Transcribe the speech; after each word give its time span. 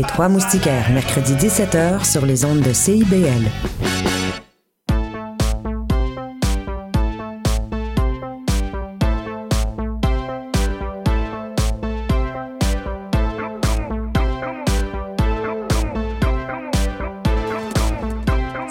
Les 0.00 0.06
Trois 0.06 0.30
Moustiquaires, 0.30 0.90
mercredi 0.92 1.34
17h 1.34 2.10
sur 2.10 2.24
les 2.24 2.46
ondes 2.46 2.62
de 2.62 2.72
CIBL. 2.72 3.50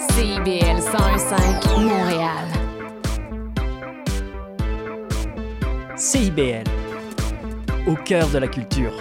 CIBL 0.08 0.80
101.5 0.80 1.80
Montréal. 1.80 2.48
CIBL, 5.94 6.64
au 7.86 7.94
cœur 7.94 8.28
de 8.30 8.38
la 8.38 8.48
culture. 8.48 8.94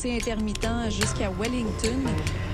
C'est 0.00 0.14
intermittent 0.14 0.90
jusqu'à 0.90 1.28
Wellington. 1.28 1.98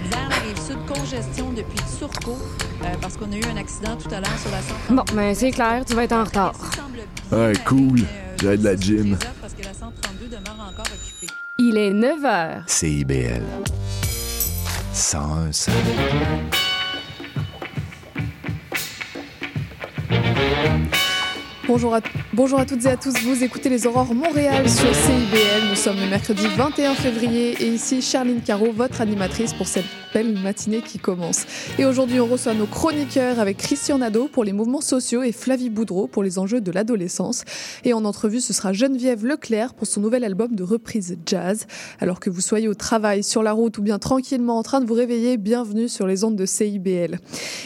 Vers 0.05 0.29
la 0.31 0.37
rive 0.37 0.59
sud, 0.67 0.79
congestion 0.87 1.53
depuis 1.53 1.79
Turcot, 1.99 2.39
euh, 2.83 2.87
parce 3.03 3.19
qu'on 3.19 3.31
a 3.33 3.37
eu 3.37 3.45
un 3.45 3.59
accident 3.59 3.97
tout 3.97 4.09
à 4.15 4.21
l'heure 4.21 4.39
sur 4.39 4.51
la 4.51 4.63
132. 4.63 4.95
Bon, 4.95 5.05
ben 5.15 5.35
c'est 5.35 5.51
clair, 5.51 5.85
tu 5.85 5.95
vas 5.95 6.05
être 6.05 6.13
en 6.13 6.25
retard. 6.25 6.55
Ouais, 7.31 7.53
cool. 7.67 8.01
J'ai 8.41 8.57
de 8.57 8.65
la 8.65 8.77
gym. 8.77 9.19
Parce 9.43 9.53
que 9.53 9.63
la 9.63 9.75
132 9.75 10.27
demeure 10.29 10.57
encore 10.59 10.87
occupée. 10.87 11.35
Il 11.59 11.77
est 11.77 11.93
9 11.93 12.23
h. 12.23 12.63
CIBL. 12.67 13.43
101 14.95 15.53
Bonjour 21.67 21.95
à, 21.95 22.01
bonjour 22.35 22.65
toutes 22.67 22.85
et 22.85 22.89
à 22.89 22.97
tous, 22.99 23.15
vous 23.23 23.43
écoutez 23.43 23.71
les 23.71 23.87
Aurores 23.87 24.15
Montréal 24.15 24.69
sur 24.69 24.95
CIBL. 24.95 25.71
Nous 25.71 25.77
sommes 25.77 25.99
le 25.99 26.07
mercredi 26.07 26.47
21 26.47 26.95
février 26.95 27.57
et 27.59 27.69
ici 27.69 28.03
Charline 28.03 28.43
Caro, 28.43 28.71
votre 28.71 29.01
animatrice 29.01 29.55
pour 29.55 29.67
cette 29.67 29.87
belle 30.13 30.39
matinée 30.39 30.81
qui 30.81 30.99
commence. 30.99 31.45
Et 31.77 31.85
aujourd'hui, 31.85 32.21
on 32.21 32.27
reçoit 32.27 32.55
nos 32.55 32.67
chroniqueurs 32.67 33.41
avec 33.41 33.57
Christian 33.57 33.99
Nadeau 33.99 34.29
pour 34.29 34.45
les 34.45 34.53
mouvements 34.53 34.81
sociaux 34.81 35.25
et 35.25 35.33
Flavie 35.33 35.71
Boudreau 35.71 36.07
pour 36.07 36.23
les 36.23 36.39
enjeux 36.39 36.61
de 36.61 36.71
l'adolescence. 36.71 37.45
Et 37.83 37.93
en 37.93 38.05
entrevue, 38.05 38.41
ce 38.41 38.53
sera 38.53 38.73
Geneviève 38.73 39.27
Leclerc 39.27 39.75
pour 39.75 39.89
son 39.89 40.01
nouvel 40.01 40.23
album 40.23 40.55
de 40.55 40.63
reprise 40.63 41.19
jazz. 41.27 41.67
Alors 41.99 42.21
que 42.21 42.31
vous 42.31 42.41
soyez 42.41 42.69
au 42.69 42.75
travail, 42.75 43.25
sur 43.25 43.43
la 43.43 43.53
route 43.53 43.77
ou 43.79 43.83
bien 43.83 43.99
tranquillement 43.99 44.57
en 44.59 44.63
train 44.63 44.81
de 44.81 44.87
vous 44.87 44.95
réveiller, 44.95 45.37
bienvenue 45.37 45.89
sur 45.89 46.07
les 46.07 46.23
ondes 46.23 46.37
de 46.37 46.47
CIBL. 46.47 47.19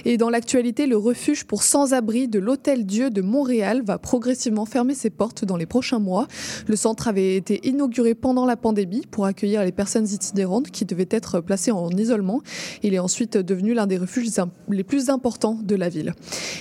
Et 0.07 0.17
dans 0.17 0.31
l'actualité, 0.31 0.87
le 0.87 0.97
refuge 0.97 1.45
pour 1.45 1.63
sans-abri 1.63 2.29
de 2.29 2.39
l'Hôtel 2.39 2.87
Dieu 2.87 3.11
de 3.11 3.21
Montréal 3.21 3.83
va 3.89 3.99
progressivement 3.99 4.67
fermer 4.67 4.95
ses 4.95 5.11
portes 5.11 5.45
dans 5.45 5.57
les 5.57 5.67
prochains 5.67 5.99
mois. 5.99 6.29
Le 6.67 6.77
centre 6.77 7.09
avait 7.09 7.37
été 7.37 7.67
inauguré 7.67 8.15
pendant 8.15 8.45
la 8.45 8.57
pandémie 8.57 9.03
pour 9.11 9.25
accueillir 9.25 9.65
les 9.65 9.73
personnes 9.73 10.07
itinérantes 10.07 10.71
qui 10.71 10.85
devaient 10.85 11.09
être 11.11 11.41
placées 11.41 11.71
en 11.71 11.89
isolement. 11.91 12.43
Il 12.83 12.95
est 12.95 12.99
ensuite 12.99 13.37
devenu 13.37 13.75
l'un 13.75 13.87
des 13.87 13.97
refuges 13.97 14.29
les 14.69 14.85
plus 14.85 15.09
importants 15.09 15.59
de 15.63 15.75
la 15.75 15.89
ville. 15.89 16.13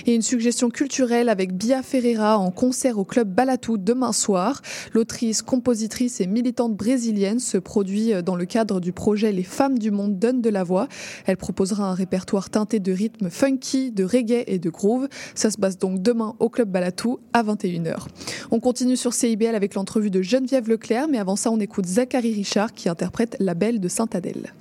Et 0.06 0.14
une 0.14 0.22
suggestion 0.22 0.70
culturelle 0.70 1.28
avec 1.28 1.54
Bia 1.54 1.82
Ferreira 1.82 2.38
en 2.38 2.50
concert 2.50 2.98
au 2.98 3.04
club 3.04 3.28
Balatou 3.28 3.76
demain 3.76 4.12
soir. 4.12 4.62
L'autrice, 4.94 5.42
compositrice 5.42 6.20
et 6.20 6.26
militante 6.26 6.76
brésilienne 6.76 7.40
se 7.40 7.58
produit 7.58 8.12
dans 8.22 8.36
le 8.36 8.46
cadre 8.46 8.80
du 8.80 8.92
projet 8.92 9.32
Les 9.32 9.42
femmes 9.42 9.78
du 9.78 9.90
monde 9.90 10.18
donnent 10.18 10.40
de 10.40 10.50
la 10.50 10.64
voix. 10.64 10.88
Elle 11.26 11.36
proposera 11.36 11.90
un 11.90 11.94
répertoire 11.94 12.48
teinté 12.48 12.80
de 12.80 12.92
rythmes 12.92 13.28
funky, 13.28 13.90
de 13.90 14.04
reggae 14.04 14.44
et 14.46 14.58
de 14.58 14.70
groove. 14.70 15.08
Ça 15.34 15.50
se 15.50 15.58
passe 15.58 15.78
donc 15.78 16.00
demain 16.00 16.34
au 16.38 16.48
club 16.48 16.70
Balatou 16.70 17.17
à 17.32 17.42
21h. 17.42 18.06
On 18.50 18.60
continue 18.60 18.96
sur 18.96 19.12
CIBL 19.12 19.54
avec 19.54 19.74
l'entrevue 19.74 20.10
de 20.10 20.22
Geneviève 20.22 20.68
Leclerc, 20.68 21.08
mais 21.08 21.18
avant 21.18 21.36
ça, 21.36 21.50
on 21.50 21.60
écoute 21.60 21.86
Zachary 21.86 22.32
Richard 22.34 22.72
qui 22.72 22.88
interprète 22.88 23.36
La 23.40 23.54
Belle 23.54 23.80
de 23.80 23.88
Sainte-Adèle. 23.88 24.52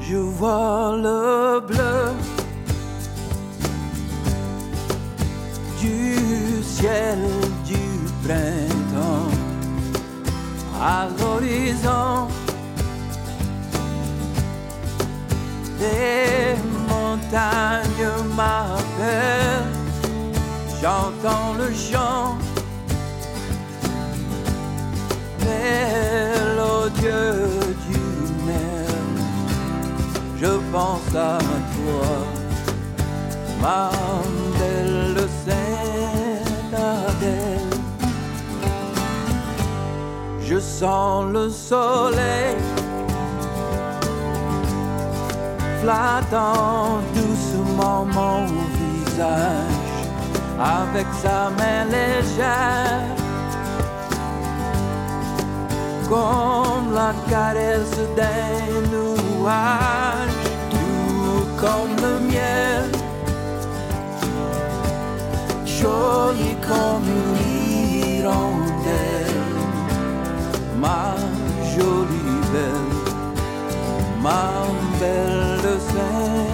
Je 0.00 0.16
vois 0.16 0.96
le 0.96 1.60
bleu 1.66 2.12
du 5.80 6.62
ciel 6.62 7.18
du 7.66 7.78
printemps 8.22 9.30
à 10.80 11.08
l'horizon. 11.18 12.28
Les 15.80 16.56
montagnes 16.88 18.10
m'appellent, 18.36 19.72
j'entends 20.80 21.54
le 21.58 21.68
chant 21.74 22.38
mélodieux 25.40 26.96
du 27.88 28.00
mer. 28.46 28.88
Je 30.40 30.52
pense 30.72 31.14
à 31.14 31.38
toi, 31.38 32.12
ma 33.60 33.90
Sainte-Adèle. 35.44 36.84
Je 40.40 40.58
sens 40.58 41.26
le 41.32 41.48
soleil 41.50 42.56
flattant 45.84 47.02
doucement 47.14 48.06
mon 48.16 48.46
visage. 48.76 49.82
Avec 50.58 51.06
sa 51.22 51.50
main 51.58 51.84
légère, 51.96 53.08
comme 56.08 56.86
la 56.94 57.12
caresse 57.28 58.00
d'un 58.16 58.80
nuage, 58.92 60.38
tout 60.70 61.44
comme 61.62 61.94
le 62.04 62.14
miel, 62.30 62.88
joli 65.66 66.52
comme 66.68 67.06
une 67.18 67.36
hirondelle, 68.08 69.42
ma 70.80 71.14
jolie 71.74 72.40
belle, 72.52 72.93
ma 74.24 74.44
belle 75.00 75.72
Sainte-Adèle. 75.90 76.44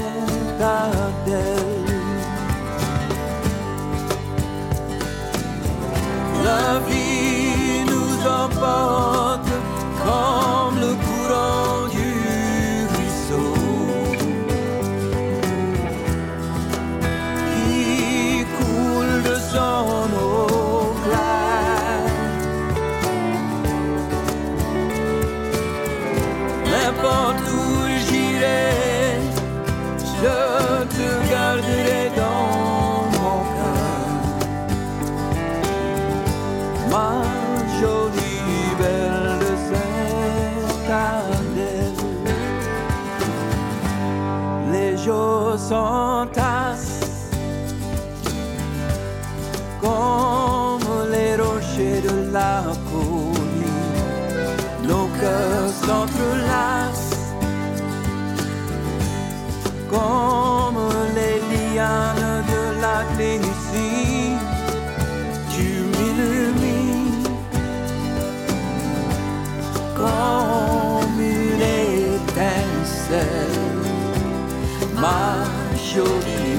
La 6.47 6.67
vie 6.89 7.85
nous 7.93 8.15
emporte 8.43 9.53
comme 10.05 10.77
le 10.85 10.93
courant 11.05 11.80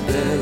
then 0.07 0.40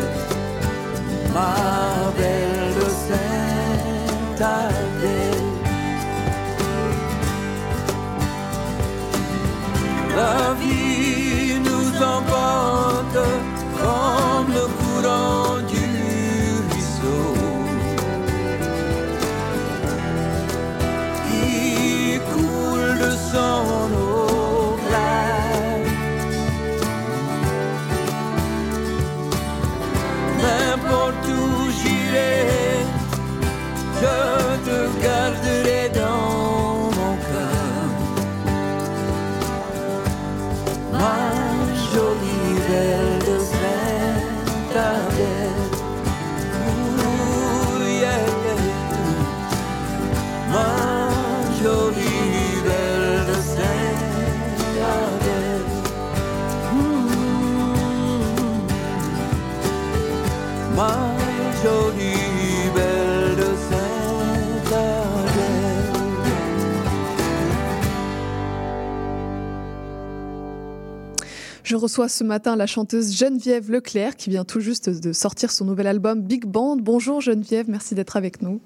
reçois 71.80 72.08
ce 72.10 72.24
matin 72.24 72.56
la 72.56 72.68
chanteuse 72.68 73.18
Geneviève 73.18 73.72
Leclerc 73.72 74.16
qui 74.16 74.30
vient 74.30 74.46
tout 74.46 74.60
juste 74.60 74.90
de 74.90 75.14
sortir 75.14 75.52
son 75.52 75.66
nouvel 75.66 75.88
album 75.88 76.22
Big 76.22 76.46
Band. 76.46 76.78
Bonjour 76.78 77.22
Geneviève, 77.22 77.70
merci 77.70 77.96
d'être 77.96 78.16
avec 78.18 78.42
nous. 78.42 78.60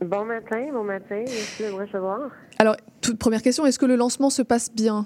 Bon 0.00 0.24
matin, 0.24 0.66
bon 0.72 0.82
matin, 0.82 1.22
merci 1.26 1.62
de 1.62 1.68
me 1.68 1.74
recevoir. 1.74 2.30
Alors, 2.58 2.76
toute 3.02 3.18
première 3.18 3.42
question, 3.42 3.66
est-ce 3.66 3.78
que 3.78 3.86
le 3.86 3.96
lancement 3.96 4.30
se 4.30 4.42
passe 4.42 4.72
bien? 4.74 5.04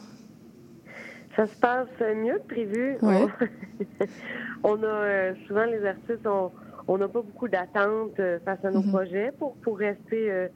Ça 1.36 1.46
se 1.46 1.56
passe 1.56 1.88
mieux 2.16 2.38
que 2.46 2.54
prévu. 2.54 2.96
Ouais. 3.02 3.26
On, 4.62 4.80
a 4.82 4.86
euh, 4.86 5.32
souvent 5.48 5.64
les 5.64 5.84
artistes, 5.84 6.26
on 6.86 6.96
n'a 6.98 7.08
pas 7.08 7.22
beaucoup 7.22 7.48
d'attentes 7.48 8.18
euh, 8.20 8.38
face 8.44 8.64
à 8.64 8.70
nos 8.70 8.82
Mhm. 8.82 8.90
projets 8.90 9.32
pour, 9.38 9.56
pour 9.56 9.78
rester, 9.78 10.30
euh, 10.30 10.46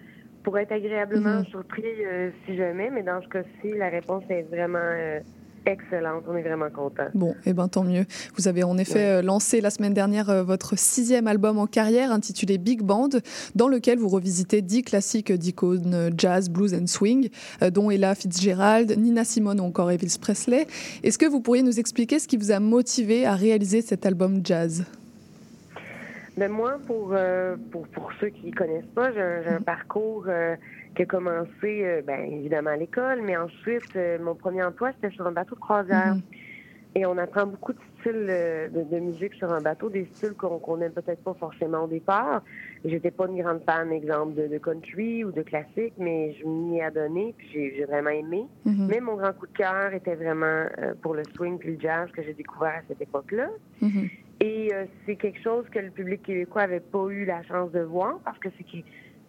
pour 0.45 0.57
être 0.57 0.71
agréablement 0.73 1.41
Mhm. 1.41 1.47
surpris 1.47 1.83
euh, 2.07 2.31
si 2.47 2.57
jamais, 2.57 2.91
mais 2.91 3.03
dans 3.03 3.21
ce 3.23 3.29
cas-ci, 3.29 3.73
la 3.77 3.89
réponse 3.89 4.23
est 4.31 4.43
vraiment 4.43 4.79
euh, 4.81 5.19
excellente. 5.69 6.25
On 6.29 6.37
est 6.37 6.43
vraiment 6.43 6.70
contents. 6.70 7.09
Bon, 7.15 7.35
eh 7.47 7.53
ben 7.53 7.69
tant 7.69 7.85
mieux. 7.85 8.05
Vous 8.37 8.49
avez 8.49 8.65
en 8.65 8.79
effet 8.79 9.19
euh, 9.19 9.23
lancé 9.23 9.61
la 9.61 9.70
semaine 9.70 9.94
dernière 9.94 10.31
euh, 10.31 10.43
votre 10.43 10.79
sixième 10.79 11.26
album 11.26 11.59
en 11.59 11.67
carrière 11.67 12.11
intitulé 12.12 12.59
Big 12.59 12.82
Band, 12.82 13.11
dans 13.55 13.69
lequel 13.69 13.99
vous 13.99 14.09
revisitez 14.09 14.62
dix 14.62 14.82
classiques 14.82 15.32
d'icônes 15.32 15.94
euh, 15.94 16.11
jazz, 16.17 16.49
blues 16.49 16.75
and 16.75 16.87
swing, 16.87 17.29
dont 17.73 17.91
Ella 17.91 18.15
Fitzgerald, 18.15 18.97
Nina 18.99 19.25
Simone 19.25 19.61
ou 19.61 19.65
encore 19.65 19.91
Elvis 19.91 20.17
Presley. 20.20 20.67
Est-ce 21.03 21.19
que 21.19 21.26
vous 21.26 21.41
pourriez 21.41 21.62
nous 21.62 21.79
expliquer 21.79 22.19
ce 22.19 22.26
qui 22.26 22.37
vous 22.37 22.50
a 22.50 22.61
motivé 22.61 23.26
à 23.26 23.35
réaliser 23.35 23.82
cet 23.82 24.06
album 24.06 24.41
jazz? 24.43 24.85
Mais 26.38 26.49
moi, 26.49 26.79
pour, 26.87 27.11
euh, 27.12 27.56
pour, 27.73 27.88
pour 27.88 28.11
ceux 28.20 28.29
qui 28.29 28.47
ne 28.47 28.55
connaissent 28.55 28.94
pas, 28.94 29.12
j'ai 29.12 29.20
un, 29.20 29.56
un 29.56 29.61
parcours 29.61 30.26
euh, 30.29 30.55
qui 30.94 31.02
a 31.02 31.06
commencé, 31.06 31.85
euh, 31.85 32.02
ben, 32.05 32.20
évidemment, 32.32 32.70
à 32.70 32.76
l'école, 32.76 33.23
mais 33.23 33.37
ensuite, 33.37 33.94
euh, 33.96 34.19
mon 34.20 34.35
premier 34.35 34.62
emploi, 34.64 34.90
c'était 34.93 35.14
sur 35.14 35.26
un 35.26 35.32
bateau 35.32 35.55
de 35.55 35.61
croisière. 35.61 36.14
Mhm. 36.14 36.23
Et 36.94 37.06
on 37.06 37.17
apprend 37.19 37.46
beaucoup 37.46 37.75
de 37.75 37.79
styles 38.00 38.26
euh, 38.29 38.69
de, 38.69 38.82
de 38.82 38.99
musique 38.99 39.35
sur 39.35 39.52
un 39.52 39.61
bateau, 39.61 39.90
des 39.90 40.06
styles 40.17 40.32
qu'on 40.32 40.58
qu'on 40.58 40.79
n'aime 40.79 40.93
peut-être 40.93 41.23
pas 41.23 41.35
forcément 41.35 41.85
au 41.85 41.87
départ. 41.87 42.43
J'étais 42.85 43.11
pas 43.11 43.26
une 43.26 43.40
grande 43.40 43.61
fan, 43.69 43.93
exemple, 43.93 44.35
de, 44.35 44.49
de 44.49 44.58
country 44.58 45.23
ou 45.23 45.31
de 45.31 45.43
classique, 45.43 45.93
mais 45.99 46.32
je 46.40 46.46
m'y 46.46 46.79
ai 46.79 46.85
adonné, 46.85 47.34
puis 47.37 47.49
j'ai 47.52 47.84
vraiment 47.84 48.11
aimé. 48.11 48.46
Mhm. 48.64 48.87
Mais 48.88 49.00
mon 49.00 49.17
grand 49.17 49.32
coup 49.34 49.46
de 49.46 49.52
cœur 49.52 49.93
était 49.93 50.14
vraiment 50.14 50.64
pour 51.02 51.14
le 51.14 51.25
swing 51.37 51.58
puis 51.58 51.75
le 51.75 51.81
jazz 51.81 52.11
que 52.11 52.23
j'ai 52.23 52.34
découvert 52.34 52.70
à 52.79 52.82
cette 52.88 53.02
époque-là. 53.02 53.49
Mhm. 53.82 54.08
Et 54.41 54.70
c'est 55.05 55.17
quelque 55.17 55.41
chose 55.43 55.67
que 55.70 55.81
le 55.81 55.91
public 55.91 56.23
québécois 56.23 56.62
avait 56.62 56.81
pas 56.81 57.06
eu 57.11 57.25
la 57.26 57.43
chance 57.43 57.70
de 57.73 57.81
voir 57.81 58.19
parce 58.25 58.38
que 58.38 58.49
c'est 58.56 58.64
qui- 58.64 58.84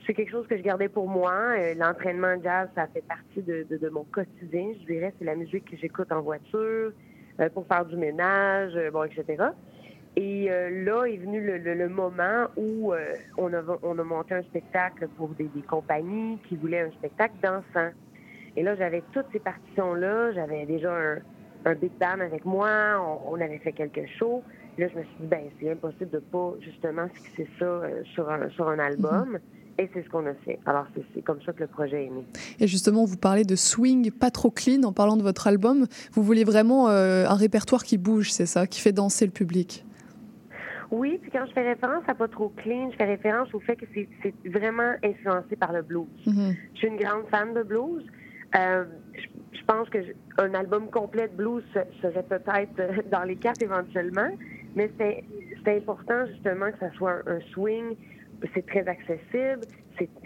c'est 0.10 0.16
quelque 0.16 0.32
chose 0.32 0.48
que 0.48 0.58
je 0.58 0.64
gardais 0.64 0.90
pour 0.90 1.08
moi. 1.08 1.32
Euh, 1.32 1.76
L'entraînement 1.76 2.34
jazz, 2.44 2.68
ça 2.74 2.88
fait 2.88 3.04
partie 3.08 3.44
de, 3.44 3.90
mon 3.90 4.06
quotidien. 4.06 4.72
Je 4.82 4.92
dirais, 4.92 5.14
c'est 5.20 5.26
la 5.26 5.36
musique 5.36 5.70
que 5.70 5.78
j'écoute 5.78 6.12
en 6.12 6.22
voiture, 6.22 6.92
euh, 7.40 7.50
pour 7.54 7.68
faire 7.68 7.86
du 7.86 7.96
ménage, 7.96 8.72
euh, 8.76 8.90
bon, 8.90 9.04
etc. 9.04 9.50
Et 10.16 10.50
là 10.50 11.06
est 11.06 11.18
venu 11.18 11.40
le, 11.40 11.88
moment 11.88 12.48
où 12.58 12.92
on, 13.38 13.54
a, 13.54 13.62
on 13.84 14.00
a 14.00 14.04
monté 14.04 14.34
un 14.34 14.42
spectacle 14.42 15.08
pour 15.16 15.30
des, 15.30 15.48
compagnies 15.68 16.40
qui 16.50 16.58
voulaient 16.58 16.82
un 16.82 16.92
spectacle 16.92 17.36
dansant. 17.44 17.92
Et 18.58 18.64
là, 18.64 18.76
j'avais 18.76 19.04
toutes 19.14 19.28
ces 19.32 19.40
partitions-là. 19.40 20.34
J'avais 20.34 20.66
déjà 20.66 20.92
un, 21.66 21.76
big 21.76 21.92
band 22.00 22.20
avec 22.20 22.44
moi. 22.44 22.68
On, 23.30 23.40
avait 23.40 23.60
fait 23.60 23.72
quelques 23.72 24.08
shows. 24.18 24.44
Là, 24.78 24.88
je 24.90 24.98
me 24.98 25.04
suis 25.04 25.16
dit, 25.22 25.28
ben, 25.28 25.44
c'est 25.62 25.72
impossible 25.72 26.10
de 26.10 26.20
pas 26.20 26.54
justement 26.60 27.08
fixer 27.10 27.48
ça 27.60 27.82
sur, 28.16 28.30
un, 28.30 28.50
sur 28.50 28.68
un 28.68 28.80
album. 28.80 29.40
Et 29.80 29.90
c'est 29.94 30.04
ce 30.04 30.10
qu'on 30.10 30.26
a 30.28 30.34
fait. 30.46 30.60
Alors, 30.66 30.86
c'est- 30.94 31.22
comme 31.24 31.42
ça 31.46 31.54
que 31.54 31.62
le 31.62 31.68
projet 31.68 32.06
est 32.06 32.10
né. 32.10 32.24
Et 32.60 32.68
justement, 32.68 33.06
vous 33.06 33.16
parlez 33.18 33.44
de 33.46 33.56
swing 33.56 34.12
pas 34.12 34.30
trop 34.30 34.52
clean 34.52 34.84
en 34.84 34.92
parlant 34.92 35.16
de 35.16 35.24
votre 35.24 35.48
album. 35.48 35.86
Vous 36.12 36.22
voulez 36.22 36.44
vraiment 36.44 36.90
euh, 36.90 37.26
un 37.26 37.36
répertoire 37.36 37.84
qui 37.84 37.98
bouge, 37.98 38.30
c'est 38.32 38.46
ça, 38.46 38.68
qui 38.68 38.82
fait 38.82 38.92
danser 38.92 39.26
le 39.26 39.32
public? 39.32 39.86
Oui, 40.92 41.20
puis 41.22 41.32
quand 41.32 41.46
je 41.48 41.54
fais 41.54 41.62
référence 41.68 42.04
à 42.08 42.16
pas 42.16 42.28
trop 42.28 42.50
clean, 42.50 42.90
je 42.92 42.98
fais 42.98 43.06
référence 43.06 43.54
au 43.54 43.60
fait 43.60 43.76
que 43.78 43.86
c'est 43.94 44.34
vraiment 44.50 44.94
influencé 45.04 45.56
par 45.56 45.72
le 45.72 45.82
blues. 45.82 46.08
Mhm. 46.26 46.56
Je 46.74 46.78
suis 46.80 46.88
une 46.88 46.98
grande 46.98 47.28
fan 47.32 47.54
de 47.54 47.64
blues. 47.64 48.04
Euh, 48.58 48.84
je, 49.14 49.58
je 49.60 49.64
pense 49.66 49.88
que 49.90 50.02
je- 50.02 50.14
un 50.44 50.54
album 50.56 50.90
complet 50.90 51.28
de 51.28 51.36
blues 51.36 51.64
se- 51.74 52.02
serait 52.02 52.24
peut-être 52.24 52.80
euh, 52.80 53.02
dans 53.12 53.24
les 53.24 53.36
cartes 53.36 53.62
éventuellement, 53.62 54.30
mais 54.76 54.92
c'est 54.98 55.24
c'est 55.64 55.78
important 55.78 56.26
justement 56.34 56.72
que 56.72 56.80
ça 56.80 56.92
soit 56.98 57.22
un, 57.28 57.34
un 57.38 57.40
swing. 57.54 57.96
C'est 58.54 58.66
très 58.66 58.88
accessible, 58.88 59.66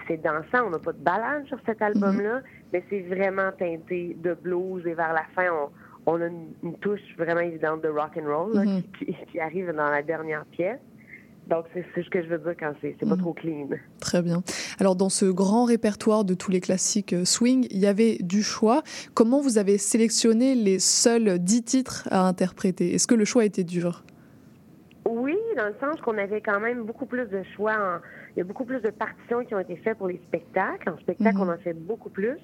c'est 0.07 0.21
dansant. 0.21 0.67
On 0.67 0.69
n'a 0.69 0.79
pas 0.79 0.93
de 0.93 0.99
balade 1.03 1.45
sur 1.47 1.57
cet 1.65 1.81
album-là, 1.81 2.41
mais 2.71 2.83
c'est 2.89 3.01
vraiment 3.01 3.51
teinté 3.57 4.15
de 4.23 4.33
blues 4.35 4.85
et 4.85 4.93
vers 4.93 5.13
la 5.13 5.23
fin, 5.35 5.47
on, 5.51 6.11
on 6.13 6.21
a 6.21 6.27
une, 6.27 6.49
une 6.63 6.75
touche 6.77 7.01
vraiment 7.17 7.41
évidente 7.41 7.81
de 7.81 7.87
rock 7.89 8.11
and 8.17 8.27
roll 8.27 8.55
là, 8.55 8.65
Mhm. 8.65 8.81
qui, 8.99 9.05
qui- 9.05 9.15
qui 9.31 9.39
arrive 9.39 9.71
dans 9.71 9.89
la 9.89 10.03
dernière 10.03 10.45
pièce. 10.45 10.79
Donc 11.47 11.65
c'est 11.73 11.83
ce 12.01 12.09
que 12.09 12.23
je 12.23 12.29
veux 12.29 12.37
dire 12.37 12.53
quand 12.57 12.71
c'est 12.81 12.95
pas 12.99 13.15
Mhm. 13.15 13.17
trop 13.17 13.33
clean. 13.33 13.67
Très 13.99 14.21
bien. 14.21 14.43
Alors, 14.79 14.95
dans 14.95 15.09
ce 15.09 15.25
grand 15.25 15.65
répertoire 15.65 16.23
de 16.23 16.35
tous 16.35 16.51
les 16.51 16.61
classiques 16.61 17.11
euh, 17.13 17.25
swing, 17.25 17.67
il 17.69 17.79
y 17.79 17.85
avait 17.87 18.17
du 18.21 18.43
choix. 18.43 18.81
Comment 19.13 19.41
vous 19.41 19.57
avez 19.57 19.77
sélectionné 19.77 20.55
les 20.55 20.79
seuls 20.79 21.39
dix 21.39 21.63
titres 21.63 22.07
à 22.11 22.25
interpréter? 22.27 22.93
Est-ce 22.93 23.07
que 23.07 23.15
le 23.15 23.25
choix 23.25 23.43
était 23.43 23.65
dur? 23.65 24.03
Oui, 25.05 25.35
dans 25.57 25.67
le 25.67 25.75
sens 25.81 25.99
qu'on 26.01 26.17
avait 26.17 26.41
quand 26.41 26.59
même 26.59 26.83
beaucoup 26.83 27.05
plus 27.05 27.27
de 27.27 27.43
choix. 27.55 27.73
en- 27.73 27.99
Il 28.35 28.39
y 28.39 28.41
a 28.41 28.45
beaucoup 28.45 28.65
plus 28.65 28.81
de 28.81 28.89
partitions 28.89 29.43
qui 29.45 29.53
ont 29.53 29.59
été 29.59 29.75
faites 29.77 29.97
pour 29.97 30.07
les 30.07 30.19
spectacles. 30.27 30.89
En 30.89 30.97
spectacle, 30.97 31.37
Mhm. 31.37 31.49
on 31.49 31.53
en 31.53 31.57
fait 31.57 31.73
beaucoup 31.73 32.09
plus. 32.09 32.37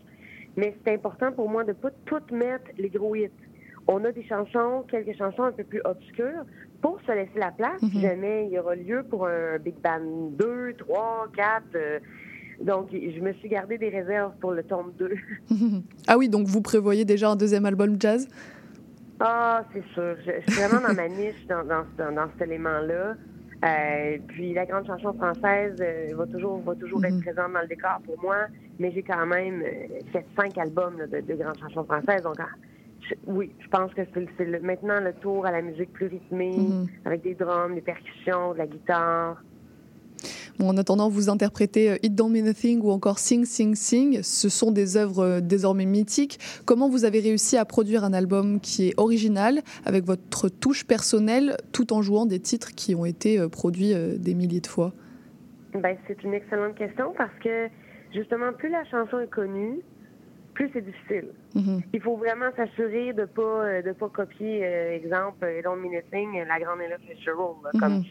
Mais 0.58 0.76
c'est 0.86 0.94
important 0.94 1.32
pour 1.32 1.50
moi 1.50 1.64
de 1.64 1.74
pas 1.74 1.90
toutes 2.06 2.32
mettre 2.32 2.66
les 2.78 2.90
gros 2.90 3.16
hits. 3.16 3.30
On 3.88 4.04
a 4.06 4.12
des 4.12 4.24
chansons, 4.24 4.84
quelques 4.88 5.18
chansons 5.18 5.44
un 5.44 5.52
peu 5.52 5.64
plus 5.64 5.82
obscures 5.86 6.44
pour 6.82 7.00
se 7.08 7.12
laisser 7.12 7.40
la 7.40 7.52
place 7.52 7.80
si 7.80 7.96
Mhm. 7.98 8.02
jamais 8.02 8.46
il 8.46 8.52
y 8.52 8.60
aura 8.60 8.76
lieu 8.76 9.04
pour 9.10 9.26
un 9.28 9.58
Big 9.58 9.76
Band 9.82 10.30
2, 10.38 10.74
3, 10.78 11.28
4. 11.36 11.64
euh, 11.76 12.00
donc, 12.62 12.90
je 12.92 13.20
me 13.22 13.34
suis 13.34 13.48
gardé 13.50 13.78
des 13.78 13.90
réserves 13.90 14.34
pour 14.42 14.52
le 14.52 14.64
tome 14.64 14.92
2. 15.00 15.16
Ah 16.08 16.18
oui, 16.18 16.30
donc 16.30 16.46
vous 16.48 16.62
prévoyez 16.62 17.06
déjà 17.06 17.30
un 17.30 17.36
deuxième 17.36 17.66
album 17.66 17.96
jazz? 18.00 18.28
Ah, 19.20 19.64
c'est 19.74 19.84
sûr. 19.94 20.16
Je, 20.26 20.32
je 20.40 20.52
suis 20.52 20.62
vraiment 20.62 20.82
dans 20.82 20.94
ma 20.94 21.08
niche 21.10 21.46
dans, 21.48 21.64
dans, 21.64 21.86
dans 22.12 22.30
cet 22.38 22.48
élément-là. 22.48 23.16
Euh, 23.66 24.18
puis 24.30 24.54
la 24.54 24.66
grande 24.66 24.86
chanson 24.88 25.14
française 25.14 25.76
euh, 25.82 26.14
va 26.16 26.26
toujours, 26.28 26.62
va 26.62 26.76
toujours 26.76 27.00
Mhm. 27.00 27.06
être 27.06 27.20
présente 27.20 27.52
dans 27.54 27.60
le 27.62 27.68
décor 27.68 28.00
pour 28.06 28.18
moi, 28.22 28.48
mais 28.80 28.92
j'ai 28.94 29.04
quand 29.04 29.26
même 29.26 29.62
euh, 29.62 30.00
fait 30.14 30.26
cinq 30.40 30.58
albums 30.58 30.98
là, 30.98 31.08
de, 31.08 31.20
de 31.20 31.34
grandes 31.36 31.58
chansons 31.60 31.84
françaises. 31.84 32.24
Donc, 32.24 32.38
ah, 32.40 32.48
je- 33.02 33.16
oui, 33.28 33.54
je 33.60 33.68
pense 33.68 33.94
que 33.94 34.02
c'est 34.14 34.26
c'est 34.38 34.46
le- 34.46 34.62
maintenant 34.62 35.02
le 35.02 35.12
tour 35.12 35.46
à 35.46 35.52
la 35.52 35.62
musique 35.62 35.92
plus 35.92 36.08
rythmée, 36.08 36.56
Mhm. 36.58 36.88
avec 37.04 37.22
des 37.22 37.36
drums, 37.36 37.76
des 37.76 37.82
percussions, 37.82 38.54
de 38.54 38.60
la 38.60 38.68
guitare. 38.68 39.44
Bon, 40.60 40.70
en 40.70 40.78
attendant, 40.78 41.10
vous 41.10 41.30
interprétez 41.30 41.92
euh, 41.92 41.98
It 42.04 42.16
Don't 42.16 42.30
Mean 42.30 42.48
a 42.48 42.54
Thing 42.54 42.82
ou 42.84 42.92
encore 42.92 43.18
Sing, 43.18 43.46
Sing, 43.46 43.76
Sing. 43.76 44.22
Ce 44.22 44.50
sont 44.50 44.72
des 44.72 44.98
œuvres 44.98 45.24
euh, 45.24 45.42
désormais 45.42 45.86
mythiques. 45.86 46.40
Comment 46.66 46.90
vous 46.90 47.06
avez 47.06 47.20
réussi 47.20 47.58
à 47.58 47.66
produire 47.66 48.04
un 48.04 48.14
album 48.14 48.60
qui 48.60 48.90
est 48.90 48.94
original, 48.98 49.62
avec 49.86 50.04
votre 50.04 50.50
touche 50.50 50.86
personnelle, 50.86 51.56
tout 51.72 51.94
en 51.94 52.02
jouant 52.02 52.26
des 52.26 52.40
titres 52.40 52.76
qui 52.76 52.94
ont 52.94 53.06
été 53.06 53.40
euh, 53.40 53.48
produits 53.48 53.94
des 54.18 54.36
milliers 54.36 54.62
de 54.62 54.68
fois? 54.68 54.94
Ben, 55.74 55.96
c'est 56.08 56.22
une 56.24 56.34
excellente 56.34 56.76
question 56.76 57.14
parce 57.18 57.34
que 57.44 57.68
justement, 58.14 58.54
plus 58.54 58.70
la 58.70 58.84
chanson 58.86 59.20
est 59.20 59.30
connue, 59.30 59.80
plus 60.54 60.70
c'est 60.74 60.82
difficile. 60.84 61.30
Mhm. 61.56 61.82
Il 61.94 62.02
faut 62.02 62.18
vraiment 62.18 62.52
s'assurer 62.56 63.14
de 63.14 63.26
pas 63.26 63.42
euh, 63.42 63.82
de 63.82 63.92
pas 63.94 64.10
copier, 64.10 64.66
euh, 64.66 64.96
exemple, 64.96 65.46
Don't 65.64 65.80
Mean 65.80 65.98
a 65.98 66.02
Thing, 66.12 66.32
la 66.48 66.60
grande 66.60 66.82
Ella 66.82 66.98
Fitzgerald, 66.98 67.58
comme 67.80 68.04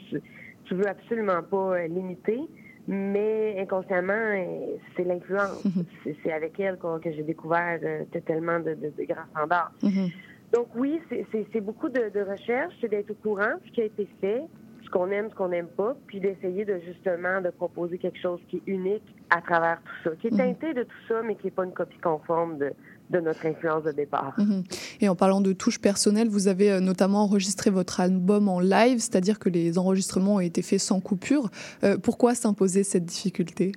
tu, 0.69 0.75
veux 0.75 0.87
absolument 0.89 1.43
pas 1.43 1.79
euh, 1.79 1.87
l'imiter, 1.87 2.41
mais 2.87 3.57
inconsciemment, 3.59 4.13
euh, 4.15 4.77
c'est 4.97 5.05
l'influence. 5.05 5.65
Mhm. 5.65 5.85
C'est- 6.05 6.17
C'est 6.23 6.33
avec 6.33 6.59
elle 6.61 6.79
que 6.79 7.11
j'ai 7.13 7.23
découvert 7.23 7.79
euh, 7.83 8.05
tellement 8.27 8.61
de, 8.61 8.75
de- 8.75 8.91
de 8.97 9.05
grands 9.05 9.27
standards. 9.31 9.73
Mhm. 9.83 10.09
Donc 10.55 10.69
oui, 10.75 11.01
c'est- 11.11 11.61
beaucoup 11.61 11.89
de, 11.91 12.09
de 12.09 12.21
recherche, 12.23 12.75
c'est 12.81 12.89
d'être 12.89 13.11
au 13.11 13.15
courant 13.15 13.55
de 13.55 13.61
ce 13.67 13.73
qui 13.73 13.81
a 13.83 13.85
été 13.85 14.09
fait, 14.21 14.43
ce 14.83 14.91
qu'on 14.91 15.11
aime, 15.11 15.29
ce 15.29 15.35
qu'on 15.35 15.49
n'aime 15.49 15.69
pas, 15.69 15.95
puis 16.07 16.21
d'essayer 16.21 16.65
de 16.65 16.79
justement 16.79 17.43
de 17.43 17.51
proposer 17.51 17.99
quelque 17.99 18.19
chose 18.19 18.41
qui 18.49 18.57
est 18.59 18.63
unique 18.67 19.05
à 19.29 19.43
travers 19.43 19.79
tout 19.85 20.09
ça, 20.11 20.17
qui 20.17 20.29
est 20.29 20.31
Mhm. 20.31 20.39
teinté 20.39 20.73
de 20.73 20.85
tout 20.85 20.97
ça, 21.09 21.21
mais 21.23 21.37
qui 21.37 21.49
n'est 21.49 21.51
pas 21.51 21.65
une 21.65 21.75
copie 21.75 21.99
conforme 21.99 22.57
de, 22.57 22.73
de 23.11 23.21
notre 23.21 23.47
influence 23.47 23.85
de 23.85 23.93
départ. 23.93 24.35
Mhm. 24.39 24.65
Et 25.01 25.09
en 25.09 25.15
parlant 25.17 25.41
de 25.41 25.53
touches 25.53 25.81
personnelles, 25.81 26.29
vous 26.29 26.47
avez 26.49 26.71
euh, 26.73 26.81
notamment 26.81 27.23
enregistré 27.23 27.71
votre 27.71 28.01
album 28.01 28.49
en 28.49 28.61
live, 28.61 28.99
c'est-à-dire 28.99 29.39
que 29.39 29.49
les 29.49 29.79
enregistrements 29.79 30.35
ont 30.37 30.41
été 30.41 30.61
faits 30.63 30.81
sans 30.81 31.01
coupure. 31.01 31.49
Euh, 31.85 31.97
pourquoi 31.97 32.35
s'imposer 32.35 32.85
cette 32.85 33.05
difficulté? 33.07 33.73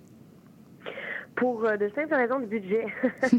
Pour 1.36 1.66
euh, 1.66 1.78
de 1.78 1.90
simples 1.96 2.14
raisons 2.14 2.40
de 2.40 2.46
budget. 2.46 2.86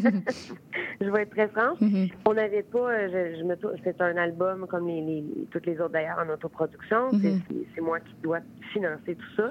je 1.01 1.11
vais 1.11 1.23
être 1.23 1.31
très 1.31 1.49
franche. 1.49 1.81
Mhm. 1.81 2.09
On 2.27 2.35
n'avait 2.35 2.63
pas, 2.63 3.09
je, 3.09 3.37
je 3.39 3.45
me 3.45 3.55
tou- 3.57 3.69
c'est 3.85 4.01
un 4.01 4.17
album 4.17 4.67
comme 4.69 4.89
les, 4.89 5.01
les- 5.03 5.25
toutes 5.51 5.67
les 5.67 5.75
autres 5.79 5.91
d'ailleurs 5.93 6.19
en 6.27 6.33
autoproduction. 6.33 7.11
C'est- 7.11 7.17
Mhm. 7.29 7.41
C'est 7.49 7.57
c'est 7.75 7.81
moi 7.81 8.01
qui 8.01 8.15
dois 8.23 8.41
financer 8.73 9.15
tout 9.15 9.35
ça. 9.37 9.51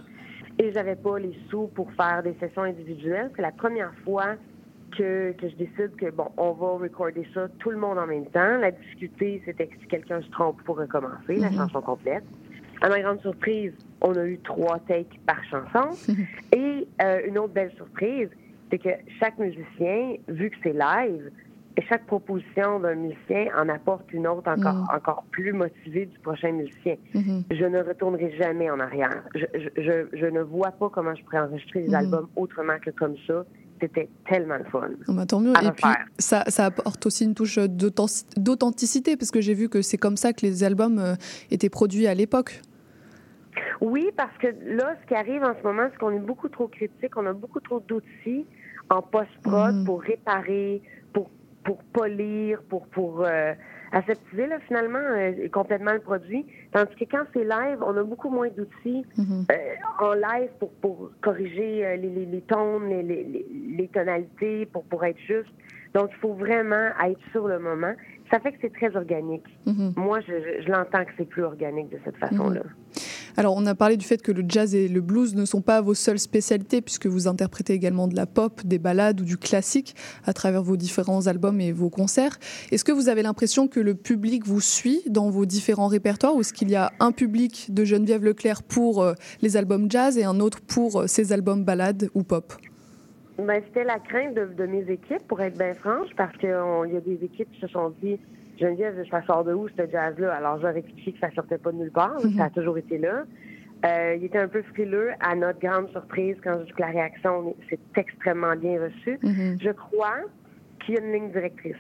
Et 0.60 0.72
j'avais 0.74 0.96
pas 0.96 1.18
les 1.20 1.38
sous 1.50 1.68
pour 1.68 1.92
faire 1.94 2.24
des 2.24 2.36
sessions 2.40 2.64
individuelles. 2.64 3.32
C'est 3.36 3.42
la 3.42 3.52
première 3.52 3.94
fois 4.04 4.36
que, 4.98 5.32
que 5.34 5.50
je 5.50 5.56
décide 5.56 5.96
que 5.98 6.10
bon, 6.12 6.28
on 6.38 6.52
va 6.52 6.78
recorder 6.78 7.28
ça 7.34 7.48
tout 7.60 7.72
le 7.72 7.78
monde 7.78 7.98
en 7.98 8.08
même 8.08 8.26
temps. 8.28 8.58
La 8.58 8.72
difficulté, 8.72 9.42
c'était 9.46 9.68
que 9.68 9.76
si 9.82 9.88
quelqu'un 9.88 10.22
se 10.22 10.30
trompe 10.30 10.62
pour 10.64 10.78
recommencer 10.78 11.38
la 11.38 11.50
Mhm. 11.50 11.58
chanson 11.58 11.82
complète. 11.82 12.24
À 12.82 12.90
ma 12.90 13.00
grande 13.00 13.22
surprise, 13.22 13.74
on 14.02 14.16
a 14.16 14.26
eu 14.26 14.40
trois 14.40 14.80
takes 14.80 15.20
par 15.26 15.44
chanson. 15.46 15.90
Et 16.56 16.88
euh, 17.02 17.22
une 17.28 17.38
autre 17.38 17.54
belle 17.54 17.72
surprise, 17.76 18.30
c'est 18.70 18.80
que 18.80 18.90
chaque 19.20 19.38
musicien, 19.38 20.16
vu 20.28 20.50
que 20.50 20.58
c'est 20.64 20.74
live, 20.74 21.32
et 21.78 21.82
chaque 21.84 22.06
proposition 22.06 22.82
d'un 22.82 22.96
musicien 22.96 23.48
en 23.58 23.70
apporte 23.70 24.12
une 24.12 24.28
autre 24.28 24.50
encore, 24.52 24.76
Mm. 24.76 24.96
encore 24.96 25.26
plus 25.32 25.54
motivée 25.54 26.06
du 26.06 26.20
prochain 26.20 26.52
musicien. 26.52 26.96
Mhm. 27.14 27.44
Je 27.50 27.64
ne 27.66 27.80
retournerai 27.82 28.36
jamais 28.38 28.70
en 28.70 28.80
arrière. 28.82 29.24
Je, 29.36 29.46
je, 29.56 29.70
je, 29.82 30.18
je 30.18 30.26
ne 30.26 30.42
vois 30.42 30.72
pas 30.72 30.90
comment 30.90 31.16
je 31.16 31.24
pourrais 31.24 31.40
enregistrer 31.40 31.82
des 31.84 31.88
Mhm. 31.90 31.94
albums 31.96 32.28
autrement 32.36 32.78
que 32.80 32.90
comme 32.92 33.16
ça. 33.26 33.46
C'était 33.82 34.08
tellement 34.30 34.58
le 34.58 34.64
fun. 34.66 34.90
Ah 35.08 35.12
bah, 35.14 35.26
tant 35.26 35.40
mieux. 35.40 35.54
À 35.58 35.64
Et 35.64 35.72
puis, 35.72 35.90
ça, 36.20 36.44
ça 36.48 36.66
apporte 36.66 37.04
aussi 37.08 37.24
une 37.26 37.34
touche 37.34 37.58
d'authentic- 37.58 38.28
d'authenticité, 38.38 39.18
parce 39.18 39.32
que 39.32 39.42
j'ai 39.42 39.56
vu 39.56 39.70
que 39.70 39.82
c'est 39.82 39.98
comme 39.98 40.18
ça 40.18 40.34
que 40.34 40.46
les 40.46 40.64
albums 40.64 41.00
euh, 41.00 41.16
étaient 41.50 41.70
produits 41.70 42.06
à 42.06 42.14
l'époque. 42.14 42.62
Oui, 43.82 44.10
parce 44.16 44.38
que 44.38 44.48
là, 44.48 44.96
ce 45.02 45.08
qui 45.08 45.16
arrive 45.16 45.44
en 45.44 45.56
ce 45.60 45.64
moment, 45.64 45.88
c'est 45.92 45.98
qu'on 45.98 46.12
est 46.12 46.20
beaucoup 46.20 46.48
trop 46.50 46.68
critique. 46.68 47.18
On 47.18 47.26
a 47.26 47.34
beaucoup 47.34 47.60
trop 47.60 47.80
d'outils 47.80 48.46
en 48.90 49.02
post-prod 49.02 49.76
Mhm. 49.78 49.86
pour 49.86 50.02
réparer, 50.02 50.82
pour, 51.14 51.30
pour 51.64 51.78
polir, 51.92 52.62
pour, 52.70 52.86
pour 52.88 53.24
euh, 53.26 53.54
aseptiser 53.92 54.48
là, 54.48 54.58
finalement 54.68 55.00
euh, 55.00 55.48
complètement 55.52 55.94
le 55.94 56.00
produit. 56.00 56.46
Tandis 56.72 56.96
que 56.96 57.06
quand 57.12 57.24
c'est 57.34 57.44
live, 57.44 57.78
on 57.82 57.96
a 57.98 58.04
beaucoup 58.04 58.30
moins 58.30 58.50
d'outils 58.50 59.06
Mhm. 59.18 59.46
euh, 59.52 59.56
en 60.00 60.14
live 60.14 60.50
pour, 60.60 60.72
pour 60.82 61.12
corriger 61.22 61.86
euh, 61.86 61.96
les, 61.98 62.10
les, 62.10 62.26
les 62.26 62.42
tons, 62.42 62.80
les, 62.80 63.04
les, 63.04 63.24
les- 63.24 63.46
les 63.78 63.88
tonalités, 63.90 64.66
pour, 64.68 64.84
pour 64.86 65.04
être 65.06 65.20
juste. 65.28 65.50
Donc, 65.94 66.10
il 66.12 66.18
faut 66.20 66.34
vraiment 66.34 66.90
être 67.06 67.20
sur 67.32 67.48
le 67.48 67.60
moment. 67.60 67.94
Ça 68.32 68.40
fait 68.40 68.54
que 68.54 68.58
c'est 68.62 68.74
très 68.74 68.96
organique. 68.96 69.46
Mhm. 69.66 69.94
Moi, 69.98 70.22
je, 70.22 70.32
je, 70.34 70.64
je 70.66 70.72
l'entends 70.72 71.04
que 71.04 71.12
c'est 71.18 71.26
plus 71.28 71.44
organique 71.44 71.90
de 71.90 72.00
cette 72.06 72.16
façon-là. 72.18 72.62
Alors, 73.38 73.56
on 73.58 73.66
a 73.66 73.76
parlé 73.76 73.98
du 73.98 74.06
fait 74.06 74.22
que 74.22 74.32
le 74.32 74.44
jazz 74.48 74.76
et 74.76 74.88
le 74.88 75.02
blues 75.02 75.36
ne 75.36 75.46
sont 75.46 75.62
pas 75.62 75.82
vos 75.82 75.94
seules 75.94 76.20
spécialités, 76.20 76.82
puisque 76.82 77.08
vous 77.08 77.28
interprétez 77.28 77.74
également 77.74 78.08
de 78.08 78.16
la 78.16 78.26
pop, 78.26 78.62
des 78.66 78.80
ballades 78.80 79.22
ou 79.22 79.24
du 79.24 79.38
classique 79.38 79.96
à 80.26 80.34
travers 80.34 80.64
vos 80.64 80.78
différents 80.78 81.28
albums 81.28 81.62
et 81.62 81.72
vos 81.72 81.90
concerts. 81.90 82.38
Est-ce 82.72 82.84
que 82.84 82.92
vous 82.92 83.10
avez 83.10 83.24
l'impression 83.24 83.68
que 83.68 83.80
le 83.80 83.96
public 83.96 84.46
vous 84.46 84.62
suit 84.62 85.02
dans 85.08 85.30
vos 85.30 85.46
différents 85.46 85.88
répertoires, 85.88 86.36
ou 86.36 86.42
est-ce 86.42 86.54
qu'il 86.54 86.70
y 86.70 86.76
a 86.76 86.92
un 87.00 87.12
public 87.12 87.74
de 87.74 87.86
Geneviève 87.86 88.24
Leclerc 88.24 88.64
pour 88.64 89.02
euh, 89.02 89.14
les 89.42 89.58
albums 89.58 89.90
jazz 89.90 90.18
et 90.18 90.24
un 90.24 90.40
autre 90.40 90.62
pour 90.62 91.02
euh, 91.02 91.08
ses 91.08 91.32
albums 91.34 91.64
ballades 91.64 92.10
ou 92.14 92.24
pop? 92.24 92.54
Ben, 93.38 93.62
c'était 93.68 93.84
la 93.86 93.98
crainte 94.00 94.36
de, 94.36 94.46
de 94.46 94.66
mes 94.66 94.84
équipes, 94.92 95.26
pour 95.28 95.42
être 95.42 95.58
bien 95.58 95.74
franche, 95.76 96.10
parce 96.16 96.36
qu'il 96.38 96.50
y 96.50 96.98
a 96.98 97.02
des 97.02 97.20
équipes 97.24 97.52
qui 97.54 97.62
se 97.62 97.68
sont 97.68 97.94
dit 98.04 98.20
Geneviève, 98.60 99.04
ça 99.10 99.22
sort 99.24 99.44
de 99.44 99.54
où 99.54 99.68
ce 99.70 99.88
jazz-là? 99.90 100.34
Alors, 100.34 100.60
j'aurais 100.60 100.80
expliqué 100.80 101.14
que 101.14 101.20
ça 101.20 101.32
sortait 101.32 101.58
pas 101.58 101.72
de 101.72 101.78
nulle 101.78 101.92
part, 101.92 102.16
Mhm. 102.24 102.38
ça 102.38 102.46
a 102.46 102.50
toujours 102.50 102.78
été 102.78 102.98
là. 102.98 103.24
Euh, 103.86 104.16
il 104.18 104.26
était 104.26 104.38
un 104.38 104.48
peu 104.48 104.62
frileux, 104.62 105.10
à 105.20 105.36
notre 105.36 105.60
grande 105.60 105.90
surprise, 105.90 106.38
quand 106.44 106.60
je 106.60 106.66
dis 106.66 106.72
que 106.74 106.82
la 106.82 106.88
réaction, 106.90 107.56
c'est 107.70 107.80
extrêmement 107.98 108.56
bien 108.56 108.80
reçu. 108.82 109.18
Mhm. 109.24 109.58
Je 109.60 109.72
crois 109.72 110.18
qu'il 110.86 110.96
y 110.96 110.98
a 111.00 111.02
une 111.02 111.12
ligne 111.12 111.32
directrice. 111.32 111.76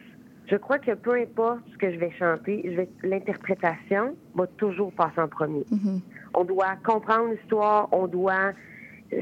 Je 0.50 0.56
crois 0.58 0.80
que 0.80 0.92
peu 0.96 1.14
importe 1.14 1.60
ce 1.72 1.78
que 1.78 1.92
je 1.94 1.98
vais 2.00 2.12
chanter, 2.12 2.62
je 2.66 2.72
vais, 2.72 2.90
l'interprétation 3.04 4.16
va 4.36 4.48
toujours 4.58 4.92
passer 4.94 5.20
en 5.22 5.28
premier. 5.28 5.64
Mhm. 5.72 6.02
On 6.34 6.44
doit 6.44 6.76
comprendre 6.84 7.30
l'histoire, 7.34 7.88
on 7.92 8.08
doit. 8.08 8.54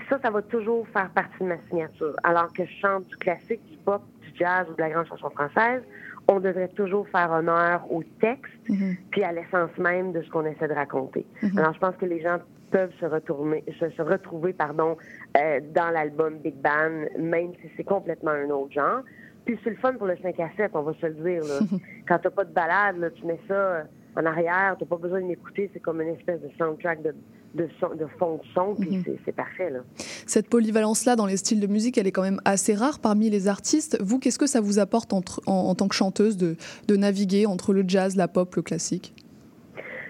Ça, 0.10 0.20
ça 0.24 0.29
va 0.29 0.41
toujours 0.44 0.88
faire 0.89 1.10
partie 1.10 1.39
de 1.44 1.46
ma 1.50 1.58
signature. 1.70 2.15
Alors 2.24 2.51
que 2.53 2.63
je 2.63 2.72
chante 2.82 3.08
du 3.08 3.15
classique, 3.18 3.62
du 3.70 3.77
pop, 3.77 4.01
du 4.22 4.29
jazz 4.38 4.68
ou 4.70 4.75
de 4.75 4.82
la 4.82 4.89
grande 4.89 5.08
chanson 5.08 5.29
française, 5.32 5.82
on 6.31 6.39
devrait 6.39 6.67
toujours 6.69 7.07
faire 7.09 7.31
honneur 7.31 7.91
au 7.91 8.03
texte 8.21 8.53
Mhm. 8.69 8.95
puis 9.12 9.24
à 9.24 9.31
l'essence 9.31 9.75
même 9.77 10.12
de 10.12 10.21
ce 10.21 10.29
qu'on 10.29 10.45
essaie 10.45 10.67
de 10.67 10.74
raconter. 10.74 11.25
Mhm. 11.41 11.57
Alors, 11.57 11.74
je 11.74 11.79
pense 11.79 11.95
que 11.95 12.05
les 12.05 12.21
gens 12.21 12.38
peuvent 12.71 12.93
se, 13.00 13.05
retourner, 13.05 13.63
se, 13.79 13.89
se 13.89 14.01
retrouver 14.01 14.53
pardon, 14.53 14.95
euh, 15.38 15.59
dans 15.74 15.89
l'album 15.89 16.38
Big 16.38 16.55
Band, 16.55 17.07
même 17.17 17.51
si 17.62 17.69
c'est 17.75 17.83
complètement 17.83 18.31
un 18.31 18.50
autre 18.51 18.71
genre. 18.74 19.01
Puis 19.45 19.59
c'est 19.63 19.71
le 19.71 19.75
fun 19.77 19.93
pour 19.93 20.05
le 20.05 20.15
5 20.21 20.39
à 20.39 20.50
7, 20.55 20.71
on 20.75 20.83
va 20.83 20.93
se 20.93 21.05
le 21.07 21.13
dire. 21.15 21.41
Là. 21.43 21.59
Quand 22.07 22.19
t'as 22.19 22.29
pas 22.29 22.43
de 22.45 22.53
balade, 22.53 22.98
là, 22.98 23.09
tu 23.09 23.25
mets 23.25 23.39
ça 23.48 23.53
euh, 23.53 23.83
en 24.16 24.25
arrière, 24.25 24.75
t'as 24.80 24.86
pas 24.86 24.98
besoin 24.98 25.22
de 25.22 25.28
l'écouter, 25.28 25.70
c'est 25.74 25.80
comme 25.80 26.01
une 26.01 26.10
espèce 26.16 26.42
de 26.42 26.50
soundtrack 26.58 27.01
de, 27.04 27.13
de, 27.56 27.68
son, 27.80 27.89
de 27.96 28.06
fond 28.18 28.36
de 28.38 28.42
son, 28.54 28.75
puis 28.75 28.98
Mhm. 28.98 29.04
c'est- 29.06 29.20
c'est 29.25 29.32
parfait. 29.36 29.70
Là. 29.70 29.80
Cette 30.28 30.50
polyvalence-là 30.50 31.16
dans 31.16 31.25
les 31.25 31.38
styles 31.38 31.60
de 31.60 31.68
musique, 31.68 31.98
elle 31.98 32.08
est 32.08 32.12
quand 32.12 32.22
même 32.24 32.42
assez 32.46 32.74
rare 32.75 33.00
parmi 33.00 33.30
les 33.30 33.48
artistes. 33.48 33.98
Vous, 34.01 34.20
qu'est-ce 34.20 34.39
que 34.39 34.48
ça 34.48 34.62
vous 34.62 34.80
apporte 34.80 35.13
entre- 35.13 35.42
en, 35.48 35.54
en 35.54 35.75
tant 35.75 35.88
que 35.88 35.96
chanteuse 35.96 36.38
de, 36.38 36.56
de 36.88 36.96
naviguer 36.96 37.46
entre 37.46 37.74
le 37.74 37.84
jazz, 37.88 38.16
la 38.16 38.28
pop, 38.28 38.56
le 38.56 38.62
classique? 38.62 39.13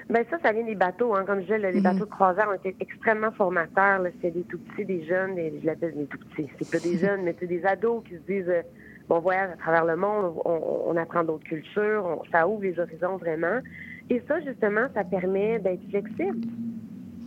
Ben 0.09 0.25
ça, 0.31 0.37
ça 0.41 0.51
vient 0.51 0.63
des 0.65 0.73
bateaux. 0.75 1.13
Hein. 1.15 1.23
Comme 1.27 1.37
je 1.41 1.43
disais, 1.43 1.59
les 1.59 1.73
Mhm. 1.77 1.83
bateaux 1.83 2.05
de 2.05 2.09
croisière 2.09 2.49
ont 2.49 2.53
été 2.53 2.75
extrêmement 2.79 3.31
formateurs. 3.31 4.01
C'était 4.15 4.31
des 4.31 4.41
tout 4.43 4.57
petits, 4.57 4.85
des 4.85 5.05
jeunes, 5.05 5.35
des, 5.35 5.53
je 5.61 5.65
l'appelle 5.67 5.93
des 5.95 6.05
tout 6.07 6.17
petits. 6.17 6.49
C'est 6.57 6.71
pas 6.71 6.79
des 6.79 6.97
jeunes, 6.97 7.21
mais 7.23 7.35
c'est 7.39 7.45
des 7.47 7.63
ados 7.63 8.01
qui 8.07 8.15
se 8.15 8.21
disent, 8.27 8.49
euh, 8.49 8.63
bon, 9.07 9.17
on 9.17 9.19
voyage 9.19 9.51
à 9.53 9.57
travers 9.57 9.85
le 9.85 9.95
monde, 9.95 10.33
on, 10.45 10.83
on 10.87 10.97
apprend 10.97 11.23
d'autres 11.23 11.43
cultures, 11.43 12.03
on- 12.05 12.23
ça 12.31 12.47
ouvre 12.47 12.63
les 12.63 12.79
horizons 12.79 13.17
vraiment. 13.17 13.59
Et 14.09 14.21
ça, 14.27 14.39
justement, 14.41 14.87
ça 14.93 15.03
permet 15.03 15.59
d'être 15.59 15.87
flexible. 15.89 16.47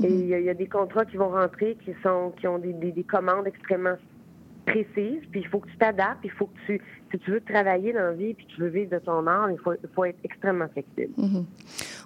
Et 0.02 0.08
il 0.12 0.26
y, 0.26 0.48
a- 0.48 0.54
des 0.54 0.66
contrats 0.66 1.04
qui 1.04 1.16
vont 1.16 1.28
rentrer 1.30 1.76
qui 2.32 2.46
ont 2.48 2.58
des, 2.58 2.72
des- 2.72 2.92
des 2.92 3.04
commandes 3.04 3.46
extrêmement 3.46 3.94
précises, 4.64 5.22
puis 5.30 5.40
il 5.40 5.46
faut 5.46 5.58
que 5.58 5.68
tu 5.68 5.76
t'adaptes, 5.76 6.20
il 6.24 6.30
faut 6.30 6.46
que 6.46 6.58
tu, 6.66 6.80
si 7.10 7.18
tu 7.18 7.30
veux 7.30 7.40
travailler 7.40 7.92
dans 7.92 8.00
la 8.00 8.12
vie, 8.12 8.34
puis 8.34 8.46
tu 8.46 8.60
veux 8.60 8.68
vivre 8.68 8.90
de 8.90 8.98
ton 8.98 9.26
art, 9.26 9.50
il 9.50 9.58
faut, 9.58 9.72
faut 9.94 10.04
être 10.04 10.18
extrêmement 10.24 10.68
flexible. 10.68 11.12
Mhm. 11.16 11.44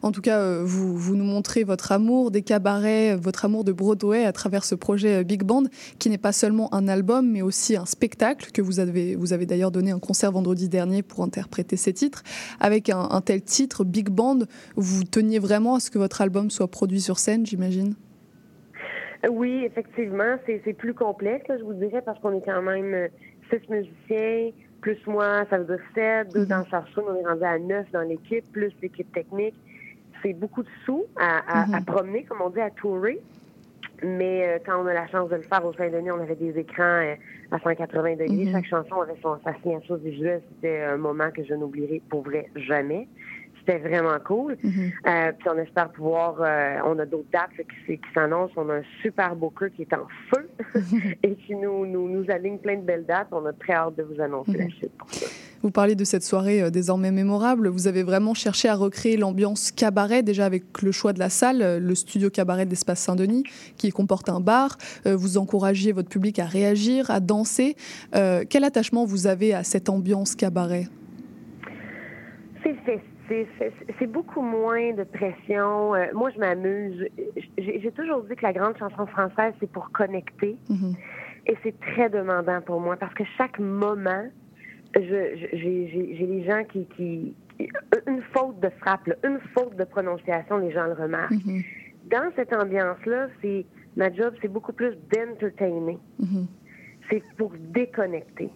En 0.02 0.12
tout 0.12 0.20
cas, 0.20 0.40
euh, 0.40 0.62
vous, 0.64 0.96
vous 0.96 1.16
nous 1.16 1.24
montrez 1.24 1.64
votre 1.64 1.92
amour 1.92 2.30
des 2.30 2.42
cabarets, 2.42 3.14
euh, 3.14 3.16
votre 3.16 3.44
amour 3.44 3.64
de 3.64 3.72
Broadway 3.72 4.24
à 4.24 4.32
travers 4.32 4.64
ce 4.64 4.74
projet 4.74 5.20
euh, 5.20 5.24
Big 5.24 5.42
Band, 5.42 5.64
qui 5.98 6.10
n'est 6.10 6.18
pas 6.18 6.32
seulement 6.32 6.72
un 6.74 6.88
album, 6.88 7.30
mais 7.30 7.42
aussi 7.42 7.76
un 7.76 7.86
spectacle 7.86 8.50
que 8.52 8.62
vous 8.62 8.80
avez, 8.80 9.16
vous 9.16 9.32
avez 9.32 9.46
d'ailleurs 9.46 9.70
donné 9.70 9.90
un 9.90 9.98
concert 9.98 10.32
vendredi 10.32 10.68
dernier 10.68 11.02
pour 11.02 11.24
interpréter 11.24 11.76
ces 11.76 11.92
titres. 11.92 12.22
Avec 12.60 12.90
un 12.90 13.20
tel 13.20 13.42
titre, 13.42 13.84
Big 13.84 14.08
Band, 14.08 14.40
vous 14.76 15.04
teniez 15.04 15.38
vraiment 15.38 15.76
à 15.76 15.80
ce 15.80 15.90
que 15.90 15.98
votre 15.98 16.20
album 16.20 16.50
soit 16.50 16.70
produit 16.70 17.00
sur 17.00 17.18
scène, 17.18 17.46
j'imagine? 17.46 17.94
Oui, 19.28 19.64
effectivement, 19.64 20.36
c'est 20.46 20.72
plus 20.74 20.94
complexe, 20.94 21.46
là, 21.48 21.58
je 21.58 21.64
vous 21.64 21.74
dirais, 21.74 22.02
parce 22.02 22.18
qu'on 22.20 22.36
est 22.38 22.44
quand 22.44 22.62
même 22.62 22.94
euh, 22.94 23.08
six 23.50 23.60
musiciens, 23.68 24.50
plus 24.80 24.98
moi, 25.06 25.44
ça 25.50 25.58
veut 25.58 25.64
dire 25.64 25.84
sept, 25.94 26.30
deux 26.32 26.40
Mhm. 26.40 26.46
danseurs 26.46 26.86
sourds, 26.88 27.06
on 27.08 27.14
est 27.16 27.26
rendu 27.26 27.44
à 27.44 27.58
neuf 27.58 27.86
dans 27.92 28.02
l'équipe, 28.02 28.44
plus 28.52 28.72
l'équipe 28.82 29.10
technique. 29.12 29.56
C'est 30.22 30.32
beaucoup 30.32 30.62
de 30.62 30.68
sous 30.84 31.04
à, 31.16 31.62
à- 31.62 31.66
Mhm. 31.66 31.74
à 31.74 31.80
promener, 31.82 32.24
comme 32.24 32.40
on 32.40 32.50
dit, 32.50 32.60
à 32.60 32.70
tourer. 32.70 33.18
Mais 34.02 34.46
euh, 34.46 34.58
quand 34.64 34.82
on 34.82 34.86
a 34.86 34.92
la 34.94 35.06
chance 35.08 35.30
de 35.30 35.36
le 35.36 35.42
faire 35.42 35.64
au 35.64 35.72
Saint-Denis, 35.72 36.10
on 36.10 36.20
avait 36.20 36.36
des 36.36 36.58
écrans 36.58 36.82
euh, 37.02 37.14
à 37.50 37.58
180 37.58 38.16
degrés. 38.16 38.44
Mhm. 38.44 38.52
Chaque 38.52 38.66
chanson 38.66 39.00
avait 39.00 39.16
son, 39.22 39.38
sa 39.42 39.54
signature 39.60 39.96
visuelle. 39.96 40.42
C'était 40.48 40.82
un 40.82 40.98
moment 40.98 41.30
que 41.30 41.42
je 41.44 41.54
n'oublierai 41.54 42.02
pour 42.10 42.22
vrai 42.22 42.50
jamais. 42.56 43.08
C'était 43.66 43.78
vraiment 43.80 44.16
cool. 44.24 44.56
Mhm. 44.62 44.92
Euh, 45.08 45.32
puis 45.38 45.48
on 45.52 45.58
espère 45.58 45.88
pouvoir, 45.90 46.36
euh, 46.40 46.76
on 46.84 46.96
a 47.00 47.04
d'autres 47.04 47.28
dates 47.32 47.50
là, 47.58 47.64
qui, 47.64 47.94
qui 47.98 48.04
s'annoncent. 48.14 48.52
On 48.56 48.68
a 48.70 48.74
un 48.76 48.82
super 49.02 49.34
booker 49.34 49.70
qui 49.74 49.82
est 49.82 49.92
en 49.92 50.06
feu 50.32 50.48
et 51.24 51.34
qui 51.34 51.54
nous, 51.56 51.84
nous, 51.84 52.08
nous 52.08 52.30
aligne 52.30 52.58
plein 52.58 52.76
de 52.76 52.82
belles 52.82 53.04
dates. 53.06 53.26
On 53.32 53.44
a 53.44 53.52
très 53.52 53.72
hâte 53.72 53.96
de 53.96 54.04
vous 54.04 54.20
annoncer 54.20 54.52
la 54.52 54.64
Mhm. 54.66 54.70
suite 54.70 54.92
pour 54.96 55.10
ça. 55.12 55.26
Vous 55.62 55.70
parlez 55.72 55.96
de 55.96 56.04
cette 56.04 56.22
soirée 56.22 56.62
euh, 56.62 56.70
désormais 56.70 57.10
mémorable. 57.10 57.66
Vous 57.68 57.88
avez 57.88 58.04
vraiment 58.04 58.34
cherché 58.34 58.68
à 58.68 58.76
recréer 58.76 59.16
l'ambiance 59.16 59.72
cabaret, 59.72 60.22
déjà 60.22 60.44
avec 60.46 60.62
le 60.82 60.92
choix 60.92 61.12
de 61.12 61.18
la 61.18 61.28
salle, 61.30 61.78
le 61.82 61.94
studio 61.96 62.30
cabaret 62.30 62.66
d'Espace 62.66 63.00
Saint-Denis, 63.00 63.42
qui 63.76 63.90
comporte 63.90 64.28
un 64.28 64.38
bar. 64.38 64.76
Euh, 65.06 65.16
Vous 65.16 65.38
encouragiez 65.38 65.90
votre 65.92 66.08
public 66.08 66.38
à 66.38 66.44
réagir, 66.44 67.10
à 67.10 67.18
danser. 67.18 67.74
Euh, 68.14 68.44
quel 68.48 68.62
attachement 68.62 69.04
vous 69.04 69.26
avez 69.26 69.54
à 69.54 69.64
cette 69.64 69.88
ambiance 69.88 70.36
cabaret? 70.36 70.84
C'est 72.62 72.74
festif. 72.84 73.02
C'est- 73.28 74.06
beaucoup 74.06 74.40
moins 74.40 74.92
de 74.92 75.02
pression. 75.04 75.94
Euh, 75.94 76.06
moi, 76.14 76.30
je 76.30 76.38
m'amuse. 76.38 77.06
J'ai 77.58 77.90
toujours 77.92 78.22
dit 78.24 78.36
que 78.36 78.42
la 78.42 78.52
grande 78.52 78.76
chanson 78.78 79.06
française, 79.06 79.52
c'est 79.60 79.70
pour 79.70 79.90
connecter. 79.90 80.56
Mhm. 80.70 80.94
Et 81.46 81.56
c'est 81.62 81.78
très 81.80 82.08
demandant 82.08 82.60
pour 82.60 82.80
moi 82.80 82.96
parce 82.96 83.14
que 83.14 83.24
chaque 83.36 83.58
moment, 83.58 84.24
j'ai 84.94 85.50
les 85.62 86.44
gens 86.44 86.62
qui, 86.64 87.34
Une 88.06 88.20
faute 88.34 88.60
de 88.60 88.68
frappe, 88.80 89.06
là, 89.06 89.14
une 89.24 89.40
faute 89.56 89.74
de 89.76 89.84
prononciation, 89.84 90.58
les 90.58 90.72
gens 90.72 90.84
le 90.86 90.92
remarquent. 90.92 91.30
Mhm. 91.46 91.62
Dans 92.10 92.30
cette 92.36 92.52
ambiance-là, 92.54 93.28
c'est 93.40 93.64
ma 93.96 94.12
job, 94.12 94.34
c'est 94.42 94.48
beaucoup 94.48 94.74
plus 94.74 94.94
d'entertainer. 95.10 95.98
Mhm. 96.20 96.46
C'est 97.10 97.22
pour 97.38 97.52
déconnecter. 97.58 98.50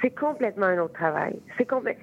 C'est 0.00 0.14
complètement 0.16 0.66
un 0.66 0.78
autre 0.78 0.92
travail. 0.94 1.40
C'est 1.56 1.68
complè- 1.68 1.96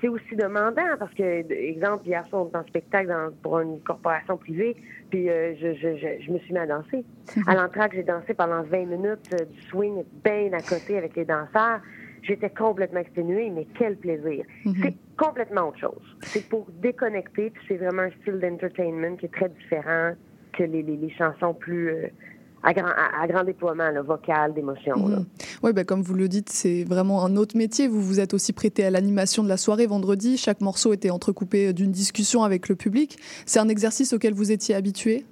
c'est- 0.00 0.08
aussi 0.08 0.36
demandant 0.36 0.82
parce 0.98 1.12
que, 1.14 1.52
exemple, 1.52 2.06
hier 2.06 2.26
soir, 2.28 2.42
on 2.44 2.48
était 2.48 2.56
en 2.58 2.66
spectacle 2.66 3.08
dans- 3.08 3.32
pour 3.42 3.60
une 3.60 3.80
corporation 3.80 4.36
privée, 4.36 4.76
puis 5.10 5.28
euh, 5.30 5.54
je, 5.56 5.74
je, 5.74 5.96
je, 5.96 6.22
je 6.24 6.30
me 6.32 6.38
suis 6.40 6.52
mis 6.52 6.58
à 6.60 6.66
danser. 6.66 7.04
À 7.46 7.54
l'entraque, 7.54 7.94
j'ai 7.94 8.02
dansé 8.02 8.34
pendant 8.34 8.62
20 8.62 8.86
minutes 8.86 9.18
euh, 9.32 9.44
du 9.44 9.60
swing 9.70 10.04
bien 10.24 10.52
à 10.52 10.62
côté 10.62 10.98
avec 10.98 11.14
les 11.16 11.24
danseurs. 11.24 11.80
J'étais 12.22 12.50
complètement 12.50 13.00
exténuée, 13.00 13.48
mais 13.50 13.66
quel 13.78 13.96
plaisir. 13.96 14.44
C'est 14.82 14.94
complètement 15.16 15.68
autre 15.68 15.78
chose. 15.78 16.16
C'est 16.32 16.46
pour 16.48 16.66
déconnecter, 16.82 17.50
puis 17.50 17.62
c'est 17.68 17.76
vraiment 17.76 18.02
un 18.02 18.10
style 18.22 18.38
d'entertainment 18.40 19.16
qui 19.16 19.26
est 19.26 19.32
très 19.32 19.48
différent 19.48 20.12
que 20.52 20.64
les, 20.64 20.82
les, 20.82 20.96
les 20.96 21.10
chansons 21.10 21.54
plus 21.54 21.88
euh, 21.88 22.06
à, 22.62 22.72
grand, 22.74 22.88
à, 22.88 23.22
à 23.22 23.26
grand 23.26 23.44
déploiement, 23.44 23.90
là, 23.90 24.02
vocal, 24.02 24.52
d'émotion. 24.54 24.96
Mhm. 24.98 25.24
Ouais, 25.62 25.72
bah, 25.72 25.84
comme 25.84 26.02
vous 26.02 26.14
le 26.14 26.28
dites, 26.28 26.48
c'est 26.50 26.84
vraiment 26.84 27.24
un 27.24 27.36
autre 27.36 27.56
métier. 27.56 27.88
Vous 27.88 28.00
vous 28.02 28.20
êtes 28.20 28.34
aussi 28.34 28.52
prêté 28.52 28.84
à 28.84 28.90
l'animation 28.90 29.42
de 29.42 29.48
la 29.48 29.56
soirée 29.56 29.86
vendredi. 29.86 30.36
Chaque 30.36 30.60
morceau 30.60 30.92
était 30.92 31.10
entrecoupé 31.10 31.72
d'une 31.72 31.90
discussion 31.92 32.42
avec 32.42 32.68
le 32.68 32.74
public. 32.76 33.18
C'est 33.46 33.60
un 33.60 33.68
exercice 33.68 34.12
auquel 34.12 34.34
vous 34.34 34.52
étiez 34.52 34.74
habitué? 34.74 35.24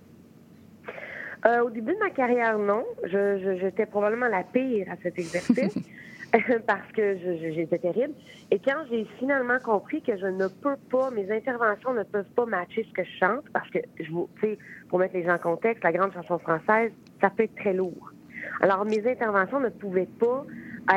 Euh, 1.46 1.62
au 1.64 1.70
début 1.70 1.92
de 1.92 1.98
ma 2.00 2.10
carrière, 2.10 2.58
non. 2.58 2.84
Je, 3.04 3.38
je- 3.38 3.58
j'étais 3.60 3.86
probablement 3.86 4.26
la 4.28 4.42
pire 4.42 4.86
à 4.90 4.96
cet 5.02 5.18
exercice 5.18 5.74
parce 6.66 6.92
que 6.94 7.16
je- 7.16 7.36
je- 7.42 7.52
j'étais 7.54 7.78
terrible. 7.78 8.12
Et 8.50 8.58
quand 8.58 8.84
j'ai 8.90 9.06
finalement 9.18 9.58
compris 9.64 10.02
que 10.02 10.16
je 10.18 10.26
ne 10.26 10.48
peux 10.48 10.76
pas, 10.90 11.10
mes 11.10 11.30
interventions 11.30 11.94
ne 11.94 12.02
peuvent 12.02 12.28
pas 12.34 12.44
matcher 12.46 12.84
ce 12.88 12.92
que 12.92 13.04
je 13.04 13.16
chante 13.20 13.44
parce 13.52 13.70
que, 13.70 13.78
je 14.00 14.10
vous, 14.10 14.28
tu 14.40 14.48
sais, 14.48 14.58
pour 14.88 14.98
mettre 14.98 15.14
les 15.14 15.22
gens 15.24 15.34
en 15.34 15.38
contexte, 15.38 15.84
la 15.84 15.92
grande 15.92 16.12
chanson 16.12 16.38
française, 16.38 16.90
ça 17.20 17.30
peut 17.30 17.44
être 17.44 17.54
très 17.56 17.72
lourd. 17.74 18.12
Alors, 18.60 18.84
mes 18.84 19.06
interventions 19.08 19.60
ne 19.60 19.68
pouvaient 19.68 20.08
pas 20.18 20.44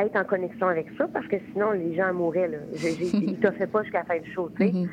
être 0.00 0.16
en 0.18 0.24
connexion 0.24 0.68
avec 0.68 0.86
ça 0.96 1.06
parce 1.12 1.26
que 1.26 1.36
sinon, 1.52 1.72
les 1.72 1.94
gens 1.94 2.12
mouraient. 2.14 2.48
Là. 2.48 2.58
J'ai, 2.74 2.92
ils 3.16 3.38
t'offraient 3.38 3.66
pas 3.66 3.82
jusqu'à 3.82 3.98
la 4.00 4.04
fin 4.04 4.18
du 4.20 4.30
show, 4.32 4.48
tu 4.58 4.66
sais. 4.66 4.72
Mhm. 4.72 4.88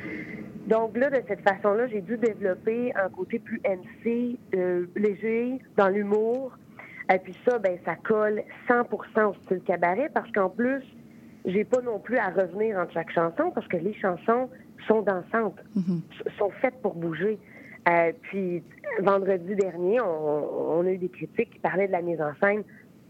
Donc 0.68 0.96
là, 0.98 1.10
de 1.10 1.22
cette 1.28 1.42
façon-là, 1.42 1.88
j'ai 1.88 2.02
dû 2.02 2.18
développer 2.18 2.94
un 2.96 3.10
côté 3.10 3.40
plus 3.40 3.60
MC, 3.66 4.38
euh, 4.56 4.86
léger, 4.96 5.60
dans 5.78 5.88
l'humour. 5.88 6.56
Et 7.12 7.18
puis 7.18 7.36
ça, 7.48 7.58
ben, 7.58 7.78
ça 7.86 7.96
colle 7.96 8.44
100% 8.68 9.26
au 9.32 9.34
style 9.46 9.62
cabaret 9.62 10.12
parce 10.14 10.32
qu'en 10.32 10.50
plus, 10.50 10.84
j'ai 11.46 11.64
pas 11.64 11.82
non 11.82 11.98
plus 11.98 12.18
à 12.18 12.28
revenir 12.30 12.78
entre 12.78 12.92
chaque 12.94 13.10
chanson 13.12 13.50
parce 13.56 13.68
que 13.68 13.78
les 13.78 13.94
chansons 13.96 14.50
sont 14.88 15.02
dansantes, 15.02 15.58
Mhm. 15.76 16.02
s- 16.12 16.34
sont 16.38 16.52
faites 16.62 16.80
pour 16.84 16.94
bouger. 16.94 17.40
Euh, 17.88 18.12
puis 18.24 18.62
vendredi 19.01 19.55
dernier, 19.55 20.01
on, 20.01 20.79
on 20.79 20.86
a 20.86 20.91
eu 20.91 20.98
des 20.98 21.10
critiques 21.10 21.51
qui 21.51 21.60
parlaient 21.60 21.88
de 21.88 21.91
la 21.91 22.02
mise 22.02 22.21
en 22.21 22.34
scène. 22.41 22.63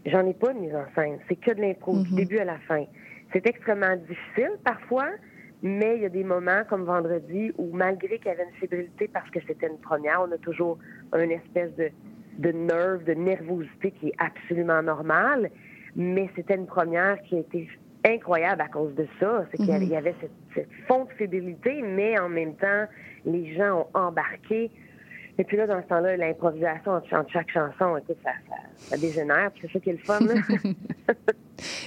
J'en 0.06 0.26
ai 0.26 0.34
pas 0.34 0.52
de 0.52 0.58
mise 0.58 0.74
en 0.74 0.86
scène, 0.94 1.18
c'est 1.28 1.36
que 1.36 1.52
de 1.52 1.60
l'impro 1.60 1.98
du 1.98 2.10
Mhm. 2.10 2.16
début 2.16 2.38
à 2.38 2.44
la 2.44 2.58
fin. 2.68 2.84
C'est 3.32 3.46
extrêmement 3.46 3.96
difficile 3.96 4.52
parfois, 4.64 5.08
mais 5.62 5.96
il 5.96 6.02
y 6.02 6.06
a 6.06 6.08
des 6.08 6.24
moments 6.24 6.62
comme 6.68 6.84
vendredi 6.84 7.52
où 7.58 7.68
malgré 7.72 8.16
qu'il 8.18 8.26
y 8.26 8.30
avait 8.30 8.44
une 8.44 8.58
fébrilité 8.58 9.08
parce 9.08 9.28
que 9.30 9.40
c'était 9.46 9.66
une 9.68 9.78
première, 9.78 10.22
on 10.26 10.32
a 10.32 10.38
toujours 10.38 10.78
une 11.14 11.30
espèce 11.30 11.74
de, 11.76 11.90
de 12.38 12.50
nerve, 12.50 13.04
de 13.04 13.12
nervosité 13.12 13.90
qui 13.92 14.08
est 14.08 14.14
absolument 14.18 14.82
normale, 14.82 15.50
mais 15.96 16.30
c'était 16.34 16.54
une 16.56 16.66
première 16.66 17.20
qui 17.22 17.36
a 17.36 17.40
été 17.40 17.68
incroyable 18.06 18.62
à 18.62 18.68
cause 18.68 18.94
de 18.94 19.06
ça. 19.20 19.44
C'est 19.50 19.58
qu'il 19.58 19.68
y 19.68 19.72
avait, 19.72 19.84
il 19.84 19.90
y 19.92 19.96
avait 19.96 20.14
cette, 20.20 20.30
cette 20.54 20.72
fond 20.88 21.04
de 21.04 21.10
fébrilité, 21.12 21.82
mais 21.82 22.18
en 22.18 22.30
même 22.30 22.54
temps, 22.54 22.86
les 23.26 23.54
gens 23.54 23.80
ont 23.94 23.98
embarqué. 23.98 24.70
Et 25.38 25.44
puis 25.44 25.56
là, 25.56 25.66
dans 25.66 25.80
ce 25.82 25.86
temps-là, 25.88 26.16
l'improvisation 26.16 26.92
entre 26.92 27.30
chaque 27.32 27.50
chanson, 27.50 27.96
écoute, 27.96 28.18
ça, 28.22 28.30
ça, 28.48 28.54
ça 28.90 28.96
dégénère. 28.96 29.50
puis 29.52 29.62
C'est 29.66 29.72
ça 29.72 29.80
qui 29.80 29.90
est 29.90 29.92
le 29.94 29.98
fun. 29.98 30.20
là. 30.20 30.34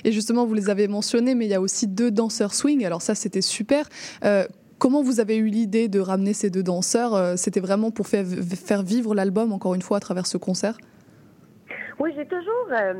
Et 0.04 0.12
justement, 0.12 0.46
vous 0.46 0.54
les 0.54 0.70
avez 0.70 0.88
mentionnés, 0.88 1.36
mais 1.36 1.46
il 1.46 1.52
y 1.52 1.56
a 1.56 1.62
aussi 1.62 1.88
deux 1.88 2.12
danseurs 2.12 2.54
swing. 2.54 2.86
Alors 2.86 3.02
ça, 3.02 3.16
c'était 3.16 3.42
super. 3.42 3.88
Euh, 4.24 4.46
comment 4.80 5.02
vous 5.04 5.20
avez 5.20 5.38
eu 5.38 5.48
l'idée 5.48 5.88
de 5.88 6.00
ramener 6.00 6.34
ces 6.34 6.50
deux 6.50 6.64
danseurs? 6.64 7.14
Euh, 7.16 7.36
C'était 7.38 7.60
vraiment 7.60 7.92
pour 7.92 8.08
faire, 8.08 8.26
faire 8.26 8.84
vivre 8.84 9.14
l'album, 9.16 9.52
encore 9.52 9.76
une 9.76 9.82
fois, 9.82 9.98
à 9.98 10.00
travers 10.00 10.26
ce 10.28 10.38
concert? 10.38 10.78
Oui, 12.00 12.12
j'ai 12.16 12.26
toujours. 12.26 12.68
euh, 12.72 12.94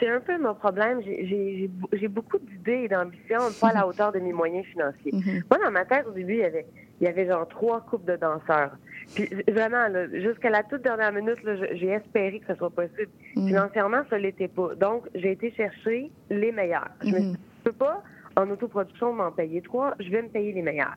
c'est 0.00 0.08
un 0.08 0.20
peu 0.20 0.36
mon 0.38 0.54
problème. 0.54 1.00
J'ai- 1.04 1.70
beaucoup 2.08 2.38
d'idées 2.38 2.82
et 2.84 2.88
d'ambitions, 2.88 3.38
pas 3.60 3.68
à 3.68 3.72
la 3.74 3.86
hauteur 3.88 4.12
de 4.12 4.18
mes 4.18 4.32
moyens 4.32 4.66
financiers. 4.66 5.12
Mhm. 5.12 5.42
Moi, 5.50 5.60
dans 5.64 5.70
ma 5.70 5.84
tête, 5.84 6.04
au 6.08 6.12
début, 6.12 6.34
il 6.34 6.40
y 6.40 6.44
avait, 6.44 6.66
il 7.00 7.04
y 7.04 7.08
avait 7.08 7.26
genre 7.26 7.46
trois 7.48 7.80
coupes 7.80 8.04
de 8.04 8.16
danseurs. 8.16 8.76
Puis 9.14 9.28
vraiment, 9.48 9.86
jusqu'à 10.14 10.50
la 10.50 10.62
toute 10.62 10.82
dernière 10.82 11.12
minute, 11.12 11.38
j'ai 11.72 11.88
espéré 11.88 12.40
que 12.40 12.46
ce 12.52 12.54
soit 12.54 12.70
possible. 12.70 13.08
Mhm. 13.36 13.48
Financièrement, 13.48 14.02
ça 14.08 14.18
l'était 14.18 14.48
pas. 14.48 14.74
Donc, 14.76 15.04
j'ai 15.14 15.32
été 15.32 15.50
chercher 15.52 16.10
les 16.30 16.52
meilleurs. 16.52 16.88
Je 17.02 17.06
me 17.08 17.12
suis 17.18 17.22
dit, 17.30 17.36
je 17.58 17.70
peux 17.70 17.76
pas, 17.76 18.02
en 18.36 18.48
autoproduction, 18.50 19.12
m'en 19.12 19.32
payer 19.32 19.60
trois. 19.62 19.94
Je 20.00 20.08
vais 20.10 20.22
me 20.22 20.28
payer 20.28 20.52
les 20.52 20.62
meilleurs. 20.62 20.94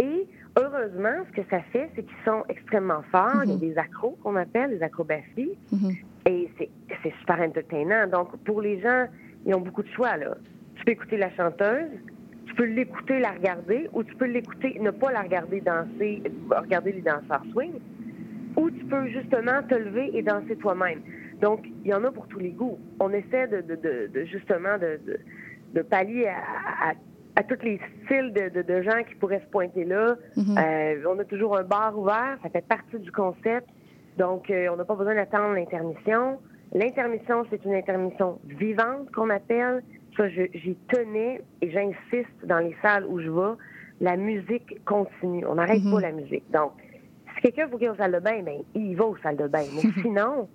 Et 0.00 0.26
heureusement, 0.56 1.24
ce 1.30 1.40
que 1.42 1.48
ça 1.50 1.60
fait, 1.72 1.90
c'est 1.96 2.02
qu'ils 2.04 2.24
sont 2.24 2.44
extrêmement 2.48 3.02
forts. 3.10 3.42
Il 3.44 3.50
y 3.50 3.52
a 3.52 3.54
Mhm. 3.54 3.60
des 3.60 3.78
accros 3.78 4.16
qu'on 4.22 4.36
appelle, 4.36 4.70
des 4.70 4.82
acrobaties. 4.82 5.58
Mhm. 5.72 5.90
Et 6.26 6.48
c'est 6.58 7.12
super 7.20 7.40
entertainant. 7.40 8.06
Donc, 8.06 8.36
pour 8.44 8.60
les 8.60 8.80
gens, 8.80 9.06
ils 9.46 9.54
ont 9.54 9.60
beaucoup 9.60 9.82
de 9.82 9.88
choix, 9.88 10.16
là. 10.16 10.36
Tu 10.76 10.84
peux 10.84 10.92
écouter 10.92 11.16
la 11.16 11.30
chanteuse, 11.34 11.88
peux 12.58 12.64
l'écouter, 12.64 13.20
la 13.20 13.30
regarder, 13.30 13.88
ou 13.92 14.02
tu 14.02 14.14
peux 14.16 14.26
l'écouter, 14.26 14.76
ne 14.80 14.90
pas 14.90 15.12
la 15.12 15.22
regarder 15.22 15.60
danser, 15.60 16.22
regarder 16.50 16.92
les 16.92 17.02
danseurs 17.02 17.44
swing, 17.52 17.74
ou 18.56 18.68
tu 18.70 18.84
peux 18.86 19.06
justement 19.08 19.62
te 19.68 19.74
lever 19.76 20.10
et 20.12 20.22
danser 20.22 20.56
toi-même. 20.56 20.98
Donc, 21.40 21.60
il 21.84 21.90
y 21.90 21.94
en 21.94 22.02
a 22.02 22.10
pour 22.10 22.26
tous 22.26 22.40
les 22.40 22.50
goûts. 22.50 22.78
On 22.98 23.10
essaie 23.12 23.46
de, 23.46 23.60
de- 23.60 23.76
de- 23.76 24.10
de 24.12 24.24
justement 24.24 24.76
de, 24.76 25.82
pallier 25.82 26.26
à, 26.26 26.90
à- 26.90 26.94
à 27.36 27.42
tous 27.44 27.62
les 27.64 27.80
styles 28.04 28.32
de, 28.32 28.82
gens 28.82 29.04
qui 29.08 29.14
pourraient 29.14 29.40
se 29.46 29.50
pointer 29.52 29.84
là. 29.84 30.16
Mhm. 30.36 30.58
Euh, 30.58 31.04
on 31.08 31.16
a 31.20 31.24
toujours 31.24 31.56
un 31.56 31.62
bar 31.62 31.96
ouvert, 31.96 32.38
ça 32.42 32.48
fait 32.50 32.66
partie 32.66 32.98
du 32.98 33.12
concept. 33.12 33.68
Donc, 34.16 34.50
euh, 34.50 34.66
on 34.72 34.76
n'a 34.76 34.84
pas 34.84 34.96
besoin 34.96 35.14
d'attendre 35.14 35.54
l'intermission. 35.54 36.40
L'intermission, 36.74 37.46
c'est 37.50 37.64
une 37.64 37.74
intermission 37.74 38.40
vivante 38.46 39.12
qu'on 39.14 39.30
appelle. 39.30 39.84
Ça, 40.18 40.28
j'y 40.28 40.76
tenais 40.92 41.40
et 41.62 41.70
j'insiste 41.70 42.28
dans 42.44 42.58
les 42.58 42.76
salles 42.82 43.06
où 43.06 43.18
je 43.20 43.30
vais. 43.30 43.54
La 44.00 44.16
musique 44.16 44.84
continue. 44.84 45.46
On 45.46 45.54
n'arrête 45.54 45.82
Mhm. 45.82 45.92
pas 45.92 46.00
la 46.00 46.12
musique. 46.12 46.44
Donc, 46.52 46.72
si 47.36 47.42
quelqu'un 47.42 47.66
veut 47.68 47.76
aller 47.76 47.88
aux 47.88 47.94
salles 47.96 48.12
de 48.12 48.18
bain, 48.20 48.42
ben, 48.44 48.58
il 48.74 48.94
va 48.96 49.06
aux 49.06 49.16
salles 49.22 49.36
de 49.36 49.46
bain. 49.48 49.64
Mais 49.74 49.82
sinon, 50.02 50.48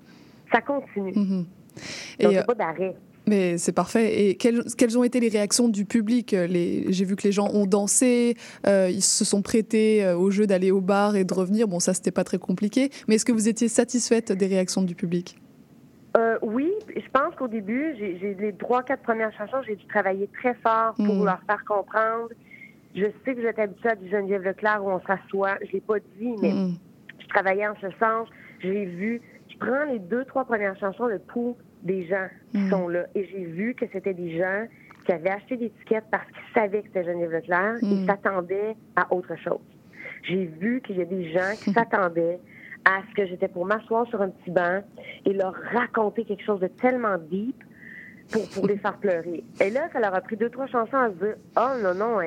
ça 0.54 0.62
continue. 0.62 1.14
Mhm. 1.16 1.38
Donc, 1.40 1.48
Et, 2.20 2.24
il 2.26 2.30
n'y 2.30 2.38
euh, 2.38 2.42
a 2.42 2.44
pas 2.44 2.54
d'arrêt. 2.56 2.96
Mais 3.26 3.58
c'est 3.58 3.72
parfait. 3.72 4.28
Et 4.28 4.36
quelles, 4.36 4.64
quelles 4.78 4.98
ont 4.98 5.04
été 5.06 5.22
les 5.22 5.30
réactions 5.30 5.70
du 5.70 5.86
public? 5.86 6.36
J'ai 6.36 7.06
vu 7.06 7.16
que 7.16 7.24
les 7.24 7.32
gens 7.32 7.50
ont 7.54 7.66
dansé, 7.66 8.36
euh, 8.68 8.90
ils 8.92 9.02
se 9.02 9.24
sont 9.24 9.42
prêtés 9.42 10.04
euh, 10.04 10.18
au 10.18 10.30
jeu 10.30 10.46
d'aller 10.46 10.72
au 10.72 10.82
bar 10.82 11.16
et 11.16 11.24
de 11.24 11.34
revenir. 11.34 11.70
Bon, 11.70 11.80
ça, 11.80 11.94
c'était 11.94 12.12
pas 12.12 12.26
très 12.26 12.38
compliqué. 12.38 12.90
Mais 13.08 13.16
est-ce 13.16 13.24
que 13.24 13.32
vous 13.32 13.48
étiez 13.48 13.70
satisfaite 13.70 14.34
des 14.34 14.48
réactions 14.48 14.82
du 14.84 14.94
public? 14.94 15.38
Euh, 16.16 16.38
oui, 16.44 16.72
je 16.96 17.10
pense 17.12 17.34
qu'au 17.36 17.48
début, 17.48 17.96
j'ai 17.98 18.36
les 18.40 18.54
trois, 18.54 18.84
quatre 18.84 19.02
premières 19.02 19.34
chansons, 19.36 19.62
j'ai 19.66 19.76
dû 19.76 19.86
travailler 19.88 20.28
très 20.28 20.54
fort 20.56 20.94
pour 21.06 21.16
Mm. 21.16 21.26
leur 21.26 21.40
faire 21.44 21.66
comprendre. 21.66 22.30
Je 22.96 23.06
sais 23.26 23.34
que 23.34 23.40
vous 23.42 23.48
êtes 23.48 23.58
habitué 23.58 23.90
à 23.90 23.96
du 23.96 24.08
Geneviève 24.10 24.44
Leclerc 24.44 24.84
où 24.86 24.92
on 24.92 25.02
s'assoit. 25.02 25.58
Je 25.66 25.72
l'ai 25.72 25.82
pas 25.82 25.98
dit, 26.18 26.36
mais 26.40 26.54
Mhm. 26.54 26.76
je 27.20 27.28
travaillais 27.28 27.68
en 27.68 27.76
ce 27.82 27.90
sens. 28.00 28.30
J'ai 28.60 28.86
vu, 28.86 29.22
je 29.52 29.58
prends 29.58 29.86
les 29.86 29.98
deux, 29.98 30.24
trois 30.26 30.46
premières 30.46 30.78
chansons, 30.78 31.08
le 31.08 31.18
pouls 31.18 31.58
des 31.82 32.06
gens 32.06 32.28
qui 32.52 32.60
Mm. 32.60 32.70
sont 32.70 32.88
là. 32.88 33.06
Et 33.16 33.26
j'ai 33.26 33.46
vu 33.46 33.74
que 33.74 33.86
c'était 33.92 34.14
des 34.14 34.38
gens 34.38 34.68
qui 35.06 35.12
avaient 35.12 35.32
acheté 35.32 35.58
des 35.58 35.72
tickets 35.72 36.06
parce 36.12 36.28
qu'ils 36.28 36.54
savaient 36.62 36.82
que 36.84 36.88
c'était 36.90 37.06
Geneviève 37.06 37.32
Leclerc 37.32 37.78
et 37.92 38.06
s'attendaient 38.06 38.76
à 38.96 39.12
autre 39.12 39.36
chose. 39.38 39.60
J'ai 40.22 40.46
vu 40.46 40.80
qu'il 40.82 40.98
y 40.98 41.02
a 41.02 41.06
des 41.06 41.32
gens 41.34 41.56
qui 41.64 41.72
s'attendaient 41.74 42.40
à 42.86 43.02
ce 43.10 43.16
que 43.16 43.26
j'étais 43.28 43.48
pour 43.48 43.66
m'asseoir 43.66 44.06
sur 44.08 44.22
un 44.22 44.30
petit 44.30 44.52
banc 44.52 44.82
et 45.26 45.34
leur 45.34 45.54
raconter 45.72 46.26
quelque 46.26 46.44
chose 46.44 46.60
de 46.60 46.68
tellement 46.68 47.18
deep 47.18 47.56
pour, 48.32 48.50
pour 48.50 48.68
les 48.68 48.78
faire 48.78 48.98
pleurer. 48.98 49.44
Et 49.60 49.70
là, 49.70 49.88
ça 49.94 50.00
leur 50.00 50.14
a 50.16 50.22
pris 50.22 50.36
deux, 50.38 50.50
trois 50.50 50.68
chansons 50.68 50.98
à 50.98 51.10
se 51.10 51.16
dire 51.16 51.36
Oh 51.58 51.78
non, 51.82 51.94
non, 51.94 52.18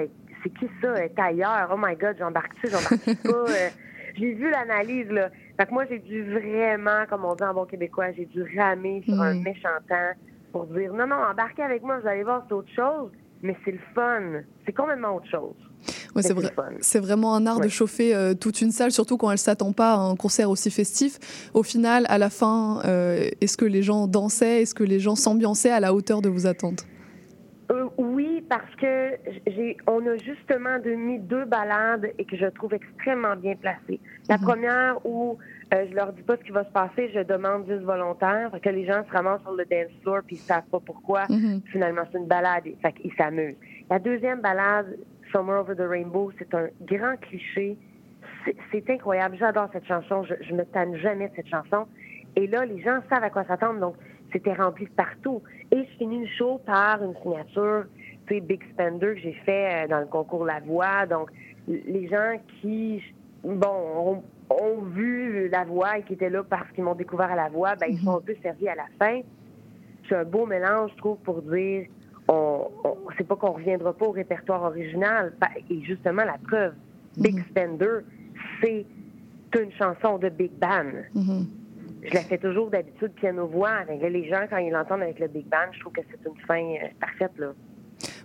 c'est 0.42 0.50
qui 0.58 0.66
ça? 0.80 0.94
Elle 0.96 1.04
est 1.04 1.18
ailleurs. 1.18 1.70
Oh 1.74 1.76
my 1.78 1.94
God, 1.96 2.16
j'embarque-tu, 2.18 2.70
j'embarque 2.70 3.04
pas? 3.26 3.32
Euh, 3.32 3.68
j'ai 4.14 4.32
vu 4.34 4.50
l'analyse, 4.50 5.10
là. 5.10 5.28
Fait 5.58 5.66
que 5.66 5.72
moi, 5.72 5.84
j'ai 5.90 5.98
dû 5.98 6.22
vraiment, 6.32 7.04
comme 7.10 7.24
on 7.24 7.34
dit 7.34 7.42
en 7.44 7.52
bon 7.54 7.64
québécois, 7.66 8.12
j'ai 8.12 8.26
dû 8.26 8.42
ramer 8.58 9.02
sur 9.04 9.20
un 9.20 9.34
Mm. 9.34 9.42
méchant 9.42 9.68
temps 9.88 10.12
pour 10.52 10.66
dire 10.66 10.92
Non, 10.94 11.06
non, 11.06 11.16
embarquez 11.16 11.62
avec 11.62 11.82
moi, 11.82 11.98
vous 11.98 12.08
allez 12.08 12.22
voir, 12.22 12.44
c'est 12.48 12.54
autre 12.54 12.72
chose, 12.74 13.10
mais 13.42 13.56
c'est 13.64 13.72
le 13.72 13.80
fun. 13.94 14.40
C'est 14.64 14.72
complètement 14.72 15.16
autre 15.16 15.28
chose. 15.28 15.54
Ouais, 16.16 16.22
c'est 16.22 16.98
vrai. 16.98 17.06
vraiment 17.06 17.34
un 17.34 17.46
art 17.46 17.60
de 17.60 17.68
chauffer 17.68 18.14
euh, 18.14 18.34
toute 18.34 18.60
une 18.60 18.70
salle, 18.72 18.90
surtout 18.90 19.16
quand 19.16 19.30
elle 19.30 19.38
s'attend 19.38 19.72
pas 19.72 19.92
à 19.92 19.98
un 19.98 20.16
concert 20.16 20.50
aussi 20.50 20.70
festif. 20.70 21.50
Au 21.54 21.62
final, 21.62 22.06
à 22.08 22.18
la 22.18 22.30
fin, 22.30 22.80
euh, 22.84 23.28
est-ce 23.40 23.56
que 23.56 23.64
les 23.64 23.82
gens 23.82 24.06
dansaient? 24.06 24.62
Est-ce 24.62 24.74
que 24.74 24.84
les 24.84 24.98
gens 25.00 25.14
s'ambiançaient 25.14 25.70
à 25.70 25.80
la 25.80 25.92
hauteur 25.94 26.22
de 26.22 26.28
vos 26.28 26.46
attentes? 26.46 26.84
Euh, 27.72 27.86
oui, 27.98 28.44
parce 28.48 28.72
que 28.80 29.10
j'ai, 29.46 29.76
on 29.88 29.98
a 30.06 30.16
justement 30.18 30.78
de- 30.78 30.94
mis 30.94 31.18
deux 31.18 31.44
balades 31.44 32.06
et 32.16 32.24
que 32.24 32.36
je 32.36 32.46
trouve 32.46 32.72
extrêmement 32.74 33.34
bien 33.34 33.56
placées. 33.56 33.98
La 34.28 34.38
première 34.38 35.04
où 35.04 35.36
euh, 35.74 35.84
je 35.90 35.94
leur 35.96 36.12
dis 36.12 36.22
pas 36.22 36.36
ce 36.36 36.44
qui 36.44 36.52
va 36.52 36.64
se 36.64 36.70
passer, 36.70 37.10
je 37.12 37.20
demande 37.24 37.66
juste 37.68 37.82
volontaire, 37.82 38.50
fait 38.52 38.60
que 38.60 38.68
les 38.68 38.86
gens 38.86 39.02
se 39.04 39.10
ramassent 39.10 39.42
sur 39.42 39.50
le 39.52 39.64
dance 39.64 39.90
floor 40.02 40.20
puis 40.24 40.36
ils 40.36 40.38
savent 40.38 40.62
pas 40.70 40.78
pourquoi. 40.78 41.24
Mhm. 41.28 41.60
Finalement, 41.72 42.02
c'est 42.12 42.18
une 42.18 42.26
balade, 42.28 42.64
fait 42.80 42.92
qu'ils 42.92 43.12
s'amusent. 43.18 43.56
La 43.90 43.98
deuxième 43.98 44.40
balade, 44.40 44.96
Somewhere 45.36 45.58
Over 45.58 45.74
the 45.74 45.86
Rainbow, 45.86 46.32
c'est 46.38 46.54
un 46.54 46.68
grand 46.86 47.16
cliché. 47.20 47.76
C'est- 48.72 48.88
incroyable. 48.90 49.36
J'adore 49.38 49.68
cette 49.70 49.84
chanson. 49.86 50.24
Je, 50.24 50.34
je 50.40 50.54
me 50.54 50.64
tanne 50.64 50.96
jamais 50.96 51.28
de 51.28 51.34
cette 51.36 51.48
chanson. 51.48 51.86
Et 52.36 52.46
là, 52.46 52.64
les 52.64 52.80
gens 52.80 53.00
savent 53.10 53.24
à 53.24 53.28
quoi 53.28 53.44
s'attendre. 53.44 53.80
Donc, 53.80 53.96
c'était 54.32 54.54
rempli 54.54 54.86
de 54.86 54.90
partout. 54.92 55.42
Et 55.72 55.84
je 55.84 55.90
finis 55.98 56.20
le 56.20 56.26
show 56.38 56.58
par 56.64 57.02
une 57.02 57.14
signature, 57.16 57.84
tu 58.26 58.34
sais, 58.34 58.40
Big 58.40 58.62
Spender 58.72 59.14
que 59.14 59.20
j'ai 59.20 59.34
fait 59.44 59.84
euh, 59.84 59.88
dans 59.88 60.00
le 60.00 60.06
concours 60.06 60.46
La 60.46 60.60
Voix. 60.60 61.04
Donc, 61.04 61.30
les 61.68 62.08
gens 62.08 62.40
qui, 62.60 63.02
bon, 63.44 63.66
ont, 63.68 64.22
ont 64.48 64.80
vu 64.94 65.48
La 65.50 65.64
Voix 65.64 65.98
et 65.98 66.02
qui 66.02 66.14
étaient 66.14 66.30
là 66.30 66.44
parce 66.48 66.70
qu'ils 66.72 66.84
m'ont 66.84 66.94
découvert 66.94 67.30
à 67.30 67.36
La 67.36 67.50
Voix, 67.50 67.74
ben, 67.76 67.88
ils 67.90 67.98
sont 67.98 68.16
un 68.16 68.20
peu 68.22 68.34
servis 68.42 68.68
à 68.68 68.74
la 68.74 68.86
fin. 68.98 69.20
C'est 70.08 70.14
un 70.14 70.24
beau 70.24 70.46
mélange, 70.46 70.92
je 70.92 70.96
trouve, 70.96 71.18
pour 71.18 71.42
dire, 71.42 71.86
on, 72.28 72.68
on 72.84 72.96
c'est 73.16 73.26
pas 73.26 73.36
qu'on 73.36 73.52
reviendra 73.52 73.92
pas 73.92 74.06
au 74.06 74.10
répertoire 74.10 74.62
original. 74.64 75.32
Et 75.70 75.82
justement, 75.82 76.24
la 76.24 76.38
preuve, 76.38 76.74
Big 77.16 77.42
Spender, 77.48 78.00
c'est 78.60 78.84
une 79.58 79.72
chanson 79.72 80.18
de 80.18 80.28
Big 80.28 80.52
Band. 80.52 80.92
Mhm. 81.14 81.46
Je 82.02 82.14
la 82.14 82.20
fais 82.20 82.38
toujours 82.38 82.70
d'habitude 82.70 83.12
piano-voix. 83.12 83.70
Avec 83.70 84.00
les 84.02 84.28
gens, 84.28 84.46
quand 84.48 84.58
ils 84.58 84.70
l'entendent 84.70 85.02
avec 85.02 85.18
le 85.18 85.28
Big 85.28 85.46
Band, 85.46 85.72
je 85.72 85.80
trouve 85.80 85.92
que 85.92 86.02
c'est 86.10 86.28
une 86.28 86.38
fin 86.46 86.60
euh, 86.60 86.88
parfaite. 87.00 87.32
Là. 87.38 87.52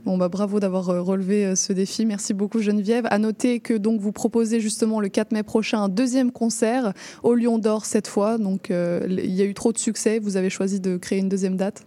Bon, 0.06 0.18
bah, 0.18 0.30
bravo 0.30 0.60
d'avoir 0.60 0.90
euh, 0.90 1.02
relevé 1.02 1.46
euh, 1.46 1.56
ce 1.56 1.74
défi. 1.74 2.06
Merci 2.06 2.34
beaucoup, 2.34 2.60
Geneviève. 2.60 3.06
À 3.10 3.20
noter 3.20 3.60
que 3.60 3.74
donc 3.74 4.00
vous 4.00 4.12
proposez 4.12 4.60
justement 4.60 5.00
le 5.00 5.10
4 5.10 5.32
mai 5.32 5.44
prochain 5.44 5.84
un 5.84 5.90
deuxième 5.90 6.32
concert 6.32 6.94
au 7.24 7.36
Lion 7.36 7.60
d'Or 7.60 7.86
cette 7.86 8.08
fois. 8.08 8.38
Donc, 8.38 8.72
euh, 8.72 9.06
il 9.08 9.34
y 9.34 9.42
a 9.42 9.46
eu 9.46 9.54
trop 9.54 9.72
de 9.72 9.78
succès. 9.78 10.20
Vous 10.20 10.38
avez 10.38 10.50
choisi 10.50 10.80
de 10.80 10.98
créer 10.98 11.20
une 11.20 11.30
deuxième 11.30 11.56
date? 11.56 11.86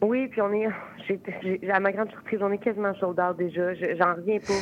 Oui, 0.00 0.28
puis 0.28 0.40
on 0.40 0.52
est, 0.52 0.68
à 1.72 1.80
ma 1.80 1.90
grande 1.90 2.10
surprise, 2.10 2.38
on 2.40 2.52
est 2.52 2.58
quasiment 2.58 2.94
sold 3.00 3.18
out 3.18 3.36
déjà. 3.36 3.74
Je- 3.74 3.96
j'en 3.98 4.14
reviens 4.14 4.38
pas 4.38 4.52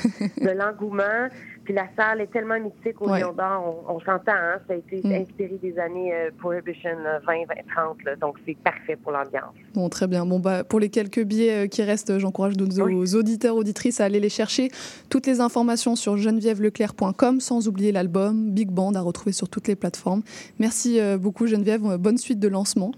de 0.40 0.51
l'engouement. 0.59 1.29
Puis 1.64 1.75
la 1.75 1.87
salle 1.96 2.20
est 2.22 2.31
tellement 2.33 2.59
mythique 2.59 3.01
au 3.03 3.11
Ouais. 3.11 3.20
Lion 3.20 3.33
d'Or, 3.33 3.85
on, 3.88 3.96
on 3.96 4.01
s'entend, 4.01 4.33
hein, 4.33 4.59
ça 4.66 4.72
a 4.75 4.77
été 4.77 5.01
Mm. 5.05 5.12
inspiré 5.12 5.59
des 5.61 5.79
années 5.79 6.14
euh, 6.14 6.31
Prohibition 6.38 6.90
euh, 7.05 7.18
20, 7.27 7.33
20, 7.49 7.55
30, 7.75 8.05
là, 8.05 8.16
donc 8.16 8.37
c'est 8.46 8.57
parfait 8.59 8.96
pour 8.96 9.12
l'ambiance. 9.12 9.53
Bon, 9.75 9.88
très 9.90 10.07
bien. 10.07 10.25
Bon, 10.25 10.38
bah, 10.38 10.62
pour 10.64 10.79
les 10.81 10.88
quelques 10.88 11.22
billets 11.25 11.64
euh, 11.64 11.66
qui 11.66 11.83
restent, 11.83 12.18
j'encourage 12.18 12.57
nos 12.57 12.66
Oui. 12.85 13.14
auditeurs, 13.16 13.57
auditrices 13.57 14.01
à 14.01 14.05
aller 14.05 14.20
les 14.20 14.29
chercher. 14.31 14.70
Toutes 15.11 15.27
les 15.27 15.40
informations 15.40 15.96
sur 15.96 16.16
genevièveleclerc.com, 16.16 17.40
sans 17.40 17.68
oublier 17.68 17.92
l'album 17.92 18.53
Big 18.53 18.70
Band 18.70 18.94
à 18.94 19.01
retrouver 19.01 19.33
sur 19.33 19.49
toutes 19.49 19.68
les 19.68 19.77
plateformes. 19.77 20.22
Merci 20.61 20.99
euh, 21.01 21.18
beaucoup, 21.18 21.46
Geneviève. 21.46 21.85
Euh, 21.85 21.99
Bonne 21.99 22.16
suite 22.18 22.38
de 22.38 22.49
lancement. 22.49 22.92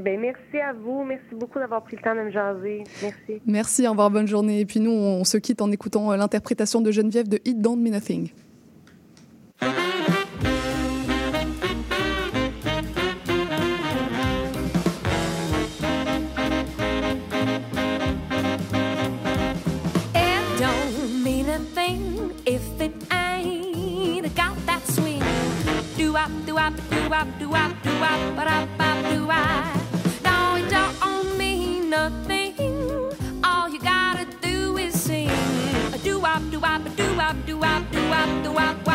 Ben, 0.00 0.20
merci 0.20 0.58
à 0.58 0.74
vous, 0.74 1.04
merci 1.04 1.24
beaucoup 1.32 1.58
d'avoir 1.58 1.82
pris 1.82 1.96
le 1.96 2.02
temps 2.02 2.14
de 2.14 2.20
me 2.20 2.30
jaser. 2.30 2.84
Merci. 3.02 3.40
Merci, 3.46 3.86
au 3.86 3.92
revoir, 3.92 4.10
bonne 4.10 4.28
journée. 4.28 4.60
Et 4.60 4.66
puis 4.66 4.78
nous, 4.78 4.90
on 4.90 5.24
se 5.24 5.38
quitte 5.38 5.62
en 5.62 5.72
écoutant 5.72 6.12
euh, 6.12 6.16
l'interprétation 6.16 6.82
de 6.82 6.90
Geneviève 6.90 7.28
de 7.28 7.40
It 7.46 7.62
Don't 7.62 7.78
Mean 7.78 7.92
Nothing. 7.92 8.28
It 9.62 9.72
don't 20.60 21.24
mean 21.24 21.48
a 21.48 21.58
thing 21.74 22.32
if 22.44 22.60
it 22.82 22.92
ain't 23.10 24.34
got 24.36 24.56
that 24.66 24.82
swing. 24.90 25.22
Do 25.96 26.12
wop, 26.12 26.30
do 26.44 26.54
wop, 26.56 26.74
do 26.90 27.08
wop, 27.08 27.26
do 27.38 27.48
wop, 27.48 27.70
do 27.82 27.90
wop, 27.98 28.36
ba 28.36 28.44
da 28.44 28.66
bop, 28.76 29.10
do 29.10 29.30
I. 29.30 29.85
nothing. 31.96 32.54
All 33.42 33.68
you 33.68 33.80
gotta 33.80 34.26
do 34.42 34.76
is 34.76 34.92
sing. 35.06 35.30
Do 36.02 36.20
wop, 36.20 36.42
do 36.50 36.58
wop, 36.60 36.82
do 36.96 37.06
wop, 37.16 37.36
do 37.46 37.56
wop, 37.56 37.82
do 37.92 38.02
wop, 38.10 38.42
do 38.44 38.52
wop, 38.52 38.52
wop, 38.54 38.74
do 38.76 38.82
wop. 38.84 38.85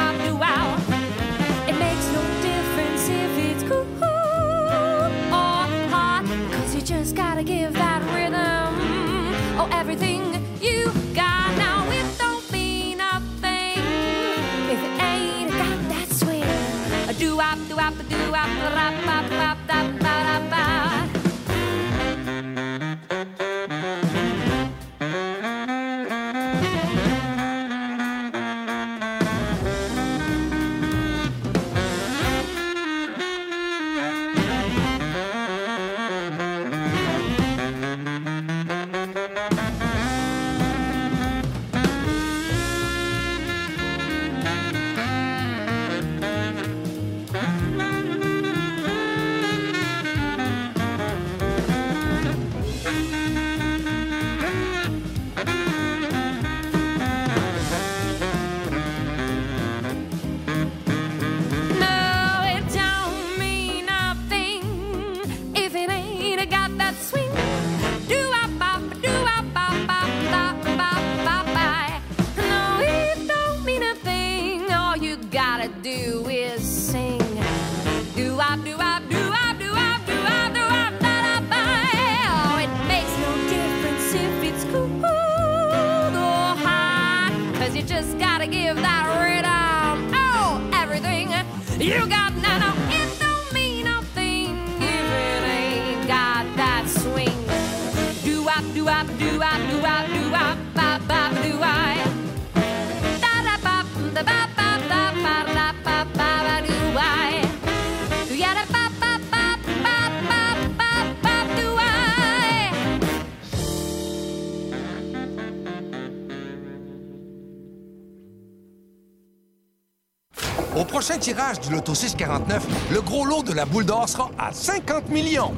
Au 120.82 120.84
prochain 120.84 121.20
tirage 121.20 121.60
du 121.60 121.70
Loto 121.70 121.94
649, 121.94 122.66
le 122.92 123.02
gros 123.02 123.24
lot 123.24 123.44
de 123.44 123.54
la 123.54 123.66
boule 123.66 123.86
d'or 123.86 124.10
sera 124.10 124.32
à 124.40 124.52
50 124.52 125.10
millions. 125.10 125.54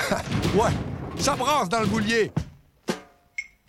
ouais, 0.54 0.70
ça 1.18 1.34
brasse 1.34 1.68
dans 1.68 1.80
le 1.80 1.86
boulier. 1.86 2.32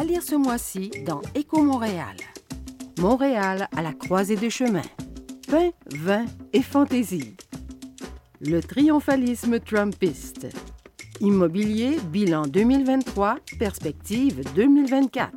À 0.00 0.04
lire 0.04 0.22
ce 0.22 0.34
mois-ci 0.34 0.90
dans 1.04 1.20
Éco 1.34 1.62
Montréal. 1.62 2.16
Montréal 2.98 3.68
à 3.76 3.82
la 3.82 3.92
croisée 3.92 4.34
des 4.34 4.48
chemins. 4.48 4.80
Pain, 5.46 5.72
vin 5.94 6.24
et 6.54 6.62
fantaisie. 6.62 7.36
Le 8.40 8.62
triomphalisme 8.62 9.60
trumpiste. 9.60 10.46
Immobilier, 11.20 11.98
bilan 12.10 12.46
2023, 12.46 13.36
perspective 13.58 14.42
2024. 14.54 15.32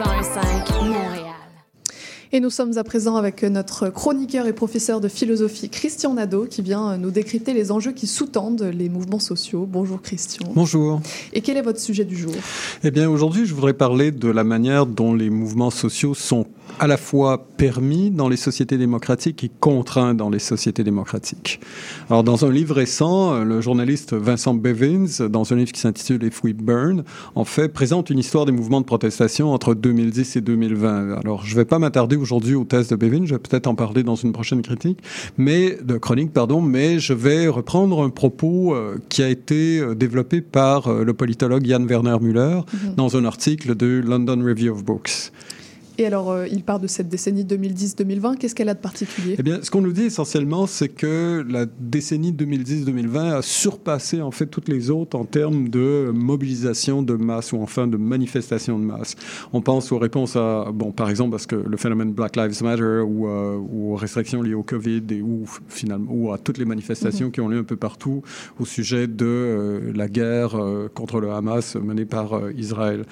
101.5 0.00 0.82
Montréal. 0.82 1.34
Et 2.32 2.40
nous 2.40 2.48
sommes 2.48 2.78
à 2.78 2.84
présent 2.84 3.16
avec 3.16 3.42
notre 3.42 3.90
chroniqueur 3.90 4.46
et 4.46 4.54
professeur 4.54 4.98
de 4.98 5.08
philosophie, 5.08 5.68
Christian 5.68 6.14
Nadeau, 6.14 6.46
qui 6.46 6.62
vient 6.62 6.96
nous 6.96 7.10
décrypter 7.10 7.52
les 7.52 7.70
enjeux 7.70 7.92
qui 7.92 8.06
sous-tendent 8.06 8.62
les 8.62 8.88
mouvements 8.88 9.18
sociaux. 9.18 9.66
Bonjour 9.70 10.00
Christian. 10.00 10.50
Bonjour. 10.54 11.02
Et 11.34 11.42
quel 11.42 11.58
est 11.58 11.62
votre 11.62 11.80
sujet 11.80 12.06
du 12.06 12.16
jour? 12.16 12.32
Eh 12.82 12.90
bien, 12.90 13.10
aujourd'hui, 13.10 13.44
je 13.44 13.52
voudrais 13.52 13.74
parler 13.74 14.10
de 14.10 14.28
la 14.28 14.42
manière 14.42 14.86
dont 14.86 15.12
les 15.12 15.28
mouvements 15.28 15.70
sociaux 15.70 16.14
sont 16.14 16.46
à 16.78 16.86
la 16.86 16.96
fois 16.96 17.46
permis 17.56 18.10
dans 18.10 18.28
les 18.28 18.36
sociétés 18.36 18.78
démocratiques 18.78 19.44
et 19.44 19.50
contraints 19.60 20.14
dans 20.14 20.30
les 20.30 20.38
sociétés 20.38 20.84
démocratiques. 20.84 21.60
Alors, 22.08 22.24
dans 22.24 22.44
un 22.44 22.50
livre 22.50 22.74
récent, 22.74 23.44
le 23.44 23.60
journaliste 23.60 24.14
Vincent 24.14 24.54
Bevins, 24.54 25.28
dans 25.28 25.52
un 25.52 25.56
livre 25.56 25.72
qui 25.72 25.80
s'intitule 25.80 26.22
If 26.24 26.42
We 26.44 26.54
Burn, 26.54 27.04
en 27.34 27.44
fait, 27.44 27.68
présente 27.68 28.10
une 28.10 28.18
histoire 28.18 28.46
des 28.46 28.52
mouvements 28.52 28.80
de 28.80 28.86
protestation 28.86 29.52
entre 29.52 29.74
2010 29.74 30.36
et 30.36 30.40
2020. 30.40 31.18
Alors, 31.18 31.44
je 31.44 31.52
ne 31.52 31.56
vais 31.56 31.64
pas 31.64 31.78
m'attarder 31.78 32.16
aujourd'hui 32.16 32.54
au 32.54 32.64
test 32.64 32.90
de 32.90 32.96
Bevins, 32.96 33.26
je 33.26 33.34
vais 33.34 33.38
peut-être 33.38 33.66
en 33.66 33.74
parler 33.74 34.02
dans 34.02 34.16
une 34.16 34.32
prochaine 34.32 34.62
critique, 34.62 34.98
mais 35.38 35.78
de 35.82 35.96
chronique, 35.98 36.32
pardon, 36.32 36.60
mais 36.60 36.98
je 36.98 37.12
vais 37.12 37.48
reprendre 37.48 38.02
un 38.02 38.10
propos 38.10 38.74
euh, 38.74 38.96
qui 39.08 39.22
a 39.22 39.28
été 39.28 39.80
euh, 39.80 39.94
développé 39.94 40.40
par 40.40 40.88
euh, 40.88 41.04
le 41.04 41.14
politologue 41.14 41.66
Jan 41.66 41.84
Werner 41.84 42.16
Müller 42.20 42.60
Mhm. 42.72 42.94
dans 42.96 43.16
un 43.16 43.24
article 43.24 43.74
de 43.74 44.02
London 44.04 44.42
Review 44.44 44.72
of 44.72 44.84
Books. 44.84 45.32
Et 46.00 46.06
alors, 46.06 46.30
euh, 46.30 46.46
il 46.50 46.62
part 46.64 46.80
de 46.80 46.86
cette 46.86 47.10
décennie 47.10 47.44
2010-2020. 47.44 48.38
Qu'est-ce 48.38 48.54
qu'elle 48.54 48.70
a 48.70 48.74
de 48.74 48.78
particulier? 48.80 49.36
Eh 49.38 49.42
bien, 49.42 49.58
ce 49.62 49.70
qu'on 49.70 49.82
nous 49.82 49.92
dit 49.92 50.04
essentiellement, 50.04 50.66
c'est 50.66 50.88
que 50.88 51.44
la 51.46 51.66
décennie 51.66 52.32
2010-2020 52.32 53.34
a 53.36 53.42
surpassé 53.42 54.22
en 54.22 54.30
fait 54.30 54.46
toutes 54.46 54.68
les 54.70 54.88
autres 54.88 55.18
en 55.18 55.26
termes 55.26 55.68
de 55.68 56.10
mobilisation 56.14 57.02
de 57.02 57.12
masse 57.12 57.52
ou 57.52 57.58
enfin 57.60 57.86
de 57.86 57.98
manifestation 57.98 58.78
de 58.78 58.84
masse. 58.84 59.14
On 59.52 59.60
pense 59.60 59.92
aux 59.92 59.98
réponses 59.98 60.36
à, 60.36 60.70
bon, 60.72 60.90
par 60.90 61.10
exemple, 61.10 61.32
parce 61.32 61.44
que 61.46 61.56
le 61.56 61.76
phénomène 61.76 62.12
Black 62.12 62.34
Lives 62.36 62.62
Matter 62.62 63.00
ou, 63.06 63.26
euh, 63.28 63.58
ou 63.58 63.92
aux 63.92 63.96
restrictions 63.96 64.40
liées 64.40 64.54
au 64.54 64.62
Covid 64.62 65.02
et 65.10 65.20
ou 65.20 65.44
finalement 65.68 66.10
ou 66.10 66.32
à 66.32 66.38
toutes 66.38 66.56
les 66.56 66.64
manifestations 66.64 67.26
Mhm. 67.26 67.32
qui 67.32 67.40
ont 67.42 67.48
lieu 67.48 67.58
un 67.58 67.64
peu 67.64 67.76
partout 67.76 68.22
au 68.58 68.64
sujet 68.64 69.06
de 69.06 69.26
euh, 69.26 69.92
la 69.94 70.08
guerre 70.08 70.56
contre 70.94 71.20
le 71.20 71.30
Hamas 71.30 71.76
menée 71.76 72.06
par 72.06 72.40
Israël. 72.56 73.04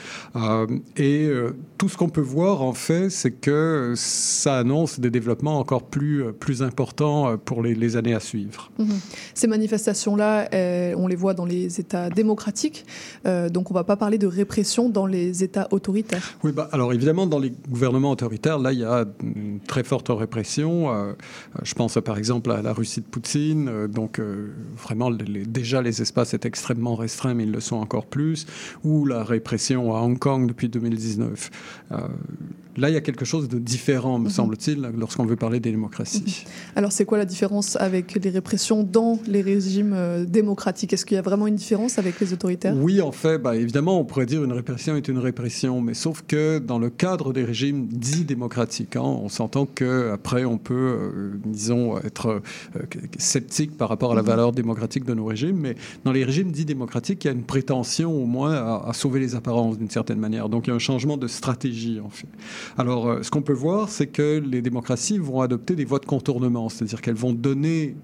Et 0.97 1.29
tout 1.77 1.91
ce 1.91 1.99
qu'on 1.99 2.09
peut 2.09 2.23
voir 2.23 2.63
en 2.63 2.73
fait, 2.79 3.11
c'est 3.11 3.31
que 3.33 3.93
ça 3.97 4.59
annonce 4.59 4.99
des 5.01 5.11
développements 5.11 5.59
encore 5.59 5.83
plus, 5.83 6.23
euh, 6.25 6.33
plus 6.33 6.63
importants 6.63 7.29
euh, 7.29 7.37
pour 7.37 7.63
les, 7.63 7.75
les 7.75 7.97
années 7.97 8.15
à 8.15 8.21
suivre. 8.21 8.71
Mhm. 8.79 8.89
Ces 9.35 9.47
manifestations-là, 9.47 10.49
euh, 10.55 10.95
on 10.97 11.07
les 11.07 11.17
voit 11.17 11.35
dans 11.35 11.45
les 11.45 11.79
États 11.81 12.09
démocratiques, 12.09 12.87
euh, 13.27 13.49
donc 13.51 13.71
on 13.71 13.75
ne 13.75 13.79
va 13.79 13.85
pas 13.85 13.97
parler 13.97 14.17
de 14.17 14.27
répression 14.27 14.89
dans 14.89 15.07
les 15.07 15.43
États 15.45 15.69
autoritaires. 15.71 16.37
Oui, 16.43 16.53
bah, 16.53 16.69
alors 16.73 16.93
évidemment, 16.95 17.27
dans 17.27 17.39
les 17.39 17.53
gouvernements 17.69 18.11
autoritaires, 18.13 18.59
là, 18.59 18.73
il 18.73 18.79
y 18.79 18.85
a 18.85 19.05
une 19.23 19.61
très 19.61 19.85
forte 19.85 20.09
répression. 20.11 20.91
Euh, 20.95 21.13
je 21.63 21.75
pense 21.75 21.99
par 22.05 22.17
exemple 22.17 22.51
à 22.51 22.63
la 22.63 22.73
Russie 22.73 23.01
de 23.01 23.07
Poutine. 23.07 23.87
Donc, 23.89 24.21
vraiment, 24.77 25.11
les- 25.11 25.45
déjà, 25.45 25.83
les 25.83 26.01
espaces 26.01 26.33
étaient 26.35 26.49
extrêmement 26.49 26.95
restreints, 26.95 27.35
mais 27.35 27.45
ils 27.45 27.53
le 27.53 27.61
sont 27.61 27.77
encore 27.77 28.07
plus. 28.07 28.47
Ou 28.85 29.05
la 29.05 29.25
répression 29.25 29.95
à 29.95 30.01
Hong 30.01 30.19
Kong 30.19 30.47
depuis 30.47 30.69
2019. 30.69 31.51
Euh, 31.93 31.97
là, 32.79 32.89
il 32.91 32.95
y 32.95 32.97
a 32.97 33.01
quelque 33.01 33.25
chose 33.25 33.49
de 33.49 33.59
différent, 33.59 34.19
me 34.19 34.25
Mhm. 34.25 34.31
semble-t-il, 34.31 34.81
lorsqu'on 34.99 35.27
veut 35.27 35.37
parler 35.37 35.61
des 35.61 35.71
démocraties. 35.71 36.45
Alors 36.77 36.93
c'est 36.93 37.05
quoi 37.05 37.19
la 37.19 37.25
différence 37.25 37.77
avec 37.77 38.15
les 38.23 38.31
répressions 38.31 38.83
dans 38.83 39.19
les 39.27 39.43
régimes 39.43 39.93
euh, 39.95 40.25
démocratiques? 40.25 40.93
Est-ce 40.93 41.05
qu'il 41.05 41.17
y 41.17 41.19
a 41.19 41.23
vraiment 41.23 41.47
une 41.47 41.57
différence 41.57 41.99
avec 41.99 42.21
les 42.21 42.33
autoritaires? 42.33 42.75
Oui, 42.77 43.01
en 43.01 43.13
fait, 43.13 43.39
bah, 43.39 43.57
évidemment, 43.57 44.01
on 44.01 44.05
pourrait 44.05 44.27
dire 44.27 44.45
une 44.45 44.53
répression 44.53 44.97
est 44.97 45.09
une 45.09 45.19
répression, 45.19 45.81
mais 45.81 45.95
sauf 45.95 46.23
que 46.27 46.59
dans 46.59 46.79
le 46.79 46.91
cadre 46.91 47.33
des 47.33 47.45
régimes 47.45 47.87
dits 47.89 48.25
démocratiques, 48.25 48.97
hein, 48.97 49.03
on 49.03 49.29
s'entend 49.29 49.67
que 49.67 50.11
après 50.13 50.45
on 50.45 50.59
peut, 50.59 50.75
euh, 50.75 51.31
disons, 51.45 51.99
être 51.99 52.27
euh, 52.29 52.41
sceptique 53.19 53.77
par 53.77 53.89
rapport 53.89 54.13
à 54.13 54.15
la 54.15 54.23
Mhm. 54.23 54.29
valeur 54.29 54.53
démocratique 54.53 55.05
de 55.05 55.15
nos 55.15 55.25
régimes, 55.25 55.57
mais 55.57 55.75
dans 56.05 56.13
les 56.13 56.25
régimes 56.25 56.53
dits 56.53 56.65
démocratiques, 56.65 57.25
il 57.25 57.29
y 57.29 57.31
a 57.31 57.35
une 57.35 57.43
prétention 57.43 58.13
au 58.13 58.27
moins 58.27 58.53
à, 58.55 58.85
à 58.89 58.93
sauver 58.93 59.21
les 59.21 59.35
apparences 59.35 59.79
d'une 59.79 59.91
certaine 59.91 60.19
manière. 60.19 60.49
Donc 60.49 60.67
il 60.67 60.71
y 60.71 60.73
a 60.73 60.77
un 60.77 60.79
changement 60.79 61.17
de 61.17 61.27
stratégie, 61.27 62.01
en 62.01 62.11
fait. 62.11 62.29
Alors, 62.77 63.09
euh, 63.09 63.23
ce 63.23 63.31
qu'on 63.31 63.43
peut 63.43 63.53
voir, 63.53 63.89
c'est 63.89 64.07
que 64.07 64.43
les 64.45 64.63
démocraties 64.63 65.19
vont 65.19 65.41
adopter 65.41 65.75
des 65.75 65.85
voies 65.85 65.99
de 65.99 66.07
contournement, 66.07 66.69
c'est-à-dire 66.69 67.01
qu'elles 67.01 67.15
vont 67.15 67.33
donner 67.33 67.97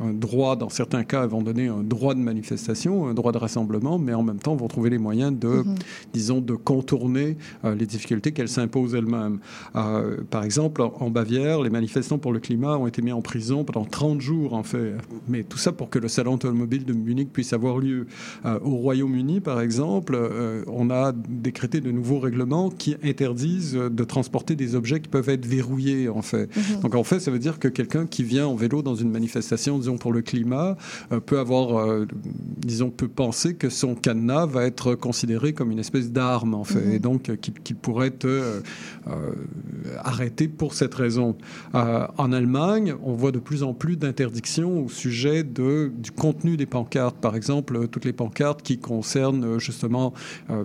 un 0.00 0.12
droit, 0.12 0.56
dans 0.56 0.68
certains 0.68 1.04
cas, 1.04 1.22
elles 1.24 1.28
vont 1.30 1.42
donner 1.42 1.68
un 1.68 1.82
droit 1.82 2.14
de 2.14 2.20
manifestation, 2.20 3.06
un 3.06 3.14
droit 3.14 3.32
de 3.32 3.38
rassemblement, 3.38 3.98
mais 3.98 4.14
en 4.14 4.22
même 4.22 4.38
temps 4.38 4.56
vont 4.56 4.68
trouver 4.68 4.90
les 4.90 4.98
moyens 4.98 5.38
de, 5.38 5.48
Mhm. 5.48 5.74
disons, 6.12 6.40
de 6.40 6.54
contourner 6.54 7.36
euh, 7.64 7.74
les 7.74 7.86
difficultés 7.86 8.32
qu'elles 8.32 8.48
s'imposent 8.48 8.94
elles-mêmes. 8.94 9.38
Euh, 9.76 10.18
par 10.30 10.44
exemple, 10.44 10.82
en, 10.82 11.10
Bavière, 11.10 11.60
les 11.62 11.70
manifestants 11.70 12.18
pour 12.18 12.32
le 12.32 12.38
climat 12.40 12.78
ont 12.78 12.86
été 12.86 13.02
mis 13.02 13.12
en 13.12 13.20
prison 13.20 13.64
pendant 13.64 13.84
30 13.84 14.20
jours, 14.20 14.54
en 14.54 14.62
fait. 14.62 14.94
Mais 15.28 15.42
tout 15.42 15.58
ça 15.58 15.72
pour 15.72 15.90
que 15.90 15.98
le 15.98 16.08
salon 16.08 16.34
automobile 16.34 16.84
de 16.84 16.92
Munich 16.92 17.28
puisse 17.32 17.52
avoir 17.52 17.78
lieu. 17.78 18.06
Euh, 18.46 18.58
au 18.62 18.76
Royaume-Uni, 18.76 19.40
par 19.40 19.60
exemple, 19.60 20.16
on 20.66 20.90
a 20.90 21.12
décrété 21.12 21.80
de 21.80 21.90
nouveaux 21.90 22.20
règlements 22.20 22.70
qui 22.70 22.96
interdisent 23.02 23.74
de 23.74 24.04
transporter 24.04 24.56
des 24.56 24.74
objets 24.74 25.00
qui 25.00 25.08
peuvent 25.08 25.28
être 25.28 25.46
verrouillés, 25.46 26.08
en 26.08 26.22
fait. 26.22 26.48
Mhm. 26.56 26.80
Donc, 26.82 26.94
en 26.94 27.04
fait, 27.04 27.20
ça 27.20 27.30
veut 27.30 27.38
dire 27.38 27.58
que 27.58 27.68
quelqu'un 27.68 28.06
qui 28.06 28.22
vient 28.24 28.46
en 28.46 28.54
vélo 28.54 28.82
dans 28.82 28.94
une 28.94 29.10
manifestation, 29.10 29.78
disons, 29.78 29.89
pour 29.96 30.12
le 30.12 30.22
climat, 30.22 30.76
euh, 31.12 31.20
peut 31.20 31.38
avoir, 31.38 31.78
euh, 31.78 32.06
disons, 32.58 32.90
peut 32.90 33.08
penser 33.08 33.54
que 33.54 33.68
son 33.68 33.94
cadenas 33.94 34.46
va 34.46 34.64
être 34.64 34.94
considéré 34.94 35.52
comme 35.52 35.70
une 35.70 35.78
espèce 35.78 36.10
d'arme, 36.12 36.54
en 36.54 36.64
fait, 36.64 36.84
Mhm. 36.84 36.92
et 36.92 36.98
donc 36.98 37.28
euh, 37.28 37.36
qu'il 37.36 37.54
qu'il 37.54 37.76
pourrait 37.76 38.08
être 38.08 38.62
arrêté 40.02 40.48
pour 40.48 40.74
cette 40.74 40.94
raison. 40.94 41.36
En 41.72 42.32
Allemagne, 42.32 42.94
on 43.02 43.14
voit 43.14 43.32
de 43.32 43.38
plus 43.38 43.62
en 43.62 43.74
plus 43.74 43.96
d'interdictions 43.96 44.84
au 44.84 44.88
sujet 44.88 45.42
de, 45.42 45.90
du 45.96 46.10
contenu 46.10 46.56
des 46.56 46.66
pancartes. 46.66 47.16
Par 47.16 47.36
exemple, 47.36 47.88
toutes 47.88 48.04
les 48.04 48.12
pancartes 48.12 48.62
qui 48.62 48.78
concernent 48.78 49.58
justement 49.58 50.12
euh, 50.50 50.64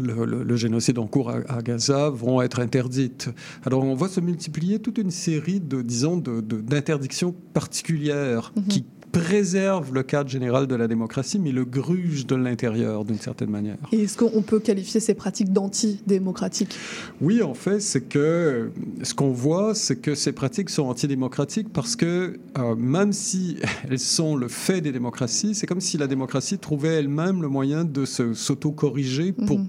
le, 0.00 0.24
le- 0.24 0.42
le 0.42 0.56
génocide 0.56 0.98
en 0.98 1.06
cours 1.06 1.30
à, 1.30 1.38
à 1.48 1.62
Gaza 1.62 2.10
vont 2.10 2.42
être 2.42 2.60
interdites. 2.60 3.28
Alors 3.64 3.82
on 3.84 3.94
voit 3.94 4.08
se 4.08 4.20
multiplier 4.20 4.78
toute 4.78 4.98
une 4.98 5.10
série 5.10 5.60
de, 5.60 5.82
disons, 5.82 6.16
de- 6.16 6.40
de- 6.40 6.60
d'interdictions 6.60 7.34
particulières 7.54 8.52
Mhm. 8.56 8.64
qui 8.68 8.84
préservent 9.12 9.92
le 9.92 10.04
cadre 10.04 10.30
général 10.30 10.68
de 10.68 10.74
la 10.76 10.86
démocratie, 10.86 11.40
mais 11.40 11.50
le 11.50 11.64
grugent 11.64 12.26
de 12.26 12.36
l'intérieur 12.36 13.04
d'une 13.04 13.18
certaine 13.18 13.50
manière. 13.50 13.76
Et 13.90 14.02
est-ce 14.04 14.16
qu'on 14.16 14.40
peut 14.42 14.60
qualifier 14.60 15.00
ces 15.00 15.14
pratiques 15.14 15.52
d'antidémocratiques? 15.52 16.76
Oui, 17.20 17.42
en 17.42 17.54
fait, 17.54 17.80
c'est 17.80 18.02
que 18.02 18.70
ce 19.02 19.12
qu'on 19.12 19.32
voit, 19.32 19.74
c'est 19.74 19.96
que 19.96 20.14
ces 20.14 20.30
pratiques 20.30 20.70
sont 20.70 20.84
antidémocratiques 20.84 21.72
parce 21.72 21.96
que 21.96 22.38
euh, 22.56 22.76
même 22.76 23.12
si 23.12 23.56
elles 23.90 23.98
sont 23.98 24.36
le 24.36 24.46
fait 24.46 24.80
des 24.80 24.92
démocraties, 24.92 25.56
c'est 25.56 25.66
comme 25.66 25.80
si 25.80 25.98
la 25.98 26.06
démocratie 26.06 26.58
trouvait 26.58 26.94
elle-même 27.00 27.42
le 27.42 27.48
moyen 27.48 27.84
de 27.84 28.04
se- 28.04 28.32
s'auto-corriger 28.34 29.32
pour 29.32 29.58
Mhm. 29.58 29.66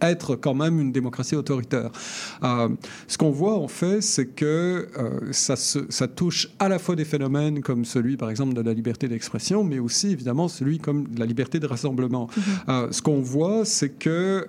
Être 0.00 0.36
quand 0.36 0.54
même 0.54 0.80
une 0.80 0.92
démocratie 0.92 1.34
autoritaire. 1.36 1.90
Euh, 2.42 2.68
ce 3.08 3.18
qu'on 3.18 3.30
voit 3.30 3.54
en 3.58 3.68
fait, 3.68 4.00
c'est 4.02 4.26
que 4.26 4.88
euh, 4.98 5.32
ça, 5.32 5.56
se- 5.56 5.86
ça 5.88 6.08
touche 6.08 6.48
à 6.58 6.68
la 6.68 6.78
fois 6.78 6.96
des 6.96 7.04
phénomènes 7.04 7.60
comme 7.62 7.84
celui, 7.84 8.16
par 8.16 8.30
exemple, 8.30 8.54
de 8.54 8.60
la 8.60 8.72
liberté 8.74 9.08
d'expression, 9.08 9.64
mais 9.64 9.78
aussi 9.78 10.08
évidemment 10.10 10.48
celui 10.48 10.78
comme 10.78 11.06
de 11.08 11.18
la 11.20 11.26
liberté 11.26 11.58
de 11.60 11.66
rassemblement. 11.66 12.28
Euh, 12.68 12.88
ce 12.90 13.02
qu'on 13.02 13.20
voit, 13.20 13.64
c'est 13.64 13.90
que 13.90 14.48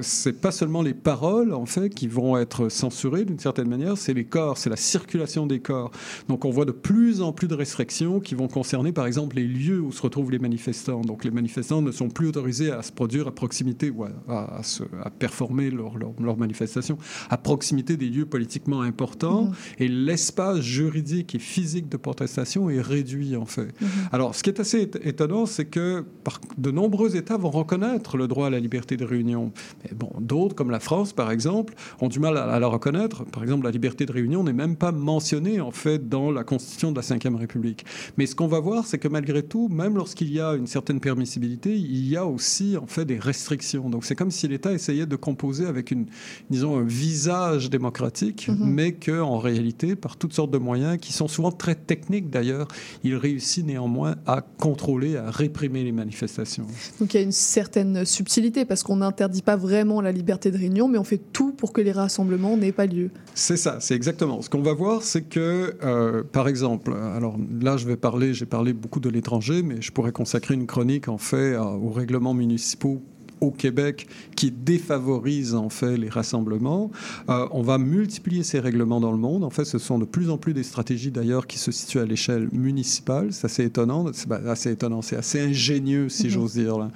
c'est 0.00 0.40
pas 0.40 0.50
seulement 0.52 0.82
les 0.82 0.94
paroles 0.94 1.52
en 1.52 1.66
fait 1.66 1.90
qui 1.90 2.06
vont 2.08 2.36
être 2.36 2.68
censurées 2.68 3.24
d'une 3.24 3.38
certaine 3.38 3.68
manière, 3.68 3.96
c'est 3.98 4.14
les 4.14 4.24
corps, 4.24 4.58
c'est 4.58 4.70
la 4.70 4.76
circulation 4.76 5.46
des 5.46 5.60
corps. 5.60 5.90
Donc 6.28 6.44
on 6.44 6.50
voit 6.50 6.64
de 6.64 6.72
plus 6.72 7.20
en 7.22 7.32
plus 7.32 7.48
de 7.48 7.54
restrictions 7.54 8.20
qui 8.20 8.34
vont 8.34 8.48
concerner, 8.48 8.92
par 8.92 9.06
exemple, 9.06 9.36
les 9.36 9.46
lieux 9.46 9.80
où 9.80 9.92
se 9.92 10.02
retrouvent 10.02 10.30
les 10.30 10.38
manifestants. 10.38 11.00
Donc 11.00 11.24
les 11.24 11.30
manifestants 11.30 11.82
ne 11.82 11.90
sont 11.92 12.08
plus 12.08 12.28
autorisés 12.28 12.70
à 12.70 12.82
se 12.82 12.92
produire 12.92 13.26
à 13.28 13.34
proximité 13.34 13.90
ou 13.90 14.04
à, 14.04 14.10
à- 14.28 14.58
à 14.58 14.62
se- 14.62 14.83
à 15.02 15.10
performer 15.10 15.70
leur, 15.70 15.96
leur, 15.98 16.12
leur 16.20 16.36
manifestation 16.36 16.98
à 17.30 17.36
proximité 17.36 17.96
des 17.96 18.08
lieux 18.08 18.26
politiquement 18.26 18.82
importants. 18.82 19.50
Et 19.78 19.88
l'espace 19.88 20.60
juridique 20.60 21.34
et 21.34 21.38
physique 21.38 21.88
de 21.88 21.96
protestation 21.96 22.70
est 22.70 22.80
réduit, 22.80 23.36
en 23.36 23.46
fait. 23.46 23.74
Alors, 24.12 24.34
ce 24.34 24.42
qui 24.42 24.50
est 24.50 24.60
assez 24.60 24.90
étonnant, 25.02 25.46
c'est 25.46 25.66
que 25.66 26.04
par- 26.22 26.40
de 26.58 26.70
nombreux 26.70 27.16
États 27.16 27.36
vont 27.36 27.50
reconnaître 27.50 28.16
le 28.16 28.28
droit 28.28 28.48
à 28.48 28.50
la 28.50 28.60
liberté 28.60 28.96
de 28.96 29.04
réunion. 29.04 29.52
Mais 29.84 29.90
bon, 29.94 30.10
d'autres, 30.20 30.54
comme 30.54 30.70
la 30.70 30.80
France, 30.80 31.12
par 31.12 31.30
exemple, 31.30 31.74
ont 32.00 32.08
du 32.08 32.20
mal 32.20 32.36
à, 32.36 32.44
à 32.44 32.58
la 32.58 32.66
reconnaître. 32.66 33.24
Par 33.24 33.42
exemple, 33.42 33.64
la 33.64 33.70
liberté 33.70 34.06
de 34.06 34.12
réunion 34.12 34.44
n'est 34.44 34.52
même 34.52 34.76
pas 34.76 34.92
mentionnée, 34.92 35.60
en 35.60 35.70
fait, 35.70 36.08
dans 36.08 36.30
la 36.30 36.44
Constitution 36.44 36.92
de 36.92 37.00
la 37.00 37.30
Ve 37.30 37.36
République. 37.36 37.84
Mais 38.16 38.26
ce 38.26 38.34
qu'on 38.34 38.48
va 38.48 38.60
voir, 38.60 38.86
c'est 38.86 38.98
que 38.98 39.08
malgré 39.08 39.42
tout, 39.42 39.68
même 39.68 39.96
lorsqu'il 39.96 40.32
y 40.32 40.40
a 40.40 40.54
une 40.54 40.66
certaine 40.66 41.00
permissibilité, 41.00 41.76
il 41.76 42.08
y 42.08 42.16
a 42.16 42.26
aussi, 42.26 42.76
en 42.76 42.86
fait, 42.86 43.04
des 43.04 43.18
restrictions. 43.18 43.88
Donc, 43.88 44.04
c'est 44.04 44.14
comme 44.14 44.30
si 44.30 44.48
l'État 44.48 44.72
essayait 44.74 45.06
de 45.06 45.16
composer 45.16 45.66
avec 45.66 45.90
une, 45.90 46.06
disons, 46.50 46.78
un 46.78 46.84
visage 46.84 47.70
démocratique, 47.70 48.48
mais 48.60 48.92
que, 48.92 49.20
en 49.20 49.38
réalité, 49.38 49.96
par 49.96 50.16
toutes 50.16 50.32
sortes 50.32 50.50
de 50.50 50.58
moyens, 50.58 50.98
qui 51.00 51.12
sont 51.12 51.28
souvent 51.28 51.52
très 51.52 51.74
techniques 51.74 52.30
d'ailleurs, 52.30 52.68
il 53.02 53.16
réussit 53.16 53.64
néanmoins 53.64 54.16
à 54.26 54.40
contrôler, 54.42 55.16
à 55.16 55.30
réprimer 55.30 55.84
les 55.84 55.92
manifestations. 55.92 56.66
Donc 57.00 57.14
il 57.14 57.16
y 57.16 57.20
a 57.20 57.22
une 57.24 57.32
certaine 57.32 58.04
subtilité 58.04 58.64
parce 58.64 58.82
qu'on 58.82 58.96
n'interdit 58.96 59.42
pas 59.42 59.56
vraiment 59.56 60.00
la 60.00 60.12
liberté 60.12 60.50
de 60.50 60.58
réunion, 60.58 60.88
mais 60.88 60.98
on 60.98 61.04
fait 61.04 61.20
tout 61.32 61.52
pour 61.52 61.72
que 61.72 61.80
les 61.80 61.92
rassemblements 61.92 62.56
n'aient 62.56 62.72
pas 62.72 62.86
lieu. 62.86 63.10
C'est 63.34 63.56
ça, 63.56 63.78
c'est 63.80 63.94
exactement. 63.94 64.42
Ce 64.42 64.50
qu'on 64.50 64.62
va 64.62 64.72
voir, 64.74 65.02
c'est 65.02 65.22
que, 65.22 65.76
euh, 65.82 66.22
par 66.22 66.48
exemple, 66.48 66.92
alors 67.16 67.36
là, 67.60 67.76
je 67.76 67.86
vais 67.86 67.96
parler, 67.96 68.34
j'ai 68.34 68.46
parlé 68.46 68.72
beaucoup 68.72 69.00
de 69.00 69.08
l'étranger, 69.08 69.62
mais 69.62 69.80
je 69.80 69.92
pourrais 69.92 70.12
consacrer 70.12 70.54
une 70.54 70.66
chronique 70.66 71.08
en 71.08 71.18
fait 71.18 71.54
à- 71.54 71.64
aux 71.64 71.90
règlements 71.90 72.34
municipaux 72.34 73.02
au 73.44 73.50
Québec 73.50 74.06
qui 74.36 74.50
défavorisent 74.50 75.54
en 75.54 75.68
fait 75.68 75.96
les 75.96 76.08
rassemblements. 76.08 76.90
Euh, 77.28 77.46
on 77.52 77.62
va 77.62 77.78
multiplier 77.78 78.42
ces 78.42 78.60
règlements 78.60 79.00
dans 79.00 79.12
le 79.12 79.18
monde. 79.18 79.44
En 79.44 79.50
fait, 79.50 79.64
ce 79.64 79.78
sont 79.78 79.98
de 79.98 80.04
plus 80.04 80.30
en 80.30 80.38
plus 80.38 80.54
des 80.54 80.62
stratégies 80.62 81.10
d'ailleurs 81.10 81.46
qui 81.46 81.58
se 81.58 81.70
situent 81.72 82.00
à 82.00 82.04
l'échelle 82.04 82.48
municipale. 82.52 83.32
C'est 83.32 83.46
assez 83.46 83.64
étonnant. 83.64 84.06
C'est 84.12 84.28
bah, 84.28 84.40
assez 84.48 84.70
étonnant. 84.70 85.02
C'est 85.02 85.16
assez 85.16 85.40
ingénieux, 85.40 86.08
si 86.08 86.24
Mhm. 86.24 86.30
j'ose 86.30 86.52
dire, 86.54 86.78
là. 86.78 86.90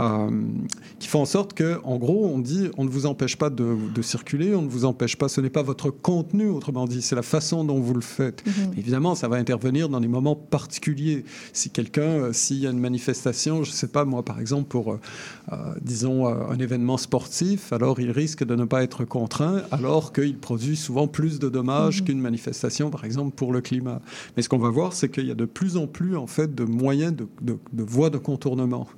Euh, 0.00 0.30
qui 0.98 1.08
fait 1.08 1.18
en 1.18 1.24
sorte 1.24 1.54
que, 1.54 1.78
en 1.84 1.96
gros, 1.96 2.26
on 2.32 2.38
dit 2.38 2.68
on 2.76 2.84
ne 2.84 2.88
vous 2.90 3.06
empêche 3.06 3.36
pas 3.36 3.50
de, 3.50 3.76
de 3.94 4.02
circuler, 4.02 4.54
on 4.54 4.62
ne 4.62 4.68
vous 4.68 4.84
empêche 4.84 5.16
pas. 5.16 5.28
Ce 5.28 5.40
n'est 5.40 5.50
pas 5.50 5.62
votre 5.62 5.90
contenu, 5.90 6.48
autrement 6.48 6.86
dit, 6.86 7.02
c'est 7.02 7.16
la 7.16 7.22
façon 7.22 7.64
dont 7.64 7.80
vous 7.80 7.94
le 7.94 8.00
faites. 8.00 8.44
Évidemment, 8.76 9.14
ça 9.14 9.28
va 9.28 9.36
intervenir 9.36 9.88
dans 9.88 10.00
des 10.00 10.08
moments 10.08 10.36
particuliers. 10.36 11.24
Si 11.52 11.70
quelqu'un, 11.70 12.02
euh, 12.02 12.32
s'il 12.32 12.58
y 12.58 12.66
a 12.66 12.70
une 12.70 12.78
manifestation, 12.78 13.62
je 13.64 13.70
ne 13.70 13.74
sais 13.74 13.88
pas 13.88 14.04
moi, 14.04 14.24
par 14.24 14.40
exemple 14.40 14.68
pour, 14.68 14.92
euh, 14.92 15.56
disons, 15.94 16.26
euh, 16.26 16.48
un 16.50 16.58
événement 16.58 16.96
sportif, 16.96 17.72
alors 17.72 18.00
il 18.00 18.10
risque 18.10 18.42
de 18.44 18.56
ne 18.56 18.64
pas 18.64 18.82
être 18.82 19.04
contraint, 19.04 19.62
alors 19.70 20.12
qu'il 20.12 20.36
produit 20.36 20.74
souvent 20.76 21.06
plus 21.06 21.38
de 21.38 21.48
dommages 21.48 22.00
Mhm. 22.00 22.06
qu'une 22.06 22.20
manifestation, 22.20 22.90
par 22.90 23.04
exemple 23.04 23.32
pour 23.36 23.52
le 23.52 23.60
climat. 23.60 24.00
Mais 24.36 24.42
ce 24.42 24.48
qu'on 24.48 24.58
va 24.58 24.70
voir, 24.70 24.92
c'est 24.92 25.08
qu'il 25.08 25.26
y 25.26 25.30
a 25.30 25.36
de 25.36 25.44
plus 25.44 25.76
en 25.76 25.86
plus 25.86 26.16
en 26.16 26.26
fait 26.26 26.52
de 26.52 26.64
moyens 26.64 27.14
de, 27.14 27.26
de, 27.42 27.56
de 27.72 27.82
voies 27.84 28.10
de 28.10 28.18
contournement. 28.18 28.88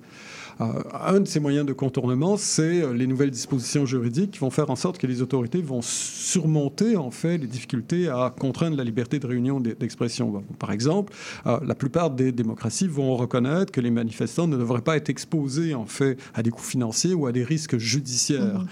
Euh, 0.60 0.82
un 0.92 1.20
de 1.20 1.26
ces 1.26 1.38
moyens 1.40 1.66
de 1.66 1.72
contournement, 1.72 2.36
c'est 2.36 2.82
euh, 2.82 2.94
les 2.94 3.06
nouvelles 3.06 3.30
dispositions 3.30 3.84
juridiques 3.84 4.32
qui 4.32 4.38
vont 4.38 4.50
faire 4.50 4.70
en 4.70 4.76
sorte 4.76 4.96
que 4.96 5.06
les 5.06 5.20
autorités 5.20 5.60
vont 5.60 5.82
surmonter 5.82 6.96
en 6.96 7.10
fait 7.10 7.36
les 7.36 7.46
difficultés 7.46 8.08
à 8.08 8.32
contraindre 8.36 8.76
la 8.76 8.84
liberté 8.84 9.18
de 9.18 9.26
réunion 9.26 9.60
d'expression. 9.60 10.42
Par 10.58 10.72
exemple, 10.72 11.12
euh, 11.46 11.58
la 11.64 11.74
plupart 11.74 12.10
des 12.10 12.32
démocraties 12.32 12.88
vont 12.88 13.16
reconnaître 13.16 13.70
que 13.70 13.80
les 13.80 13.90
manifestants 13.90 14.48
ne 14.48 14.56
devraient 14.56 14.80
pas 14.80 14.96
être 14.96 15.10
exposés 15.10 15.74
en 15.74 15.86
fait 15.86 16.16
à 16.34 16.42
des 16.42 16.50
coûts 16.50 16.62
financiers 16.62 17.12
ou 17.12 17.26
à 17.26 17.32
des 17.32 17.44
risques 17.44 17.76
judiciaires. 17.76 18.64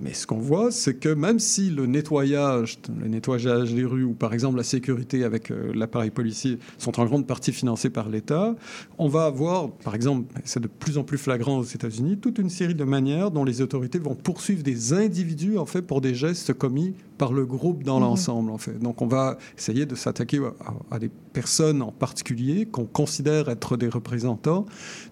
Mais 0.00 0.12
ce 0.12 0.26
qu'on 0.26 0.38
voit, 0.38 0.72
c'est 0.72 0.94
que 0.94 1.08
même 1.08 1.38
si 1.38 1.70
le 1.70 1.86
nettoyage, 1.86 2.78
le 3.00 3.06
nettoyage 3.08 3.72
des 3.72 3.84
rues 3.84 4.02
ou 4.04 4.12
par 4.12 4.34
exemple 4.34 4.56
la 4.56 4.64
sécurité 4.64 5.22
avec 5.22 5.50
euh, 5.52 5.72
l'appareil 5.74 6.10
policier 6.10 6.58
sont 6.78 6.98
en 7.00 7.04
grande 7.04 7.26
partie 7.26 7.52
financés 7.52 7.90
par 7.90 8.08
l'État, 8.08 8.56
on 8.98 9.08
va 9.08 9.26
avoir, 9.26 9.70
par 9.70 9.94
exemple, 9.94 10.26
c'est 10.44 10.60
de 10.60 10.66
plus 10.66 10.98
en 10.98 11.04
plus 11.04 11.18
flagrant 11.18 11.58
aux 11.58 11.64
États-Unis, 11.64 12.18
toute 12.18 12.38
une 12.38 12.50
série 12.50 12.74
de 12.74 12.82
manières 12.84 13.30
dont 13.30 13.44
les 13.44 13.60
autorités 13.60 13.98
vont 14.00 14.16
poursuivre 14.16 14.62
des 14.64 14.92
individus 14.92 15.58
en 15.58 15.66
fait 15.66 15.82
pour 15.82 16.00
des 16.00 16.14
gestes 16.14 16.52
commis 16.54 16.94
par 17.16 17.32
le 17.32 17.46
groupe 17.46 17.84
dans 17.84 17.98
Mhm. 18.00 18.04
l'ensemble 18.04 18.50
en 18.50 18.58
fait. 18.58 18.76
Donc 18.80 19.00
on 19.00 19.06
va 19.06 19.38
essayer 19.56 19.86
de 19.86 19.94
s'attaquer 19.94 20.40
à, 20.90 20.96
à 20.96 20.98
des 20.98 21.10
personnes 21.32 21.82
en 21.82 21.92
particulier 21.92 22.66
qu'on 22.66 22.86
considère 22.86 23.48
être 23.48 23.76
des 23.76 23.88
représentants 23.88 24.66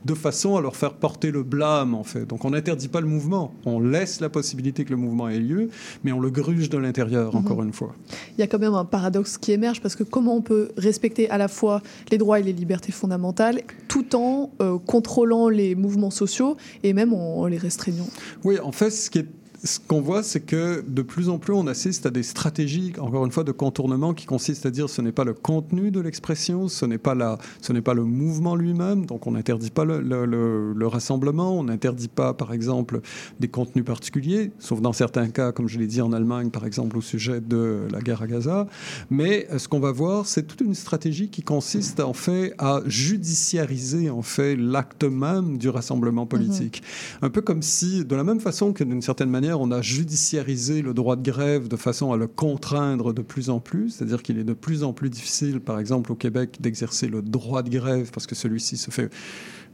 de 0.04 0.14
façon 0.14 0.56
à 0.56 0.60
leur 0.60 0.74
faire 0.74 0.94
porter 0.94 1.30
le 1.30 1.44
blâme 1.44 1.94
en 1.94 2.02
fait. 2.02 2.24
Donc 2.26 2.44
on 2.44 2.50
n'interdit 2.50 2.88
pas 2.88 3.00
le 3.00 3.06
mouvement, 3.06 3.54
on 3.64 3.78
laisse 3.78 4.20
la 4.20 4.28
possibilité 4.28 4.71
que 4.72 4.90
le 4.90 4.96
mouvement 4.96 5.28
ait 5.28 5.38
lieu, 5.38 5.68
mais 6.04 6.12
on 6.12 6.20
le 6.20 6.30
gruge 6.30 6.68
de 6.70 6.78
l'intérieur 6.78 7.34
Mhm. 7.34 7.40
encore 7.40 7.62
une 7.62 7.72
fois. 7.72 7.94
Il 8.36 8.40
y 8.40 8.42
a 8.42 8.46
quand 8.46 8.58
même 8.58 8.74
un 8.74 8.84
paradoxe 8.84 9.38
qui 9.38 9.52
émerge 9.52 9.80
parce 9.80 9.94
que 9.96 10.02
comment 10.04 10.34
on 10.36 10.42
peut 10.42 10.70
respecter 10.76 11.28
à 11.30 11.38
la 11.38 11.48
fois 11.48 11.82
les 12.10 12.18
droits 12.18 12.40
et 12.40 12.42
les 12.42 12.52
libertés 12.52 12.92
fondamentales 12.92 13.60
tout 13.88 14.16
en 14.16 14.50
euh, 14.60 14.78
contrôlant 14.78 15.48
les 15.48 15.74
mouvements 15.74 16.10
sociaux 16.10 16.56
et 16.82 16.92
même 16.92 17.12
en, 17.12 17.40
en 17.40 17.46
les 17.46 17.58
restreignant? 17.58 18.06
Oui, 18.44 18.58
en 18.58 18.72
fait, 18.72 18.90
ce 18.90 19.10
qui 19.10 19.18
est 19.20 19.26
ce 19.64 19.78
qu'on 19.78 20.00
voit, 20.00 20.22
c'est 20.24 20.40
que 20.40 20.82
de 20.88 21.02
plus 21.02 21.28
en 21.28 21.38
plus, 21.38 21.52
on 21.52 21.66
assiste 21.68 22.06
à 22.06 22.10
des 22.10 22.22
stratégies, 22.24 22.92
encore 22.98 23.24
une 23.24 23.30
fois, 23.30 23.44
de 23.44 23.52
contournement 23.52 24.12
qui 24.12 24.26
consistent 24.26 24.66
à 24.66 24.70
dire 24.70 24.90
ce 24.90 25.00
n'est 25.02 25.12
pas 25.12 25.24
le 25.24 25.34
contenu 25.34 25.90
de 25.92 26.00
l'expression, 26.00 26.66
ce 26.68 26.84
n'est 26.84 26.98
pas, 26.98 27.14
la, 27.14 27.38
ce 27.60 27.72
n'est 27.72 27.80
pas 27.80 27.94
le 27.94 28.02
mouvement 28.04 28.56
lui-même, 28.56 29.06
donc 29.06 29.26
on 29.26 29.32
n'interdit 29.32 29.70
pas 29.70 29.84
le, 29.84 30.00
le- 30.00 30.26
le- 30.26 30.72
le 30.72 30.86
rassemblement, 30.86 31.56
on 31.58 31.64
n'interdit 31.64 32.08
pas, 32.08 32.34
par 32.34 32.52
exemple, 32.52 33.00
des 33.38 33.48
contenus 33.48 33.84
particuliers, 33.84 34.50
sauf 34.58 34.80
dans 34.80 34.92
certains 34.92 35.28
cas, 35.28 35.52
comme 35.52 35.68
je 35.68 35.78
l'ai 35.78 35.86
dit 35.86 36.00
en 36.00 36.12
Allemagne, 36.12 36.50
par 36.50 36.66
exemple, 36.66 36.98
au 36.98 37.00
sujet 37.00 37.40
de 37.40 37.82
la 37.92 38.00
guerre 38.00 38.22
à 38.22 38.26
Gaza. 38.26 38.66
Mais 39.10 39.46
euh, 39.52 39.58
ce 39.58 39.68
qu'on 39.68 39.80
va 39.80 39.92
voir, 39.92 40.26
c'est 40.26 40.42
toute 40.44 40.60
une 40.62 40.74
stratégie 40.74 41.28
qui 41.28 41.42
consiste, 41.42 42.00
en 42.00 42.14
fait, 42.14 42.54
à 42.58 42.80
judiciariser, 42.86 44.10
en 44.10 44.22
fait, 44.22 44.56
l'acte 44.56 45.04
même 45.04 45.56
du 45.58 45.68
rassemblement 45.68 46.26
politique. 46.26 46.82
Un 47.22 47.30
peu 47.30 47.40
comme 47.42 47.62
si, 47.62 48.04
de 48.04 48.16
la 48.16 48.24
même 48.24 48.40
façon 48.40 48.72
que 48.72 48.82
d'une 48.84 49.02
certaine 49.02 49.30
manière, 49.30 49.51
on 49.58 49.70
a 49.70 49.82
judiciarisé 49.82 50.82
le 50.82 50.94
droit 50.94 51.16
de 51.16 51.22
grève 51.22 51.68
de 51.68 51.76
façon 51.76 52.12
à 52.12 52.16
le 52.16 52.26
contraindre 52.26 53.12
de 53.12 53.22
plus 53.22 53.50
en 53.50 53.60
plus, 53.60 53.90
c'est-à-dire 53.90 54.22
qu'il 54.22 54.38
est 54.38 54.44
de 54.44 54.52
plus 54.52 54.84
en 54.84 54.92
plus 54.92 55.10
difficile, 55.10 55.60
par 55.60 55.78
exemple 55.78 56.12
au 56.12 56.14
Québec, 56.14 56.58
d'exercer 56.60 57.08
le 57.08 57.22
droit 57.22 57.62
de 57.62 57.70
grève 57.70 58.10
parce 58.12 58.26
que 58.26 58.34
celui-ci 58.34 58.76
se 58.76 58.90
fait 58.90 59.10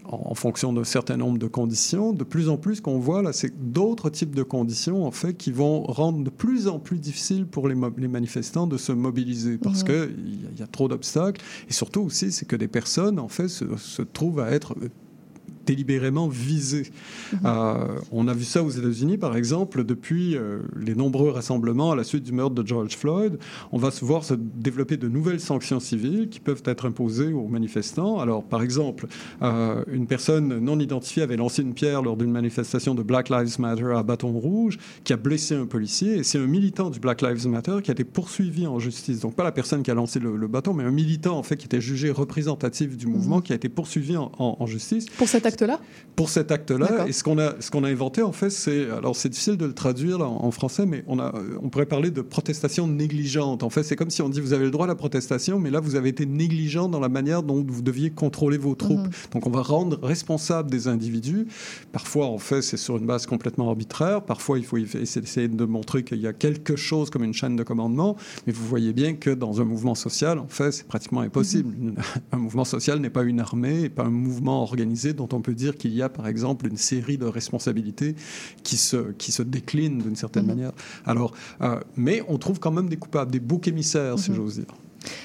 en, 0.05 0.35
fonction 0.35 0.73
d'un 0.73 0.85
certain 0.85 1.17
nombre 1.17 1.39
de 1.39 1.47
conditions. 1.47 2.13
De 2.13 2.25
plus 2.25 2.49
en 2.49 2.57
plus, 2.57 2.77
ce 2.77 2.83
qu'on 2.83 2.99
voit 2.99 3.23
là, 3.23 3.33
c'est 3.33 3.53
d'autres 3.73 4.11
types 4.11 4.35
de 4.35 4.43
conditions, 4.43 5.05
en 5.05 5.11
fait, 5.11 5.35
qui 5.35 5.53
vont 5.53 5.83
rendre 5.83 6.25
de 6.25 6.31
plus 6.31 6.67
en 6.67 6.79
plus 6.79 6.99
difficile 6.99 7.47
pour 7.47 7.69
les, 7.69 7.75
manifestants 7.75 8.67
de 8.67 8.77
se 8.77 8.93
mobiliser 8.93 9.59
parce 9.59 9.83
qu'il 9.83 9.95
y, 9.95 9.99
a- 9.99 10.05
il 10.05 10.59
y 10.59 10.63
a 10.63 10.67
trop 10.67 10.89
d'obstacles. 10.89 11.43
Et 11.69 11.73
surtout 11.73 12.01
aussi, 12.01 12.33
c'est 12.33 12.47
que 12.47 12.57
des 12.57 12.69
personnes, 12.69 13.19
en 13.19 13.29
fait, 13.29 13.49
se, 13.49 13.65
se 13.77 14.03
trouvent 14.03 14.41
à 14.41 14.51
être 14.51 14.75
délibérément 15.69 16.29
visés. 16.29 16.87
Euh, 17.45 17.99
on 18.11 18.27
a 18.27 18.33
vu 18.33 18.45
ça 18.45 18.63
aux 18.63 18.71
États-Unis, 18.71 19.19
par 19.19 19.37
exemple, 19.37 19.85
depuis 19.85 20.35
euh, 20.35 20.61
les 20.81 20.95
nombreux 20.95 21.31
rassemblements 21.31 21.93
à 21.93 21.97
la 21.97 22.05
suite 22.05 22.25
du 22.25 22.33
meurtre 22.33 22.55
de 22.55 22.67
George 22.67 22.97
Floyd. 22.97 23.39
On 23.71 23.79
va 23.79 23.91
se 23.91 24.03
voir 24.05 24.25
se 24.25 24.33
développer 24.35 24.97
de 24.97 25.09
nouvelles 25.09 25.41
sanctions 25.41 25.79
civiles 25.81 26.29
qui 26.31 26.41
peuvent 26.41 26.63
être 26.65 26.87
imposées 26.87 27.33
aux 27.35 27.49
manifestants. 27.49 28.19
Alors, 28.19 28.43
par 28.45 28.63
exemple, 28.63 29.09
euh, 29.43 29.85
une 29.93 30.07
personne 30.07 30.59
non 30.59 30.79
identifiée 30.81 31.23
avait 31.23 31.37
lancé 31.37 31.61
une 31.63 31.75
pierre 31.75 32.01
lors 32.03 32.17
d'une 32.17 32.31
manifestation 32.33 32.95
de 32.95 33.03
Black 33.03 33.29
Lives 33.29 33.61
Matter 33.61 33.93
à 33.95 34.03
Bâton 34.03 34.33
Rouge 34.33 34.79
qui 35.05 35.13
a 35.13 35.17
blessé 35.19 35.55
un 35.55 35.67
policier. 35.67 36.17
Et 36.19 36.23
c'est 36.23 36.39
un 36.39 36.47
militant 36.47 36.89
du 36.89 36.99
Black 36.99 37.21
Lives 37.21 37.47
Matter 37.47 37.77
qui 37.85 37.91
a 37.91 37.93
été 37.93 38.05
poursuivi 38.05 38.67
en 38.67 38.79
justice. 38.79 39.21
Donc, 39.21 39.35
pas 39.35 39.45
la 39.45 39.53
personne 39.53 39.83
qui 39.83 39.91
a 39.91 39.95
lancé 39.95 40.19
le, 40.19 40.35
le 40.37 40.49
bâton, 40.49 40.73
mais 40.73 40.85
un 40.85 40.91
militant, 40.91 41.37
en 41.37 41.43
fait, 41.43 41.57
qui 41.57 41.67
était 41.67 41.81
jugé 41.83 42.11
représentatif 42.11 42.97
du 42.97 43.07
mouvement, 43.07 43.43
qui 43.43 43.53
a 43.53 43.57
été 43.57 43.69
poursuivi 43.69 44.17
en, 44.17 44.33
en- 44.39 44.57
en 44.59 44.67
justice. 44.67 45.07
Pour 45.19 45.29
cet 45.29 45.45
acte 45.45 45.58
acte-là 45.63 45.81
pour 46.19 46.31
cet 46.31 46.51
acte-là. 46.51 47.07
Et 47.07 47.13
ce 47.13 47.23
qu'on 47.23 47.39
a, 47.39 47.55
ce 47.61 47.71
qu'on 47.71 47.85
a 47.85 47.89
inventé, 47.89 48.23
en 48.23 48.33
fait, 48.33 48.51
c'est, 48.51 48.91
alors 48.91 49.15
c'est 49.15 49.29
difficile 49.29 49.57
de 49.57 49.67
le 49.67 49.73
traduire 49.73 50.19
là, 50.19 50.27
en, 50.27 50.47
en 50.47 50.51
français, 50.51 50.85
mais 50.85 51.05
on, 51.07 51.21
a, 51.21 51.33
on 51.63 51.69
pourrait 51.69 51.87
parler 51.87 52.11
de 52.11 52.23
protestation 52.23 52.89
négligente. 52.89 53.63
En 53.63 53.71
fait, 53.71 53.85
c'est 53.85 53.95
comme 53.95 54.11
si 54.11 54.21
on 54.21 54.29
dit 54.29 54.41
vous 54.41 54.53
avez 54.53 54.65
le 54.65 54.73
droit 54.73 54.87
à 54.87 54.89
la 54.89 54.97
protestation, 54.97 55.61
mais 55.61 55.71
là, 55.71 55.79
vous 55.79 55.95
avez 55.95 56.09
été 56.09 56.27
négligent 56.27 56.89
dans 56.89 56.99
la 56.99 57.09
manière 57.09 57.45
dont 57.45 57.65
vous 57.65 57.83
deviez 57.83 58.11
contrôler 58.11 58.59
vos 58.59 58.75
troupes. 58.75 58.99
Mhm. 58.99 59.11
Donc, 59.33 59.47
on 59.47 59.51
va 59.51 59.63
rendre 59.63 59.99
responsable 60.03 60.71
des 60.71 60.89
individus. 60.89 61.47
Parfois, 61.93 62.27
en 62.27 62.39
fait, 62.39 62.63
c'est 62.63 62.77
sur 62.77 62.97
une 62.97 63.07
base 63.07 63.27
complètement 63.27 63.69
arbitraire. 63.69 64.23
Parfois, 64.23 64.59
il 64.59 64.65
faut 64.65 64.77
essayer 64.77 65.47
de 65.47 65.65
montrer 65.65 66.03
qu'il 66.03 66.21
y 66.21 66.27
a 66.27 66.33
quelque 66.33 66.75
chose 66.75 67.11
comme 67.11 67.23
une 67.23 67.35
chaîne 67.35 67.55
de 67.55 67.63
commandement. 67.63 68.17
Mais 68.49 68.53
vous 68.53 68.67
voyez 68.67 68.93
bien 68.93 69.15
que 69.15 69.31
dans 69.31 69.61
un 69.61 69.65
mouvement 69.65 69.95
social, 69.95 70.41
en 70.41 70.49
fait, 70.49 70.73
c'est 70.73 70.89
pratiquement 70.89 71.21
impossible. 71.21 71.75
Un 72.33 72.39
mouvement 72.39 72.65
social 72.65 72.99
n'est 72.99 73.11
pas 73.11 73.23
une 73.23 73.39
armée, 73.39 73.89
pas 73.89 74.05
un 74.05 74.11
mouvement 74.11 74.63
organisé 74.63 75.13
dont 75.13 75.29
on 75.33 75.38
peut 75.43 75.55
dire 75.55 75.77
qu'il 75.77 75.95
y 75.95 76.03
a, 76.03 76.09
par 76.09 76.27
exemple, 76.29 76.67
une 76.67 76.77
série 76.77 77.19
de 77.19 77.27
responsabilités 77.27 78.15
qui 78.63 78.77
se, 78.77 79.13
qui 79.13 79.33
se 79.33 79.43
déclinent 79.43 79.99
d'une 80.03 80.17
certaine 80.17 80.45
Mhm. 80.45 80.49
manière. 80.49 80.73
Alors, 81.05 81.35
euh, 81.61 81.81
mais 81.97 82.23
on 82.29 82.39
trouve 82.39 82.59
quand 82.59 82.71
même 82.73 82.89
des 82.89 82.97
coupables, 82.97 83.31
des 83.31 83.41
boucs 83.41 83.69
émissaires, 83.69 84.19
si 84.19 84.31
Mhm. 84.31 84.37
j'ose 84.37 84.55
dire. 84.57 84.75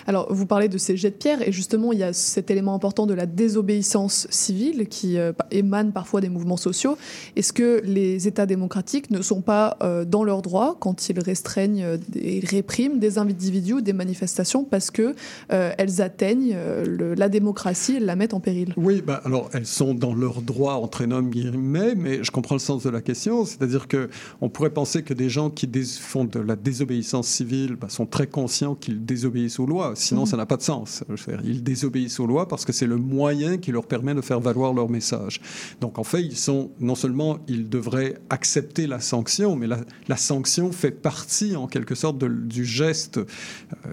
Alors, 0.07 0.31
vous 0.33 0.45
parlez 0.45 0.67
de 0.69 0.77
ces 0.77 0.97
jets 0.97 1.11
de 1.11 1.15
pierre, 1.15 1.47
et 1.47 1.51
justement, 1.51 1.91
il 1.93 1.99
y 1.99 2.03
a 2.03 2.13
cet 2.13 2.51
élément 2.51 2.73
important 2.73 3.05
de 3.05 3.13
la 3.13 3.25
désobéissance 3.25 4.27
civile 4.29 4.87
qui 4.87 5.17
euh, 5.17 5.31
émane 5.51 5.91
parfois 5.91 6.21
des 6.21 6.29
mouvements 6.29 6.57
sociaux. 6.57 6.97
Est-ce 7.35 7.53
que 7.53 7.81
les 7.85 8.27
États 8.27 8.45
démocratiques 8.45 9.11
ne 9.11 9.21
sont 9.21 9.41
pas 9.41 9.77
euh, 9.81 10.05
dans 10.05 10.23
leurs 10.23 10.41
droits 10.41 10.75
quand 10.79 11.09
ils 11.09 11.19
restreignent 11.19 11.83
euh, 11.83 11.97
et 12.15 12.39
répriment 12.39 12.99
des 12.99 13.17
individus 13.17 13.73
ou 13.73 13.81
des 13.81 13.93
manifestations 13.93 14.63
parce 14.63 14.91
que 14.91 15.15
euh, 15.51 15.71
elles 15.77 16.01
atteignent 16.01 16.53
euh, 16.55 16.85
le- 16.85 17.13
la 17.13 17.29
démocratie, 17.29 17.95
elles 17.97 18.05
la 18.05 18.15
mettent 18.15 18.33
en 18.33 18.39
péril? 18.39 18.73
Oui, 18.77 19.01
bah, 19.05 19.21
alors 19.25 19.49
elles 19.53 19.65
sont 19.65 19.93
dans 19.93 20.13
leurs 20.13 20.41
droits, 20.41 20.75
entre 20.75 21.03
guillemets, 21.05 21.95
mais 21.95 22.23
je 22.23 22.31
comprends 22.31 22.55
le 22.55 22.59
sens 22.59 22.83
de 22.83 22.89
la 22.89 23.01
question. 23.01 23.45
C'est-à-dire 23.45 23.87
que 23.87 24.09
on 24.41 24.49
pourrait 24.49 24.69
penser 24.69 25.03
que 25.03 25.13
des 25.13 25.29
gens 25.29 25.49
qui 25.49 25.69
font 25.99 26.25
de 26.25 26.39
la 26.39 26.55
désobéissance 26.55 27.27
civile 27.27 27.75
bah, 27.75 27.87
sont 27.89 28.05
très 28.05 28.27
conscients 28.27 28.75
qu'ils 28.75 29.05
désobéissent 29.05 29.59
aux 29.63 29.65
lois. 29.65 29.93
Sinon, 29.95 30.21
Mhm. 30.21 30.27
ça 30.27 30.37
n'a 30.37 30.45
pas 30.45 30.57
de 30.57 30.61
sens. 30.61 31.03
Ils 31.43 31.63
désobéissent 31.63 32.19
aux 32.19 32.27
lois 32.27 32.47
parce 32.47 32.65
que 32.65 32.71
c'est 32.71 32.85
le 32.87 32.97
moyen 32.97 33.57
qui 33.57 33.71
leur 33.71 33.85
permet 33.85 34.13
de 34.13 34.21
faire 34.21 34.39
valoir 34.39 34.73
leur 34.73 34.89
message. 34.89 35.41
Donc, 35.81 35.97
en 35.99 36.03
fait, 36.03 36.21
ils 36.21 36.37
sont 36.37 36.71
non 36.79 36.95
seulement 36.95 37.39
ils 37.47 37.67
devraient 37.69 38.15
accepter 38.29 38.87
la 38.87 38.99
sanction, 38.99 39.55
mais 39.55 39.67
la, 39.67 39.79
la 40.07 40.17
sanction 40.17 40.71
fait 40.71 40.91
partie, 40.91 41.55
en 41.55 41.67
quelque 41.67 41.95
sorte, 41.95 42.17
de- 42.17 42.27
du 42.27 42.65
geste. 42.65 43.17
Euh, 43.17 43.25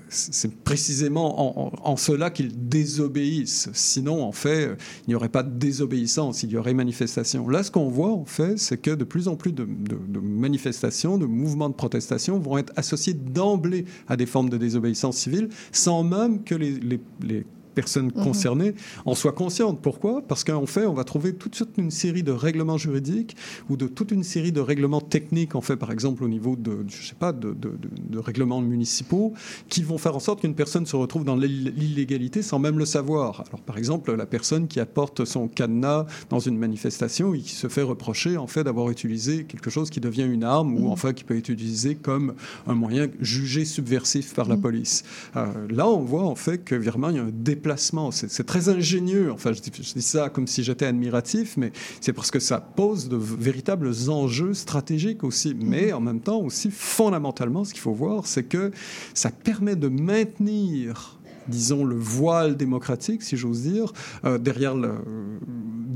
c'est 0.09 0.55
précisément 0.55 1.29
en, 1.41 1.69
en- 1.69 1.91
en 1.93 1.97
cela 1.97 2.31
qu'ils 2.31 2.69
désobéissent. 2.69 3.69
Sinon, 3.73 4.23
en 4.23 4.33
fait, 4.33 4.77
il 5.07 5.11
n'y 5.11 5.15
aurait 5.15 5.29
pas 5.29 5.43
de 5.43 5.51
désobéissance, 5.59 6.43
il 6.43 6.51
y 6.51 6.57
aurait 6.57 6.75
manifestation. 6.75 7.49
Là, 7.49 7.63
ce 7.63 7.71
qu'on 7.71 7.89
voit, 7.89 8.13
en 8.13 8.25
fait, 8.25 8.59
c'est 8.59 8.77
que 8.81 8.91
de 8.91 9.05
plus 9.05 9.29
en 9.29 9.37
plus 9.37 9.53
de, 9.53 9.65
de- 9.65 9.99
de 10.09 10.19
manifestations, 10.21 11.19
de 11.19 11.27
mouvements 11.27 11.69
de 11.69 11.75
protestation 11.75 12.39
vont 12.39 12.59
être 12.59 12.73
associés 12.77 13.15
d'emblée 13.15 13.85
à 14.09 14.17
des 14.17 14.27
formes 14.27 14.51
de 14.51 14.57
désobéissance 14.57 15.17
civile, 15.17 15.49
sans 15.73 16.03
même 16.03 16.43
que 16.45 16.55
les, 16.55 17.45
personnes 17.81 18.11
Mhm. 18.15 18.25
concernées 18.25 18.75
en 19.07 19.15
soient 19.15 19.33
conscientes. 19.45 19.79
Pourquoi? 19.89 20.15
Parce 20.31 20.43
qu'en 20.45 20.67
fait, 20.75 20.87
on 20.87 20.93
va 20.95 21.05
trouver 21.05 21.31
toute 21.35 21.57
une 21.79 21.91
série 21.91 22.23
de 22.31 22.33
règlements 22.33 22.79
juridiques 22.79 23.37
ou 23.69 23.77
de 23.77 23.87
toute 23.87 24.11
une 24.11 24.23
série 24.35 24.53
de 24.53 24.61
règlements 24.61 25.01
techniques, 25.17 25.55
en 25.55 25.61
fait, 25.63 25.77
par 25.77 25.91
exemple 25.93 26.23
au 26.25 26.29
niveau 26.29 26.57
de, 26.57 26.73
je 26.89 27.09
sais 27.09 27.15
pas, 27.25 27.33
de, 27.33 27.51
de- 27.65 27.77
de- 28.15 28.19
règlements 28.19 28.61
municipaux, 28.61 29.33
qui 29.69 29.83
vont 29.83 29.99
faire 29.99 30.15
en 30.15 30.21
sorte 30.21 30.41
qu'une 30.43 30.55
personne 30.55 30.85
se 30.87 30.97
retrouve 30.97 31.25
dans 31.25 31.37
l'ill- 31.37 31.73
l'illégalité 31.77 32.43
sans 32.43 32.59
même 32.59 32.79
le 32.79 32.85
savoir. 32.85 33.45
Alors, 33.49 33.61
par 33.71 33.79
exemple, 33.79 34.15
la 34.15 34.27
personne 34.27 34.69
qui 34.69 34.79
apporte 34.81 35.25
son 35.25 35.49
cadenas 35.49 36.05
dans 36.29 36.39
une 36.39 36.59
manifestation 36.59 37.35
et 37.35 37.41
qui 37.41 37.55
se 37.55 37.69
fait 37.69 37.83
reprocher, 37.83 38.37
en 38.37 38.47
fait, 38.47 38.65
d'avoir 38.65 38.91
utilisé 38.91 39.45
quelque 39.45 39.71
chose 39.71 39.89
qui 39.91 40.01
devient 40.01 40.29
une 40.37 40.45
arme 40.45 40.75
ou, 40.75 40.81
Mhm. 40.87 40.87
enfin, 40.97 41.13
qui 41.13 41.25
peut 41.25 41.37
être 41.37 41.49
utilisé 41.49 41.95
comme 41.95 42.35
un 42.67 42.75
moyen 42.75 43.09
jugé 43.21 43.65
subversif 43.65 44.35
par 44.35 44.49
la 44.49 44.57
Mhm. 44.57 44.63
police. 44.63 45.03
Euh, 45.37 45.47
là, 45.71 45.87
on 45.89 46.01
voit, 46.03 46.25
en 46.25 46.35
fait, 46.35 46.59
que 46.65 46.75
vraiment, 46.75 47.09
il 47.11 47.17
y 47.17 47.19
a 47.19 47.23
un 47.25 47.31
déplacement. 47.33 47.70
C'est 47.77 48.31
c'est 48.31 48.45
très 48.45 48.69
ingénieux. 48.69 49.33
Enfin, 49.33 49.53
je 49.53 49.61
dis, 49.61 49.71
je 49.75 49.93
dis 49.93 50.03
ça 50.03 50.29
comme 50.29 50.47
si 50.47 50.63
j'étais 50.63 50.87
admiratif, 50.87 51.57
mais 51.57 51.73
c'est 52.01 52.13
parce 52.13 52.31
que 52.31 52.41
ça 52.41 52.61
pose 52.61 53.09
de 53.09 53.17
véritables 53.17 53.91
enjeux 54.09 54.55
stratégiques 54.55 55.25
aussi. 55.25 55.55
Mais 55.55 55.93
en 55.93 56.01
même 56.01 56.21
temps, 56.21 56.41
aussi, 56.41 56.71
fondamentalement, 56.71 57.65
ce 57.65 57.73
qu'il 57.73 57.83
faut 57.83 57.93
voir, 57.93 58.27
c'est 58.27 58.45
que 58.45 58.71
ça 59.15 59.31
permet 59.31 59.77
de 59.77 59.89
maintenir 59.89 61.17
disons, 61.49 61.85
le 61.85 61.97
voile 61.97 62.57
démocratique, 62.57 63.23
si 63.23 63.37
j'ose 63.37 63.63
dire, 63.63 63.93
euh, 64.25 64.39
derrière 64.39 64.75
le, 64.75 64.95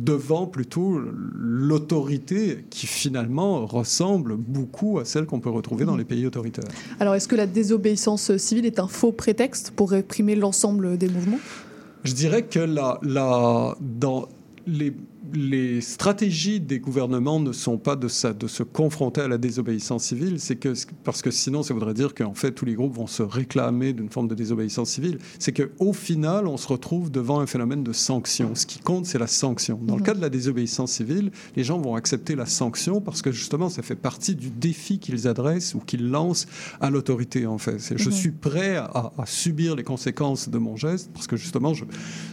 devant 0.05 0.47
plutôt 0.47 1.01
l'autorité 1.35 2.67
qui 2.71 2.87
finalement 2.87 3.65
ressemble 3.65 4.37
beaucoup 4.37 4.99
à 4.99 5.05
celle 5.05 5.27
qu'on 5.27 5.41
peut 5.41 5.51
retrouver 5.51 5.85
dans 5.85 5.97
les 5.97 6.05
pays 6.05 6.27
autoritaires. 6.27 6.65
Alors, 7.01 7.15
est-ce 7.15 7.29
que 7.29 7.37
la 7.37 7.47
désobéissance 7.47 8.37
civile 8.37 8.67
est 8.67 8.79
un 8.79 8.89
faux 8.89 9.13
prétexte 9.13 9.71
pour 9.71 9.91
réprimer 9.91 10.35
l'ensemble 10.37 10.99
des 10.99 11.09
mouvements? 11.09 11.39
Je 12.05 12.13
dirais 12.13 12.43
que 12.43 12.59
la, 12.61 12.99
dans 13.81 14.29
les, 14.67 14.93
les 15.33 15.81
stratégies 15.81 16.61
des 16.61 16.79
gouvernements 16.79 17.41
ne 17.41 17.53
sont 17.53 17.79
pas 17.79 17.97
de, 17.97 18.09
ça, 18.09 18.33
de 18.33 18.47
se 18.47 18.63
confronter 18.63 19.23
à 19.23 19.29
la 19.29 19.39
désobéissance 19.39 20.05
civile, 20.05 20.39
c'est 20.41 20.57
que 20.57 20.75
parce 21.05 21.23
que 21.23 21.31
sinon 21.31 21.63
ça 21.63 21.73
voudrait 21.75 21.95
dire 21.95 22.15
qu'en 22.15 22.35
fait 22.35 22.53
tous 22.53 22.65
les 22.65 22.75
groupes 22.75 22.95
vont 22.95 23.07
se 23.07 23.23
réclamer 23.23 23.93
d'une 23.93 24.11
forme 24.11 24.29
de 24.29 24.35
désobéissance 24.35 24.91
civile. 24.91 25.19
C'est 25.39 25.53
que 25.53 25.71
au 25.79 25.93
final 25.93 26.47
on 26.47 26.57
se 26.57 26.69
retrouve 26.69 27.11
devant 27.11 27.41
un 27.41 27.47
phénomène 27.47 27.83
de 27.85 27.93
sanction. 27.93 28.55
Ce 28.55 28.67
qui 28.67 28.79
compte 28.79 29.07
c'est 29.07 29.19
la 29.19 29.27
sanction. 29.27 29.79
Dans 29.83 29.95
le 29.95 30.01
Mhm. 30.01 30.07
cas 30.07 30.15
de 30.15 30.21
la 30.21 30.29
désobéissance 30.31 30.93
civile, 30.93 31.31
les 31.57 31.65
gens 31.65 31.79
vont 31.79 31.95
accepter 31.95 32.35
la 32.35 32.47
sanction 32.47 33.01
parce 33.01 33.23
que 33.23 33.33
justement 33.33 33.69
ça 33.69 33.83
fait 33.83 33.95
partie 33.97 34.35
du 34.35 34.51
défi 34.51 34.99
qu'ils 34.99 35.27
adressent 35.29 35.75
ou 35.75 35.79
qu'ils 35.81 36.09
lancent 36.11 36.47
à 36.81 36.91
l'autorité 36.91 37.47
en 37.47 37.59
fait. 37.59 37.81
C'est 37.81 37.99
je 37.99 38.09
Mhm. 38.11 38.15
suis 38.15 38.31
prêt 38.33 38.77
à, 38.77 39.13
à 39.17 39.27
subir 39.27 39.75
les 39.77 39.85
conséquences 39.85 40.49
de 40.49 40.59
mon 40.59 40.77
geste 40.77 41.11
parce 41.15 41.27
que 41.27 41.37
justement 41.37 41.73
je, 41.75 41.85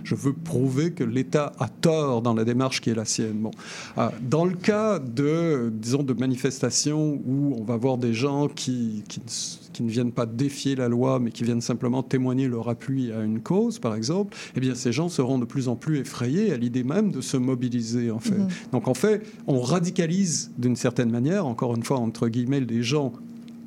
je 0.03 0.15
veux 0.15 0.33
prouver 0.33 0.91
que 0.91 1.03
l'État 1.03 1.53
a 1.59 1.69
tort 1.69 2.21
dans 2.21 2.33
la 2.33 2.43
démarche 2.43 2.80
qui 2.81 2.89
est 2.89 2.95
la 2.95 3.05
sienne. 3.05 3.37
Bon. 3.37 3.51
Euh, 3.97 4.09
dans 4.21 4.43
le 4.45 4.55
cas 4.55 4.99
de, 4.99 5.71
disons, 5.73 6.03
de 6.03 6.13
manifestations 6.13 7.21
où 7.25 7.55
on 7.57 7.63
va 7.63 7.77
voir 7.77 7.97
des 7.97 8.13
gens 8.13 8.47
qui, 8.47 9.03
qui, 9.07 9.19
ne 9.21 9.25
s- 9.25 9.59
qui 9.71 9.83
ne 9.83 9.89
viennent 9.89 10.11
pas 10.11 10.25
défier 10.25 10.75
la 10.75 10.89
loi, 10.89 11.19
mais 11.19 11.31
qui 11.31 11.43
viennent 11.43 11.61
simplement 11.61 12.03
témoigner 12.03 12.47
leur 12.47 12.67
appui 12.67 13.11
à 13.11 13.21
une 13.21 13.39
cause, 13.39 13.79
par 13.79 13.95
exemple, 13.95 14.35
eh 14.55 14.59
bien, 14.59 14.75
ces 14.75 14.91
gens 14.91 15.07
seront 15.07 15.37
de 15.39 15.45
plus 15.45 15.67
en 15.67 15.75
plus 15.75 15.99
effrayés 15.99 16.51
à 16.51 16.57
l'idée 16.57 16.83
même 16.83 17.11
de 17.11 17.21
se 17.21 17.37
mobiliser, 17.37 18.11
en 18.11 18.19
fait. 18.19 18.37
Mhm. 18.37 18.47
Donc, 18.73 18.87
en 18.87 18.93
fait, 18.93 19.23
on 19.47 19.61
radicalise 19.61 20.51
d'une 20.57 20.75
certaine 20.75 21.09
manière, 21.11 21.45
encore 21.45 21.75
une 21.75 21.83
fois, 21.83 21.97
entre 21.99 22.27
guillemets, 22.27 22.59
les 22.59 22.83
gens 22.83 23.13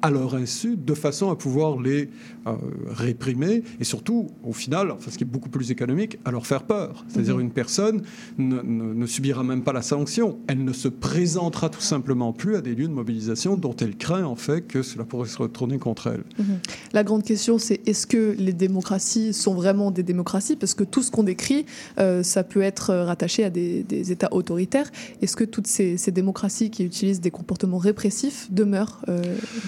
à 0.07 0.11
leur 0.11 0.35
insu, 0.35 0.77
de 0.77 0.93
façon 0.95 1.31
à 1.31 1.37
pouvoir 1.37 1.81
les 1.81 2.11
euh, 2.47 2.53
réprimer 2.91 3.63
et 3.81 3.85
surtout, 3.85 4.29
au 4.45 4.53
final, 4.53 4.91
enfin, 4.91 5.11
ce 5.11 5.17
qui 5.17 5.25
est 5.25 5.33
beaucoup 5.37 5.49
plus 5.49 5.71
économique, 5.71 6.19
à 6.27 6.31
leur 6.31 6.47
faire 6.47 6.65
peur. 6.65 7.05
C'est-à-dire 7.09 7.37
Mhm. 7.37 7.41
une 7.47 7.51
personne 7.51 8.03
ne, 8.37 8.61
ne- 8.61 8.93
ne 8.93 9.07
subira 9.07 9.43
même 9.43 9.63
pas 9.63 9.73
la 9.73 9.81
sanction, 9.81 10.39
elle 10.47 10.63
ne 10.63 10.75
se 10.75 10.89
présentera 10.89 11.71
tout 11.71 11.81
simplement 11.81 12.35
plus 12.35 12.57
à 12.57 12.61
des 12.61 12.75
lieux 12.75 12.87
de 12.89 12.93
mobilisation 12.93 13.57
dont 13.57 13.75
elle 13.81 13.97
craint 13.97 14.25
en 14.25 14.37
fait 14.37 14.61
que 14.61 14.83
cela 14.83 15.05
pourrait 15.05 15.29
se 15.29 15.39
retourner 15.39 15.79
contre 15.79 16.09
elle. 16.09 16.25
Mhm. 16.39 16.59
La 16.93 17.03
grande 17.03 17.23
question, 17.25 17.57
c'est 17.59 17.81
est-ce 17.89 18.07
que 18.07 18.35
les 18.39 18.53
démocraties 18.53 19.33
sont 19.33 19.55
vraiment 19.55 19.91
des 19.91 20.03
démocraties? 20.03 20.57
Parce 20.57 20.75
que 20.75 20.85
tout 20.85 21.03
ce 21.03 21.11
qu'on 21.11 21.23
décrit, 21.25 21.65
euh, 21.99 22.23
ça 22.23 22.45
peut 22.45 22.61
être 22.61 22.91
euh, 22.91 23.05
rattaché 23.07 23.43
à 23.43 23.49
des, 23.51 23.83
des 23.85 24.13
États 24.13 24.33
autoritaires. 24.35 24.91
Est-ce 25.23 25.35
que 25.35 25.45
toutes 25.45 25.67
ces, 25.67 25.97
ces 25.97 26.11
démocraties 26.13 26.69
qui 26.71 26.85
utilisent 26.85 27.23
des 27.23 27.31
comportements 27.31 27.79
répressifs 27.79 28.49
demeurent 28.53 29.01
euh, 29.09 29.23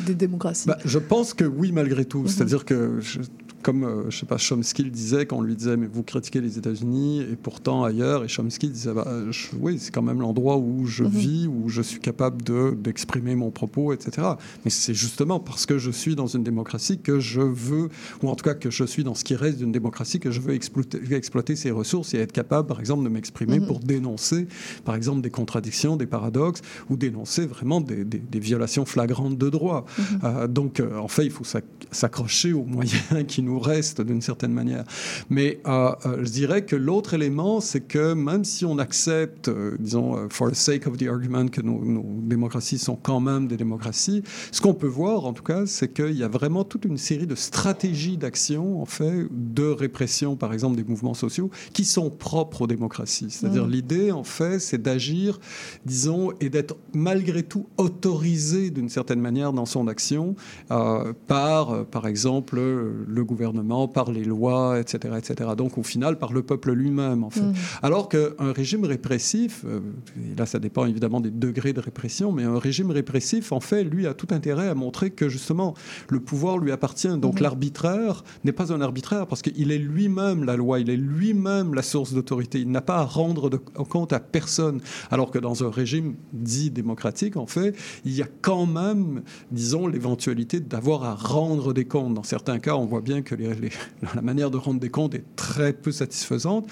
des 0.05 0.13
démocraties 0.13 0.26
Bah, 0.67 0.79
je 0.85 0.99
pense 0.99 1.35
que 1.35 1.45
oui, 1.45 1.73
malgré 1.73 2.05
tout. 2.05 2.21
Mhm. 2.23 2.29
C'est-à-dire 2.29 2.65
que, 2.65 2.99
je- 3.01 3.21
comme 3.67 3.83
euh, 3.83 4.09
je 4.11 4.19
sais 4.19 4.27
pas, 4.27 4.39
Chomsky 4.39 4.85
le 4.85 4.91
disait 4.91 5.27
quand 5.27 5.39
on 5.39 5.43
lui 5.43 5.57
disait 5.57 5.77
mais 5.77 5.89
vous 5.89 6.05
critiquez 6.05 6.41
les 6.41 6.57
États-Unis 6.57 7.23
et 7.23 7.35
pourtant 7.35 7.83
ailleurs, 7.83 8.23
et 8.23 8.29
Chomsky 8.29 8.69
disait 8.69 8.95
bah, 8.95 9.07
je- 9.33 9.49
oui, 9.59 9.79
c'est 9.81 9.91
quand 9.93 10.03
même 10.03 10.21
l'endroit 10.21 10.57
où 10.57 10.87
je 10.87 11.03
Mhm. 11.03 11.11
vis, 11.11 11.47
où 11.49 11.69
je 11.69 11.83
suis 11.83 11.99
capable 11.99 12.43
de 12.43 12.77
d'exprimer 12.81 13.35
mon 13.35 13.51
propos, 13.51 13.93
etc. 13.93 14.25
Mais 14.65 14.71
c'est 14.71 14.95
justement 14.95 15.41
parce 15.41 15.67
que 15.67 15.79
je 15.79 15.91
suis 15.91 16.15
dans 16.15 16.29
une 16.29 16.45
démocratie 16.45 16.99
que 17.01 17.19
je 17.19 17.41
veux, 17.41 17.89
ou 18.23 18.29
en 18.29 18.37
tout 18.37 18.45
cas 18.45 18.55
que 18.55 18.71
je 18.71 18.85
suis 18.85 19.03
dans 19.03 19.15
ce 19.17 19.25
qui 19.25 19.35
reste 19.35 19.59
d'une 19.59 19.73
démocratie, 19.73 20.21
que 20.21 20.31
je 20.31 20.41
veux 20.41 20.55
exploiter, 20.55 21.01
exploiter 21.11 21.57
ses 21.57 21.73
ressources 21.73 22.15
et 22.15 22.19
être 22.19 22.33
capable, 22.33 22.69
par 22.69 22.79
exemple, 22.79 23.03
de 23.03 23.09
m'exprimer 23.09 23.59
Mhm. 23.59 23.67
pour 23.67 23.81
dénoncer, 23.81 24.47
par 24.85 24.95
exemple, 24.95 25.23
des 25.23 25.31
contradictions, 25.31 25.97
des 25.97 26.07
paradoxes, 26.07 26.63
ou 26.89 26.97
dénoncer 26.97 27.47
vraiment 27.47 27.81
des, 27.81 28.05
des- 28.05 28.19
des 28.21 28.39
violations 28.39 28.85
flagrantes 28.85 29.37
de 29.39 29.51
droits. 29.51 29.85
Mhm. 29.99 30.05
Euh, 30.25 30.47
donc, 30.47 30.79
euh, 30.79 30.97
en 30.99 31.09
fait, 31.09 31.25
il 31.25 31.33
faut 31.33 31.45
s'ac- 31.45 31.65
s'accrocher 31.91 32.53
aux 32.53 32.65
moyens 32.65 33.03
qui 33.27 33.43
nous 33.43 33.56
nous 33.57 33.63
reste 33.63 34.03
d'une 34.03 34.21
certaine 34.21 34.53
manière. 34.53 34.85
Mais 35.31 35.61
euh, 35.67 35.93
euh, 36.05 36.25
je 36.25 36.31
dirais 36.31 36.65
que 36.65 36.77
l'autre 36.77 37.15
élément, 37.15 37.61
c'est 37.61 37.81
que 37.81 38.13
même 38.13 38.45
si 38.45 38.65
on 38.65 38.79
accepte, 38.79 39.49
euh, 39.49 39.77
disons, 39.81 40.29
for 40.29 40.51
the 40.51 40.55
sake 40.55 40.87
of 40.87 40.97
the 40.99 41.07
argument, 41.09 41.49
que 41.49 41.63
nos, 41.63 41.83
nos 41.85 42.05
démocraties 42.23 42.79
sont 42.79 42.97
quand 42.97 43.21
même 43.21 43.49
des 43.49 43.57
démocraties, 43.57 44.23
ce 44.53 44.61
qu'on 44.61 44.75
peut 44.75 44.87
voir, 44.87 45.25
en 45.25 45.33
tout 45.33 45.43
cas, 45.43 45.65
c'est 45.67 45.93
qu'il 45.93 46.17
y 46.17 46.23
a 46.23 46.29
vraiment 46.29 46.65
toute 46.65 46.85
une 46.85 46.99
série 46.99 47.27
de 47.27 47.35
stratégies 47.35 48.19
d'action, 48.19 48.83
en 48.83 48.87
fait, 48.87 49.27
de 49.31 49.65
répression, 49.65 50.37
par 50.37 50.53
exemple, 50.53 50.77
des 50.77 50.85
mouvements 50.85 51.15
sociaux, 51.15 51.51
qui 51.73 51.85
sont 51.85 52.11
propres 52.11 52.63
aux 52.63 52.67
démocraties. 52.67 53.31
C'est-à-dire 53.31 53.67
Mm. 53.67 53.71
l'idée, 53.71 54.13
en 54.13 54.25
fait, 54.25 54.59
c'est 54.59 54.83
d'agir, 54.83 55.39
disons, 55.87 56.33
et 56.41 56.51
d'être 56.51 56.77
malgré 56.93 57.43
tout 57.43 57.67
autorisé 57.79 58.71
d'une 58.71 58.89
certaine 58.89 59.21
manière 59.21 59.53
dans 59.53 59.67
son 59.67 59.89
action 59.89 60.37
euh, 60.71 61.13
par, 61.27 61.87
par 61.87 62.07
exemple, 62.07 62.59
le 62.59 63.25
gouvernement, 63.25 63.46
par 63.93 64.11
les 64.11 64.25
lois, 64.25 64.81
etc., 64.81 65.15
etc. 65.19 65.51
Donc, 65.57 65.79
au 65.79 65.83
final, 65.83 66.19
par 66.19 66.33
le 66.33 66.43
peuple 66.43 66.73
lui-même, 66.73 67.25
en 67.25 67.31
fait. 67.31 67.41
Mm. 67.41 67.55
Alors 67.83 68.09
qu'un 68.09 68.53
régime 68.53 68.85
répressif, 68.85 69.65
euh, 69.65 69.81
et 70.17 70.35
là, 70.37 70.47
ça 70.47 70.59
dépend 70.59 70.87
évidemment 70.87 71.21
des 71.21 71.31
degrés 71.31 71.73
de 71.73 71.81
répression, 71.81 72.33
mais 72.33 72.45
un 72.45 72.59
régime 72.59 72.91
répressif, 72.91 73.53
en 73.53 73.61
fait, 73.61 73.85
lui, 73.85 74.07
a 74.07 74.15
tout 74.15 74.29
intérêt 74.31 74.69
à 74.69 74.75
montrer 74.75 75.11
que, 75.11 75.29
justement, 75.29 75.75
le 76.11 76.21
pouvoir 76.21 76.59
lui 76.59 76.73
appartient. 76.73 77.17
Donc, 77.19 77.37
Mhm. 77.37 77.43
l'arbitraire 77.43 78.25
n'est 78.45 78.53
pas 78.53 78.73
un 78.73 78.81
arbitraire 78.81 79.27
parce 79.27 79.43
qu'il 79.43 79.71
est 79.71 79.79
lui-même 79.79 80.45
la 80.45 80.57
loi, 80.57 80.81
il 80.81 80.91
est 80.91 80.97
lui-même 80.97 81.75
la 81.75 81.83
source 81.83 82.13
d'autorité. 82.13 82.61
Il 82.61 82.71
n'a 82.71 82.81
pas 82.81 82.99
à 82.99 83.05
rendre 83.05 83.51
de 83.51 83.57
compte 83.57 84.13
à 84.13 84.21
personne. 84.21 84.81
Alors 85.11 85.31
que 85.31 85.39
dans 85.39 85.65
un 85.65 85.71
régime 85.71 86.15
dit 86.33 86.71
démocratique, 86.71 87.37
en 87.37 87.47
fait, 87.47 87.77
il 88.05 88.15
y 88.15 88.23
a 88.23 88.29
quand 88.43 88.67
même, 88.67 89.23
disons, 89.51 89.87
l'éventualité 89.87 90.61
d'avoir 90.61 91.05
à 91.05 91.15
rendre 91.15 91.73
des 91.73 91.85
comptes. 91.85 92.15
Dans 92.15 92.23
certains 92.23 92.59
cas, 92.59 92.75
on 92.75 92.87
voit 92.87 93.01
bien 93.01 93.23
que 93.23 93.35
la 94.15 94.23
manière 94.23 94.51
de 94.51 94.57
rendre 94.57 94.81
des 94.81 94.91
comptes 94.91 95.15
est 95.15 95.25
très 95.37 95.73
peu 95.73 95.93
satisfaisante, 95.93 96.69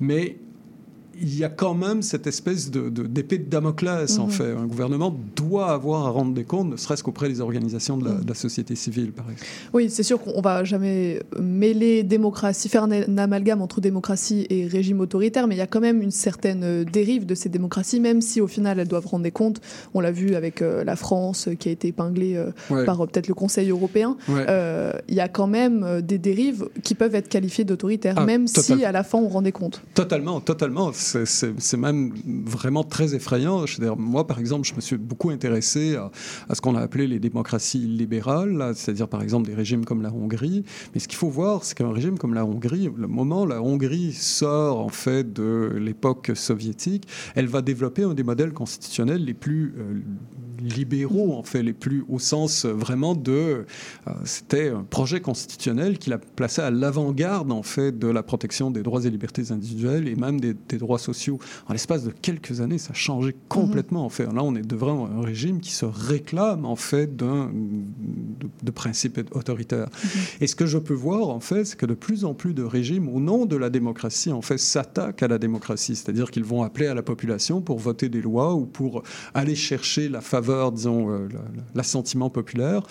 mais 0.00 0.38
il 1.20 1.36
y 1.38 1.44
a 1.44 1.48
quand 1.48 1.74
même 1.74 2.02
cette 2.02 2.26
espèce 2.26 2.70
de- 2.70 2.88
de- 2.88 3.04
d'épée 3.06 3.38
de, 3.38 3.48
Damoclès, 3.48 4.18
en 4.18 4.26
Mhm. 4.26 4.30
fait. 4.30 4.50
Un 4.52 4.66
gouvernement 4.66 5.16
doit 5.36 5.70
avoir 5.72 6.06
à 6.06 6.10
rendre 6.10 6.32
des 6.34 6.44
comptes, 6.44 6.70
ne 6.70 6.76
serait-ce 6.76 7.02
qu'auprès 7.02 7.28
des 7.28 7.40
organisations 7.40 7.96
de 7.96 8.04
la, 8.06 8.12
de 8.14 8.28
la 8.28 8.34
société 8.34 8.74
civile, 8.74 9.12
par 9.12 9.24
exemple. 9.30 9.46
Oui, 9.72 9.88
c'est 9.90 10.02
sûr 10.02 10.20
qu'on 10.20 10.40
va 10.40 10.64
jamais 10.64 11.20
mêler 11.40 12.02
démocratie, 12.02 12.68
faire 12.68 12.84
un, 12.84 13.18
amalgame 13.18 13.62
entre 13.62 13.80
démocratie 13.80 14.46
et 14.50 14.66
régime 14.66 15.00
autoritaire, 15.00 15.46
mais 15.46 15.54
il 15.54 15.58
y 15.58 15.62
a 15.62 15.66
quand 15.66 15.80
même 15.80 16.02
une 16.02 16.10
certaine 16.10 16.62
euh, 16.64 16.84
dérive 16.84 17.26
de 17.26 17.34
ces 17.34 17.48
démocraties, 17.48 18.00
même 18.00 18.20
si 18.20 18.40
au 18.40 18.46
final 18.46 18.78
elles 18.78 18.88
doivent 18.88 19.06
rendre 19.06 19.24
des 19.24 19.30
comptes. 19.30 19.60
On 19.94 20.00
l'a 20.00 20.12
vu 20.12 20.34
avec 20.34 20.62
euh, 20.62 20.84
la 20.84 20.96
France 20.96 21.48
euh, 21.48 21.54
qui 21.54 21.68
a 21.68 21.72
été 21.72 21.88
épinglée 21.88 22.36
euh, 22.36 22.50
Ouais. 22.70 22.84
par 22.84 23.00
euh, 23.00 23.06
peut-être 23.06 23.28
le 23.28 23.34
Conseil 23.34 23.70
européen. 23.70 24.16
Ouais. 24.28 24.44
Il 25.08 25.14
y 25.14 25.20
a 25.20 25.28
quand 25.28 25.46
même 25.46 26.00
des 26.02 26.18
dérives 26.18 26.68
qui 26.82 26.94
peuvent 26.94 27.14
être 27.14 27.28
qualifiées 27.28 27.64
d'autoritaires, 27.64 28.14
Ah, 28.16 28.24
même 28.24 28.46
total. 28.46 28.78
si 28.78 28.84
à 28.84 28.92
la 28.92 29.02
fin 29.02 29.18
on 29.18 29.28
rendait 29.28 29.52
compte. 29.52 29.82
Totalement, 29.94 30.40
totalement. 30.40 30.92
C'est- 31.24 31.76
même 31.76 32.12
vraiment 32.46 32.84
très 32.84 33.14
effrayant. 33.14 33.64
Moi, 33.98 34.26
par 34.26 34.38
exemple, 34.38 34.66
je 34.66 34.74
me 34.74 34.80
suis 34.80 34.96
beaucoup 34.96 35.30
intéressé 35.30 35.96
à, 35.96 36.54
ce 36.54 36.60
qu'on 36.60 36.74
a 36.74 36.80
appelé 36.80 37.06
les 37.06 37.18
démocraties 37.18 37.78
libérales, 37.78 38.72
c'est-à-dire 38.74 39.08
par 39.08 39.22
exemple 39.22 39.46
des 39.46 39.54
régimes 39.54 39.84
comme 39.84 40.02
la 40.02 40.12
Hongrie. 40.12 40.64
Mais 40.94 41.00
ce 41.00 41.08
qu'il 41.08 41.18
faut 41.18 41.28
voir, 41.28 41.64
c'est 41.64 41.76
qu'un 41.76 41.92
régime 41.92 42.18
comme 42.18 42.34
la 42.34 42.44
Hongrie, 42.44 42.90
le 42.96 43.06
moment 43.08 43.42
où 43.42 43.46
la 43.46 43.62
Hongrie 43.62 44.12
sort 44.12 44.80
en 44.80 44.88
fait 44.88 45.32
de 45.32 45.72
l'époque 45.78 46.32
soviétique, 46.34 47.06
elle 47.34 47.46
va 47.46 47.62
développer 47.62 48.02
un 48.04 48.14
des 48.14 48.22
modèles 48.22 48.52
constitutionnels 48.52 49.24
les 49.24 49.34
plus 49.34 49.74
euh, 49.78 50.00
libéraux, 50.60 51.34
en 51.34 51.42
fait, 51.42 51.62
les 51.62 51.72
plus 51.72 52.04
au 52.08 52.18
sens 52.18 52.64
euh, 52.64 52.72
vraiment 52.72 53.14
de. 53.14 53.64
euh, 54.06 54.12
C'était 54.24 54.68
un 54.70 54.82
projet 54.82 55.20
constitutionnel 55.20 55.98
qui 55.98 56.10
l'a 56.10 56.18
placé 56.18 56.62
à 56.62 56.70
l'avant-garde, 56.70 57.52
en 57.52 57.62
fait, 57.62 57.98
de 57.98 58.06
la 58.08 58.22
protection 58.22 58.70
des 58.70 58.82
droits 58.82 59.04
et 59.04 59.10
libertés 59.10 59.50
individuelles 59.50 60.08
et 60.08 60.14
même 60.16 60.40
des, 60.40 60.54
des 60.68 60.78
droits 60.78 60.98
sociaux. 60.98 61.38
En 61.68 61.72
l'espace 61.72 62.04
de 62.04 62.10
quelques 62.10 62.60
années, 62.60 62.78
ça 62.78 62.90
a 62.90 62.94
changé 62.94 63.34
complètement, 63.48 64.04
en 64.04 64.08
fait. 64.08 64.24
Là, 64.26 64.42
on 64.42 64.54
est 64.54 64.66
devant 64.66 65.06
un 65.06 65.22
régime 65.22 65.60
qui 65.60 65.72
se 65.72 65.84
réclame, 65.84 66.64
en 66.64 66.76
fait, 66.76 67.16
d'un 67.16 67.46
de, 67.46 68.48
de 68.62 68.70
principes 68.70 69.20
autoritaires. 69.32 69.88
Et 70.40 70.46
ce 70.46 70.54
que 70.54 70.66
je 70.66 70.78
peux 70.78 70.94
voir, 70.94 71.28
en 71.28 71.40
fait, 71.40 71.64
c'est 71.64 71.76
que 71.76 71.86
de 71.86 71.94
plus 71.94 72.24
en 72.24 72.34
plus 72.34 72.54
de 72.54 72.62
régimes, 72.62 73.08
au 73.08 73.20
nom 73.20 73.46
de 73.46 73.56
la 73.56 73.70
démocratie, 73.70 74.32
en 74.32 74.42
fait, 74.42 74.58
s'attaquent 74.58 75.22
à 75.22 75.28
la 75.28 75.38
démocratie. 75.38 75.96
C'est-à-dire 75.96 76.30
qu'ils 76.30 76.44
vont 76.44 76.62
appeler 76.62 76.86
à 76.86 76.94
la 76.94 77.02
population 77.02 77.60
pour 77.60 77.78
voter 77.78 78.08
des 78.08 78.22
lois 78.22 78.54
ou 78.54 78.66
pour 78.66 79.02
aller 79.34 79.54
chercher 79.54 80.08
la 80.08 80.20
faveur, 80.20 80.45
disons, 80.72 81.10
euh, 81.10 81.28
la- 81.28 81.38
la- 81.38 81.62
l'assentiment 81.74 82.30
populaire. 82.30 82.82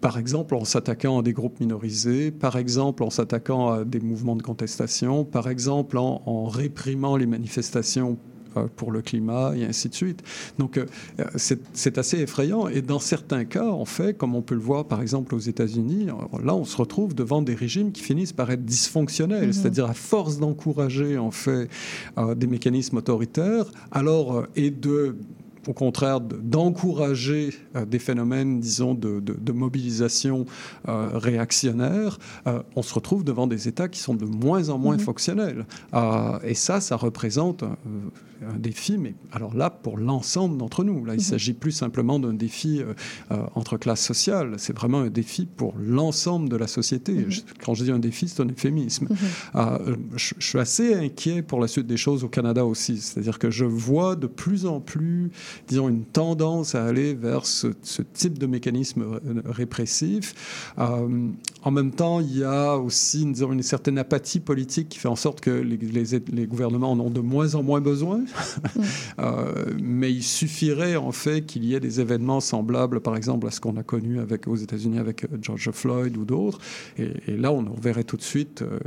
Par 0.00 0.16
exemple, 0.16 0.54
en 0.54 0.64
s'attaquant 0.64 1.18
à 1.18 1.22
des 1.22 1.32
groupes 1.32 1.58
minorisés, 1.58 2.30
par 2.30 2.56
exemple, 2.56 3.02
en 3.02 3.10
s'attaquant 3.10 3.70
à 3.72 3.84
des 3.84 3.98
mouvements 4.00 4.36
de 4.36 4.42
contestation, 4.42 5.24
par 5.24 5.48
exemple, 5.48 5.98
en, 5.98 6.22
en 6.24 6.44
réprimant 6.44 7.16
les 7.16 7.26
manifestations 7.26 8.16
euh, 8.56 8.66
pour 8.76 8.92
le 8.92 9.02
climat 9.02 9.52
et 9.56 9.64
ainsi 9.64 9.88
de 9.88 9.94
suite. 9.94 10.22
Donc 10.58 10.78
euh, 10.78 10.86
c'est 11.34 11.98
assez 11.98 12.18
effrayant 12.20 12.68
et 12.68 12.80
dans 12.80 12.98
certains 13.00 13.44
cas, 13.44 13.66
en 13.68 13.84
fait, 13.84 14.16
comme 14.16 14.34
on 14.36 14.40
peut 14.40 14.54
le 14.54 14.60
voir 14.60 14.84
par 14.86 15.02
exemple 15.02 15.34
aux 15.34 15.38
États-Unis, 15.40 16.06
là 16.44 16.54
on 16.54 16.64
se 16.64 16.76
retrouve 16.76 17.14
devant 17.14 17.42
des 17.42 17.54
régimes 17.54 17.92
qui 17.92 18.02
finissent 18.02 18.32
par 18.32 18.50
être 18.50 18.64
dysfonctionnels, 18.64 19.48
Mhm. 19.48 19.52
c'est-à-dire 19.52 19.86
à 19.86 19.94
force 19.94 20.38
d'encourager 20.38 21.18
en 21.18 21.30
fait 21.30 21.68
des 22.36 22.46
mécanismes 22.46 22.96
autoritaires, 22.98 23.66
alors 23.90 24.44
et 24.56 24.70
de 24.70 25.16
au 25.68 25.72
contraire 25.74 26.20
de- 26.20 26.36
d'encourager 26.36 27.54
euh, 27.76 27.84
des 27.84 27.98
phénomènes, 27.98 28.58
disons, 28.58 28.94
de, 28.94 29.20
de- 29.20 29.36
de 29.38 29.52
mobilisation 29.52 30.46
euh, 30.88 31.08
réactionnaire, 31.12 32.18
euh, 32.46 32.62
on 32.74 32.82
se 32.82 32.94
retrouve 32.94 33.22
devant 33.22 33.46
des 33.46 33.68
États 33.68 33.88
qui 33.88 34.00
sont 34.00 34.14
de 34.14 34.24
moins 34.24 34.70
en 34.70 34.78
moins 34.78 34.96
Mhm. 34.96 35.00
fonctionnels. 35.02 35.66
Et 36.44 36.54
ça, 36.54 36.80
ça 36.80 36.96
représente 36.96 37.62
un, 37.62 38.56
défi, 38.56 38.98
mais 38.98 39.14
alors 39.32 39.52
là, 39.56 39.68
pour 39.68 39.98
l'ensemble 39.98 40.58
d'entre 40.58 40.84
nous. 40.84 41.04
Là, 41.04 41.14
il 41.14 41.16
Mhm. 41.16 41.22
s'agit 41.24 41.54
plus 41.54 41.72
simplement 41.72 42.20
d'un 42.20 42.32
défi 42.34 42.80
euh, 42.80 42.94
euh, 43.32 43.42
entre 43.56 43.76
classes 43.76 44.04
sociales, 44.04 44.54
c'est 44.58 44.72
vraiment 44.76 45.00
un 45.00 45.08
défi 45.10 45.44
pour 45.44 45.74
l'ensemble 45.76 46.48
de 46.48 46.54
la 46.56 46.68
société. 46.68 47.12
Mhm. 47.14 47.30
Je- 47.30 47.40
quand 47.64 47.74
je 47.74 47.82
dis 47.82 47.90
un 47.90 47.98
défi, 47.98 48.28
c'est 48.28 48.40
un 48.40 48.46
euphémisme. 48.46 49.08
Euh, 49.56 49.96
je, 50.14 50.34
je 50.38 50.46
suis 50.46 50.58
assez 50.60 50.94
inquiet 50.94 51.42
pour 51.42 51.58
la 51.58 51.66
suite 51.66 51.88
des 51.88 51.96
choses 51.96 52.22
au 52.22 52.28
Canada 52.28 52.64
aussi. 52.64 52.98
C'est-à-dire 52.98 53.40
que 53.40 53.50
je 53.50 53.64
vois 53.64 54.14
de 54.14 54.28
plus 54.28 54.66
en 54.66 54.78
plus, 54.80 55.30
disons, 55.66 55.88
une 55.88 56.04
tendance 56.04 56.74
à 56.74 56.84
aller 56.84 57.14
vers 57.14 57.44
ce, 57.46 57.68
ce 57.82 58.02
type 58.02 58.38
de 58.38 58.46
mécanisme 58.46 59.02
ré- 59.02 59.20
répressif. 59.44 60.72
Euh, 60.78 61.28
en 61.62 61.70
même 61.70 61.90
temps, 61.90 62.20
il 62.20 62.38
y 62.38 62.44
a 62.44 62.76
aussi 62.76 63.24
disons, 63.26 63.52
une 63.52 63.62
certaine 63.62 63.98
apathie 63.98 64.40
politique 64.40 64.88
qui 64.90 64.98
fait 64.98 65.08
en 65.08 65.16
sorte 65.16 65.40
que 65.40 65.50
les, 65.50 65.76
les- 65.76 66.22
les 66.32 66.46
gouvernements 66.46 66.92
en 66.92 67.00
ont 67.00 67.10
de 67.10 67.20
moins 67.20 67.54
en 67.54 67.62
moins 67.62 67.80
besoin. 67.80 68.20
Euh, 69.18 69.74
mais 69.82 70.12
il 70.12 70.22
suffirait 70.22 70.94
en 70.96 71.10
fait 71.12 71.42
qu'il 71.44 71.64
y 71.64 71.74
ait 71.74 71.80
des 71.80 72.00
événements 72.00 72.40
semblables, 72.40 73.00
par 73.00 73.16
exemple, 73.16 73.46
à 73.46 73.50
ce 73.50 73.60
qu'on 73.60 73.76
a 73.76 73.82
connu 73.82 74.20
avec, 74.20 74.46
aux 74.46 74.54
États-Unis 74.56 74.98
avec 74.98 75.24
euh, 75.24 75.28
George 75.42 75.70
Floyd 75.72 76.16
ou 76.16 76.24
d'autres. 76.24 76.58
Et, 76.98 77.10
et 77.26 77.36
là, 77.36 77.50
on 77.52 77.62
verrait 77.80 78.04
tout 78.04 78.16
de 78.16 78.22
suite 78.22 78.62
euh, 78.62 78.78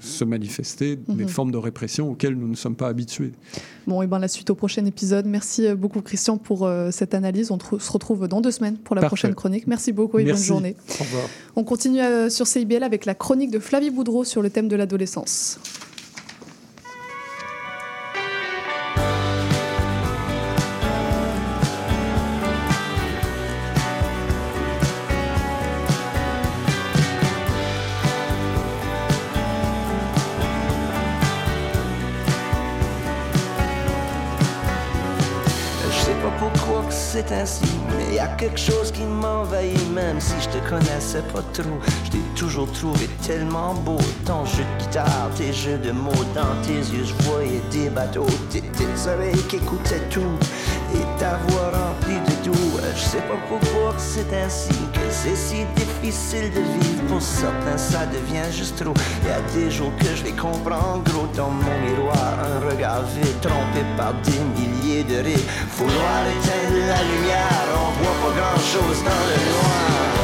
se 0.00 0.24
manifester 0.24 0.96
des 0.96 1.24
Mhm. 1.24 1.28
formes 1.28 1.50
de 1.50 1.58
répression 1.58 2.10
auxquelles 2.10 2.34
nous 2.36 2.48
ne 2.48 2.54
sommes 2.56 2.76
pas 2.76 2.88
habitués. 2.88 3.32
Bon, 3.86 4.02
et 4.02 4.06
ben 4.08 4.18
la 4.18 4.28
suite 4.28 4.50
au 4.50 4.54
prochain 4.56 4.84
épisode. 4.84 5.26
Merci 5.26 5.66
euh, 5.66 5.76
beaucoup 5.76 6.00
Christian 6.00 6.38
pour 6.38 6.66
euh, 6.66 6.90
cette 6.90 7.14
analyse. 7.14 7.52
On 7.52 7.58
se 7.58 7.92
retrouve 7.92 8.26
dans 8.26 8.40
deux 8.40 8.50
semaines 8.50 8.76
pour 8.78 8.96
la 8.96 9.00
Parfait. 9.02 9.10
prochaine 9.10 9.34
chronique. 9.34 9.66
Merci 9.68 9.92
beaucoup 9.92 10.18
et 10.18 10.24
bonne 10.24 10.36
journée. 10.36 10.74
Au 11.00 11.04
revoir. 11.04 11.24
On 11.54 11.62
continue 11.62 12.00
euh, 12.00 12.28
sur 12.28 12.46
CIBL 12.46 12.82
avec 12.82 13.06
la 13.06 13.14
chronique 13.14 13.50
de 13.50 13.60
Flavie 13.60 13.90
Boudreau 13.90 14.24
sur 14.24 14.42
le 14.42 14.50
thème 14.50 14.66
de 14.66 14.74
l'adolescence. 14.74 15.60
Quelque 38.46 38.60
chose 38.60 38.92
qui 38.92 39.02
m'envahit, 39.02 39.90
même 39.92 40.20
si 40.20 40.34
je 40.40 40.48
te 40.48 40.70
connaissais 40.70 41.22
pas 41.32 41.42
trop. 41.52 41.80
Je 42.04 42.10
t'ai 42.12 42.18
toujours 42.36 42.70
trouvé 42.70 43.08
tellement 43.26 43.74
beau, 43.74 43.98
ton 44.24 44.44
jeu 44.44 44.62
de 44.62 44.84
guitare, 44.84 45.30
tes 45.36 45.52
jeux 45.52 45.78
de 45.78 45.90
mots 45.90 46.12
dans 46.32 46.54
tes 46.62 46.78
yeux, 46.78 47.04
je 47.04 47.14
voyais 47.24 47.60
des 47.72 47.90
bateaux, 47.90 48.26
tes, 48.50 48.60
tes 48.60 49.10
oreilles 49.12 49.42
qui 49.48 49.56
écoutaient 49.56 50.08
tout, 50.10 50.20
et 50.94 51.18
ta 51.18 51.38
voix 51.48 51.70
remplie 51.72 52.20
de. 52.30 52.35
Je 52.96 53.02
sais 53.02 53.18
pas 53.18 53.36
pourquoi 53.46 53.94
c'est 53.98 54.32
ainsi, 54.34 54.70
que 54.94 55.00
c'est 55.10 55.36
si 55.36 55.66
difficile 55.76 56.50
de 56.50 56.60
vivre. 56.60 57.02
Pour 57.08 57.20
certains, 57.20 57.76
ça 57.76 58.06
devient 58.06 58.50
juste 58.50 58.82
trop. 58.82 58.94
Y 59.22 59.30
a 59.30 59.40
des 59.54 59.70
jours 59.70 59.92
que 59.98 60.16
je 60.16 60.24
les 60.24 60.32
comprends 60.32 60.98
gros 61.04 61.26
dans 61.36 61.50
mon 61.50 61.78
miroir, 61.84 62.38
un 62.40 62.70
regard 62.70 63.02
vide 63.02 63.40
trompé 63.42 63.84
par 63.98 64.14
des 64.22 64.40
milliers 64.58 65.04
de 65.04 65.16
rires. 65.22 65.46
Vouloir 65.76 66.22
éteindre 66.26 66.86
la 66.88 67.02
lumière, 67.02 67.66
on 67.74 68.02
voit 68.02 68.30
pas 68.30 68.40
grand 68.40 68.60
chose 68.60 69.04
dans 69.04 69.24
le 69.28 69.50
noir. 69.52 70.15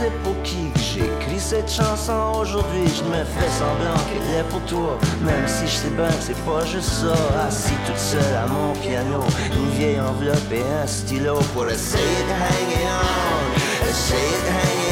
Sais 0.00 0.12
pour 0.24 0.40
qui 0.42 0.70
que 0.72 0.80
j'écris 0.80 1.38
cette 1.38 1.70
chanson 1.70 2.32
aujourd'hui. 2.40 2.86
Je 2.86 3.04
me 3.04 3.22
fais 3.24 3.50
semblant 3.60 4.00
qu'elle 4.08 4.38
est 4.38 4.48
pour 4.48 4.62
toi, 4.62 4.98
même 5.22 5.46
si 5.46 5.66
je 5.66 5.76
sais 5.82 5.90
bien 5.90 6.08
que 6.08 6.22
c'est 6.22 6.44
pas 6.44 6.64
juste 6.64 6.92
ça. 7.02 7.14
Assis 7.46 7.78
toute 7.86 7.98
seule 7.98 8.36
à 8.42 8.46
mon 8.46 8.72
piano, 8.80 9.20
une 9.56 9.70
vieille 9.78 10.00
enveloppe 10.00 10.52
et 10.52 10.64
un 10.82 10.86
stylo 10.86 11.38
pour 11.52 11.68
essayer 11.68 12.22
de 12.28 12.36
hang 12.48 12.72
on, 12.86 13.88
essayer 13.90 14.38
de 14.44 14.50
hang 14.56 14.89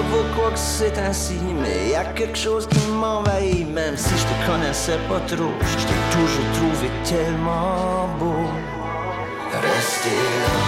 pas 0.00 0.06
pourquoi 0.10 0.50
que 0.52 0.58
c'est 0.58 0.98
ainsi, 0.98 1.38
mais 1.60 1.90
y 1.90 1.94
a 1.94 2.04
quelque 2.04 2.38
chose 2.38 2.66
qui 2.66 2.86
m'envahit, 2.88 3.68
même 3.68 3.96
si 3.96 4.10
je 4.16 4.24
te 4.24 4.50
connaissais 4.50 4.98
pas 5.08 5.20
trop. 5.20 5.52
Je 5.60 5.86
t'ai 5.86 6.00
toujours 6.12 6.52
trouvé 6.54 6.90
tellement 7.04 8.08
beau. 8.18 8.46
Rester 9.52 10.10
là. 10.10 10.59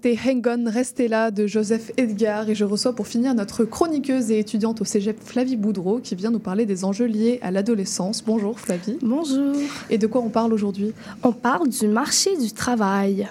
C'était 0.00 0.16
Hang 0.28 0.46
On, 0.46 0.70
Restez 0.70 1.08
là 1.08 1.32
de 1.32 1.48
Joseph 1.48 1.90
Edgar 1.96 2.48
et 2.48 2.54
je 2.54 2.64
reçois 2.64 2.92
pour 2.94 3.08
finir 3.08 3.34
notre 3.34 3.64
chroniqueuse 3.64 4.30
et 4.30 4.38
étudiante 4.38 4.80
au 4.80 4.84
cégep 4.84 5.18
Flavie 5.20 5.56
Boudreau 5.56 5.98
qui 5.98 6.14
vient 6.14 6.30
nous 6.30 6.38
parler 6.38 6.66
des 6.66 6.84
enjeux 6.84 7.06
liés 7.06 7.40
à 7.42 7.50
l'adolescence. 7.50 8.22
Bonjour 8.24 8.60
Flavie. 8.60 8.96
Bonjour. 9.02 9.56
Et 9.90 9.98
de 9.98 10.06
quoi 10.06 10.20
on 10.20 10.28
parle 10.28 10.52
aujourd'hui? 10.52 10.92
On 11.24 11.32
parle 11.32 11.68
du 11.68 11.88
marché 11.88 12.36
du 12.36 12.52
travail. 12.52 13.26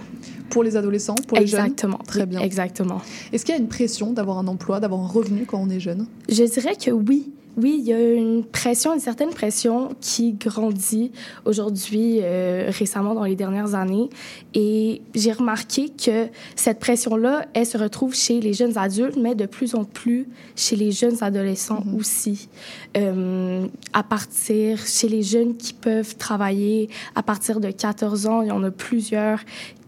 Pour 0.50 0.62
les 0.62 0.76
adolescents, 0.76 1.16
pour 1.16 1.38
les 1.38 1.44
Exactement. 1.44 2.00
jeunes 2.00 2.06
Très 2.08 2.26
bien. 2.26 2.42
Exactement. 2.42 3.02
Est-ce 3.32 3.46
qu'il 3.46 3.56
y 3.56 3.58
a 3.58 3.62
une 3.62 3.70
pression 3.70 4.12
d'avoir 4.12 4.38
un 4.38 4.48
emploi, 4.48 4.82
d'avoir 4.82 5.00
un 5.00 5.08
revenu 5.08 5.46
quand 5.46 5.62
on 5.62 5.70
est 5.70 5.80
jeune? 5.80 6.06
Je 6.28 6.44
dirais 6.44 6.76
que 6.76 6.92
oui. 6.92 7.32
Oui, 7.58 7.78
il 7.80 7.88
y 7.88 7.94
a 7.94 8.14
une 8.14 8.46
pression, 8.46 8.94
une 8.94 9.00
certaine 9.00 9.32
pression 9.32 9.90
qui 10.00 10.34
grandit 10.34 11.12
aujourd'hui, 11.44 12.20
euh, 12.22 12.70
récemment 12.70 13.16
dans 13.16 13.24
les 13.24 13.36
dernières 13.36 13.74
années. 13.74 14.12
Et 14.54 15.02
j'ai 15.16 15.32
remarqué 15.32 15.90
que 15.90 16.28
cette 16.56 16.78
pression-là, 16.78 17.48
elle 17.56 17.66
se 17.66 17.80
retrouve 17.80 18.14
chez 18.14 18.40
les 18.42 18.54
jeunes 18.54 18.78
adultes, 18.78 19.18
mais 19.18 19.34
de 19.34 19.48
plus 19.48 19.74
en 19.74 19.86
plus 19.86 20.28
chez 20.56 20.76
les 20.76 20.92
jeunes 20.92 21.18
adolescents 21.22 21.84
aussi. 21.98 22.48
Euh, 22.96 23.66
à 23.92 24.04
partir, 24.04 24.86
chez 24.86 25.10
les 25.10 25.24
jeunes 25.24 25.58
qui 25.58 25.74
peuvent 25.74 26.16
travailler 26.16 26.90
à 27.16 27.24
partir 27.24 27.60
de 27.60 27.72
14 27.72 28.28
ans, 28.28 28.44
il 28.44 28.50
y 28.50 28.52
en 28.52 28.64
a 28.64 28.70
plusieurs 28.70 29.40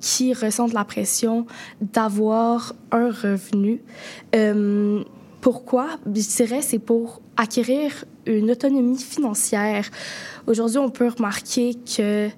qui 0.02 0.34
ressentent 0.34 0.74
la 0.74 0.86
pression 0.86 1.46
d'avoir 1.82 2.74
un 2.92 3.12
revenu. 3.12 3.84
Euh, 4.36 5.04
pourquoi? 5.42 5.98
Je 6.06 6.36
dirais 6.38 6.62
c'est 6.62 6.80
pour 6.80 7.22
acquérir 7.38 8.06
une 8.26 8.52
autonomie 8.52 8.98
financière. 8.98 9.90
Aujourd'hui, 10.48 10.78
on 10.78 10.90
peut 10.90 11.08
remarquer 11.08 11.76
que 11.76 12.30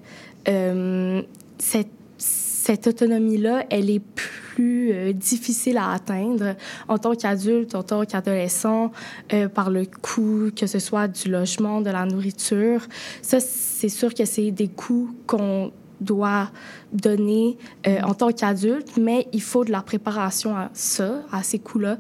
euh, 0.47 1.22
cette, 1.58 2.88
autonomie-là, 2.88 3.66
elle 3.70 3.89
est 3.89 3.99
plus 3.99 4.91
euh, 4.93 5.14
difficile 5.14 5.78
à 5.78 5.91
atteindre 5.91 6.56
en 6.88 6.97
tant 6.97 7.16
qu'adulte, 7.16 7.76
en 7.76 7.84
tant 7.84 8.06
qu'adolescent, 8.06 8.91
euh, 9.34 9.49
par 9.49 9.70
le 9.70 9.86
coût, 9.86 10.52
que 10.56 10.68
ce 10.68 10.80
soit 10.80 11.08
du 11.08 11.30
logement, 11.30 11.82
de 11.82 11.89
la 11.89 12.06
nourriture. 12.06 12.88
Ça, 13.22 13.39
c'est 13.39 13.89
sûr 13.89 14.14
que 14.14 14.26
c'est 14.26 14.52
des 14.52 14.68
coûts 14.68 15.10
qu'on 15.28 15.72
doit 16.02 16.52
donner 16.91 17.58
euh, 17.88 18.02
en 18.02 18.14
tant 18.14 18.32
qu'adulte, 18.32 18.97
mais 18.99 19.28
il 19.32 19.41
faut 19.41 19.64
de 19.64 19.72
la 19.72 19.82
préparation 19.82 20.58
à 20.58 20.70
ça, 20.74 21.22
à 21.32 21.43
ces 21.43 21.60
coûts-là. 21.60 21.97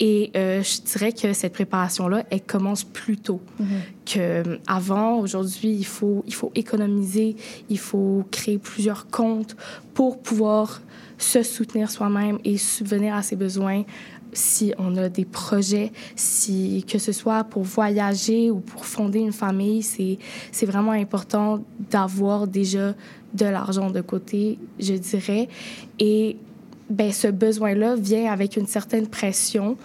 Et 0.00 0.30
euh, 0.36 0.62
je 0.62 0.82
dirais 0.82 1.12
que 1.12 1.32
cette 1.32 1.52
préparation-là, 1.52 2.24
elle 2.30 2.42
commence 2.42 2.84
plus 2.84 3.16
tôt 3.16 3.40
qu'avant. 4.04 5.18
Aujourd'hui, 5.18 5.70
il 5.70 5.86
faut, 5.86 6.22
il 6.26 6.34
faut 6.34 6.52
économiser, 6.54 7.36
il 7.70 7.78
faut 7.78 8.24
créer 8.30 8.58
plusieurs 8.58 9.06
comptes 9.06 9.56
pour 9.94 10.20
pouvoir 10.20 10.82
se 11.16 11.42
soutenir 11.42 11.90
soi-même 11.90 12.38
et 12.44 12.58
subvenir 12.58 13.14
à 13.14 13.22
ses 13.22 13.36
besoins 13.36 13.84
si 14.34 14.74
on 14.78 14.96
a 14.96 15.08
des 15.08 15.24
projets, 15.24 15.92
si, 16.16 16.84
que 16.90 16.98
ce 16.98 17.12
soit 17.12 17.44
pour 17.44 17.62
voyager 17.62 18.50
ou 18.50 18.60
pour 18.60 18.84
fonder 18.84 19.20
une 19.20 19.32
famille, 19.32 19.82
c'est 19.82 20.66
vraiment 20.66 20.92
important 20.92 21.64
d'avoir 21.90 22.46
déjà 22.46 22.94
de 23.34 23.46
l'argent 23.46 23.90
de 23.90 24.00
côté, 24.00 24.58
je 24.78 24.94
dirais. 24.94 25.48
Et 25.98 26.36
ben, 26.88 27.12
ce 27.12 27.28
besoin-là 27.28 27.96
vient 27.96 28.30
avec 28.32 28.56
une 28.56 28.66
certaine 28.66 29.06
pression 29.06 29.76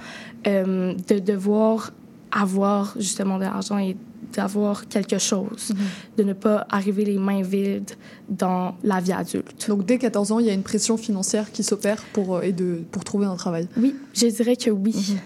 euh, 0.48 0.94
de 1.08 1.20
devoir 1.20 1.92
avoir 2.32 2.94
justement 2.98 3.38
de 3.38 3.44
l'argent 3.44 3.78
et 3.78 3.96
d'avoir 4.34 4.88
quelque 4.88 5.18
chose, 5.18 5.74
de 6.18 6.24
ne 6.24 6.34
pas 6.34 6.68
arriver 6.70 7.04
les 7.04 7.18
mains 7.18 7.42
vides 7.42 7.92
dans 8.30 8.76
la 8.84 9.00
vie 9.00 9.12
adulte. 9.12 9.68
Donc 9.68 9.86
dès 9.86 9.98
14 9.98 10.32
ans, 10.32 10.40
il 10.40 10.46
y 10.46 10.50
a 10.52 10.54
une 10.54 10.64
pression 10.64 10.98
financière 10.98 11.52
qui 11.52 11.64
s'opère 11.64 12.04
pour, 12.14 12.36
euh, 12.36 12.42
et 12.42 12.52
de, 12.52 12.84
pour 12.92 13.04
trouver 13.04 13.26
un 13.26 13.36
travail. 13.36 13.68
Oui, 13.76 13.96
je 14.14 14.28
dirais 14.28 14.56
que 14.56 14.70
oui. 14.70 15.18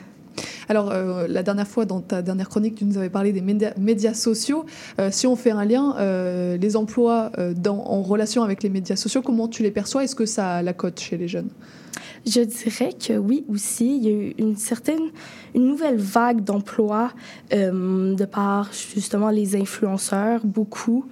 Alors, 0.70 0.92
euh, 0.92 1.28
la 1.28 1.44
dernière 1.44 1.68
fois, 1.68 1.86
dans 1.86 2.02
ta 2.02 2.22
dernière 2.22 2.50
chronique, 2.50 2.76
tu 2.76 2.86
nous 2.86 2.98
avais 2.98 3.10
parlé 3.10 3.32
des 3.32 3.42
médias, 3.42 4.14
sociaux. 4.14 4.66
Euh, 5.00 5.10
si 5.12 5.28
on 5.28 5.36
fait 5.36 5.52
un 5.52 5.66
lien, 5.66 5.96
euh, 5.98 6.58
les 6.58 6.76
emplois 6.76 7.32
en 7.68 8.02
relation 8.02 8.44
avec 8.44 8.64
les 8.64 8.70
médias 8.70 8.96
sociaux, 8.96 9.22
comment 9.22 9.48
tu 9.48 9.64
les 9.64 9.72
perçois? 9.72 10.04
Est-ce 10.04 10.16
que 10.16 10.26
ça 10.26 10.56
a 10.56 10.62
la 10.62 10.74
cote 10.74 11.00
chez 11.00 11.18
les 11.18 11.28
jeunes? 11.28 11.50
Je 12.26 12.42
dirais 12.42 12.94
que 12.94 13.18
oui 13.18 13.44
aussi. 13.50 13.98
Il 13.98 14.04
y 14.04 14.08
a 14.08 14.12
eu 14.12 14.34
une 14.38 14.56
certaine, 14.56 15.12
une 15.56 15.68
nouvelle 15.68 15.98
vague 15.98 16.44
d'emplois 16.44 17.12
euh, 17.54 18.16
de 18.16 18.26
par 18.26 18.72
justement 18.74 19.30
les 19.30 19.56
influenceurs, 19.56 20.42
beaucoup. 20.44 21.06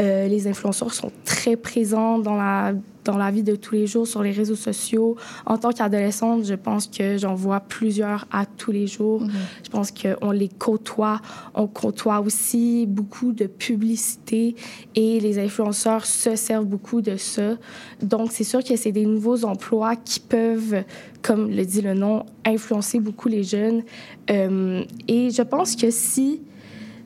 Euh, 0.00 0.28
les 0.28 0.46
influenceurs 0.46 0.92
sont 0.92 1.12
très 1.24 1.56
présents 1.56 2.18
dans 2.18 2.36
la 2.36 2.74
dans 3.06 3.16
la 3.16 3.30
vie 3.30 3.42
de 3.42 3.56
tous 3.56 3.74
les 3.74 3.86
jours 3.86 4.06
sur 4.06 4.22
les 4.22 4.32
réseaux 4.32 4.56
sociaux. 4.56 5.16
En 5.46 5.56
tant 5.56 5.70
qu'adolescente, 5.70 6.44
je 6.44 6.54
pense 6.54 6.88
que 6.88 7.16
j'en 7.16 7.34
vois 7.34 7.60
plusieurs 7.60 8.26
à 8.30 8.44
tous 8.44 8.72
les 8.72 8.86
jours. 8.86 9.22
Je 9.64 9.70
pense 9.70 9.92
qu'on 9.92 10.32
les 10.32 10.48
côtoie. 10.48 11.20
On 11.54 11.66
côtoie 11.66 12.20
aussi 12.20 12.84
beaucoup 12.86 13.32
de 13.32 13.46
publicité 13.46 14.56
et 14.94 15.20
les 15.20 15.38
influenceurs 15.38 16.04
se 16.04 16.36
servent 16.36 16.66
beaucoup 16.66 17.00
de 17.00 17.16
ça. 17.16 17.56
Donc, 18.02 18.32
c'est 18.32 18.44
sûr 18.44 18.62
que 18.62 18.76
c'est 18.76 18.92
des 18.92 19.06
nouveaux 19.06 19.44
emplois 19.44 19.96
qui 19.96 20.20
peuvent, 20.20 20.82
comme 21.26 21.50
le 21.50 21.64
dit 21.64 21.82
le 21.82 21.94
nom, 21.94 22.24
influencer 22.44 23.00
beaucoup 23.00 23.28
les 23.28 23.42
jeunes. 23.42 23.82
Euh, 24.30 24.84
et 25.08 25.30
je 25.30 25.42
pense 25.42 25.74
que 25.74 25.90
si 25.90 26.40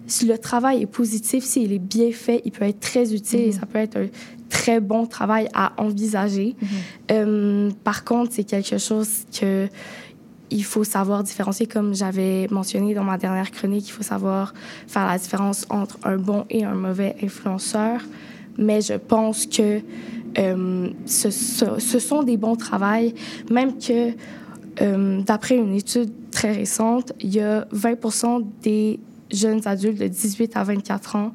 si 0.06 0.26
le 0.26 0.38
travail 0.38 0.82
est 0.82 0.86
positif, 0.86 1.44
s'il 1.44 1.72
est 1.72 1.78
bien 1.78 2.10
fait, 2.10 2.42
il 2.44 2.50
peut 2.50 2.64
être 2.64 2.80
très 2.80 3.14
utile 3.14 3.40
et 3.40 3.52
ça 3.52 3.64
peut 3.64 3.78
être 3.78 3.96
un 3.96 4.06
très 4.48 4.80
bon 4.80 5.06
travail 5.06 5.48
à 5.54 5.72
envisager. 5.80 6.56
Euh, 7.12 7.70
par 7.84 8.04
contre, 8.04 8.32
c'est 8.32 8.44
quelque 8.44 8.78
chose 8.78 9.08
que 9.38 9.68
il 10.52 10.64
faut 10.64 10.82
savoir 10.82 11.22
différencier, 11.22 11.66
comme 11.66 11.94
j'avais 11.94 12.48
mentionné 12.50 12.92
dans 12.92 13.04
ma 13.04 13.18
dernière 13.18 13.52
chronique, 13.52 13.86
il 13.86 13.92
faut 13.92 14.02
savoir 14.02 14.52
faire 14.88 15.06
la 15.06 15.16
différence 15.16 15.64
entre 15.70 15.96
un 16.02 16.16
bon 16.16 16.44
et 16.50 16.64
un 16.64 16.74
mauvais 16.74 17.14
influenceur. 17.22 18.00
Mais 18.58 18.80
je 18.80 18.94
pense 18.94 19.46
que 19.46 19.80
euh, 20.38 20.90
ce, 21.06 21.98
sont 21.98 22.22
des 22.22 22.36
bons 22.36 22.56
travails, 22.56 23.14
même 23.50 23.78
que 23.78 24.12
euh, 24.80 25.20
d'après 25.22 25.56
une 25.56 25.74
étude 25.74 26.10
très 26.30 26.52
récente, 26.52 27.12
il 27.20 27.34
y 27.34 27.40
a 27.40 27.66
20% 27.74 28.44
des 28.62 29.00
jeunes 29.32 29.60
adultes 29.66 30.00
de 30.00 30.08
18 30.08 30.56
à 30.56 30.64
24 30.64 31.16
ans 31.16 31.32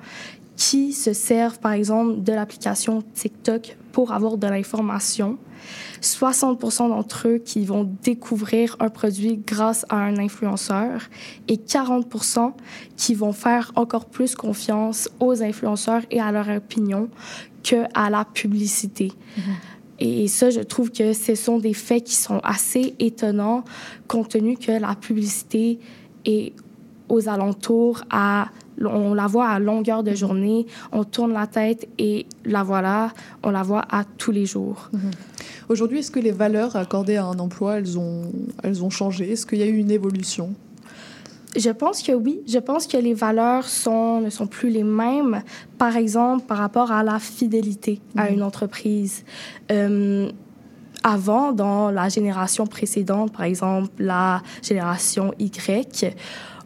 qui 0.56 0.93
se 0.93 1.14
servent, 1.14 1.60
par 1.60 1.74
exemple, 1.74 2.22
de 2.22 2.34
l'application 2.34 3.03
TikTok 3.14 3.78
pour 3.91 4.12
avoir 4.12 4.38
de 4.38 4.47
l'information. 4.47 5.38
60% 6.01 6.89
d'entre 6.89 7.28
eux 7.28 7.38
qui 7.43 7.66
vont 7.66 7.89
découvrir 8.03 8.76
un 8.80 8.89
produit 8.89 9.41
grâce 9.45 9.86
à 9.89 9.97
un 9.97 10.18
influenceur 10.18 11.01
et 11.47 11.56
40% 11.56 12.53
qui 12.95 13.16
vont 13.16 13.34
faire 13.34 13.72
encore 13.76 14.06
plus 14.06 14.36
confiance 14.36 15.10
aux 15.20 15.41
influenceurs 15.41 16.03
et 16.12 16.22
à 16.22 16.32
leur 16.32 16.49
opinion 16.49 17.10
qu'à 17.64 18.10
la 18.10 18.26
publicité. 18.26 19.08
Mm-hmm. 19.08 19.41
Et 19.99 20.28
ça, 20.28 20.49
je 20.49 20.60
trouve 20.60 20.91
que 20.91 21.14
ce 21.14 21.36
sont 21.36 21.58
des 21.58 21.74
faits 21.74 22.03
qui 22.03 22.16
sont 22.16 22.39
assez 22.43 22.95
étonnants, 22.99 23.64
compte 24.08 24.30
tenu 24.30 24.58
que 24.58 24.74
la 24.74 24.93
publicité 24.95 25.80
est 26.26 26.53
aux 27.10 27.30
alentours 27.30 28.01
à 28.10 28.47
on 28.82 29.14
la 29.14 29.28
voit 29.28 29.47
à 29.47 29.60
longueur 29.60 30.03
de 30.03 30.14
journée, 30.14 30.66
on 30.91 31.03
tourne 31.03 31.34
la 31.34 31.47
tête 31.47 31.88
et 31.97 32.26
la 32.43 32.64
voilà, 32.64 33.12
on 33.43 33.51
la 33.51 33.64
voit 33.64 33.86
à 33.89 34.03
tous 34.03 34.32
les 34.32 34.45
jours. 34.45 34.89
Mhm. 34.91 35.12
Aujourd'hui, 35.70 35.99
est-ce 35.99 36.12
que 36.12 36.20
les 36.20 36.32
valeurs 36.32 36.76
accordées 36.76 37.16
à 37.16 37.26
un 37.26 37.39
emploi, 37.39 37.78
elles 37.78 37.97
ont, 37.97 38.32
elles 38.64 38.84
ont 38.84 38.89
changé? 38.89 39.32
Est-ce 39.32 39.45
qu'il 39.45 39.60
y 39.60 39.64
a 39.64 39.68
eu 39.68 39.78
une 39.78 39.91
évolution? 39.91 40.53
Je 41.56 41.70
pense 41.70 42.03
que 42.03 42.12
oui. 42.12 42.41
Je 42.47 42.60
pense 42.60 42.86
que 42.86 42.97
les 42.97 43.14
valeurs 43.14 43.64
sont, 43.66 44.20
ne 44.20 44.30
sont 44.30 44.45
plus 44.45 44.70
les 44.70 44.84
mêmes, 44.84 45.41
par 45.78 45.95
exemple, 45.95 46.45
par 46.45 46.58
rapport 46.58 46.91
à 46.91 47.01
la 47.01 47.18
fidélité 47.18 48.01
à 48.18 48.26
mhm. 48.26 48.36
une 48.36 48.43
entreprise. 48.43 49.24
Euh, 49.72 50.30
avant, 51.03 51.51
dans 51.51 51.91
la 51.91 52.10
génération 52.10 52.66
précédente, 52.66 53.32
par 53.32 53.43
exemple 53.43 53.89
la 53.99 54.41
génération 54.64 55.34
Y, 55.38 56.16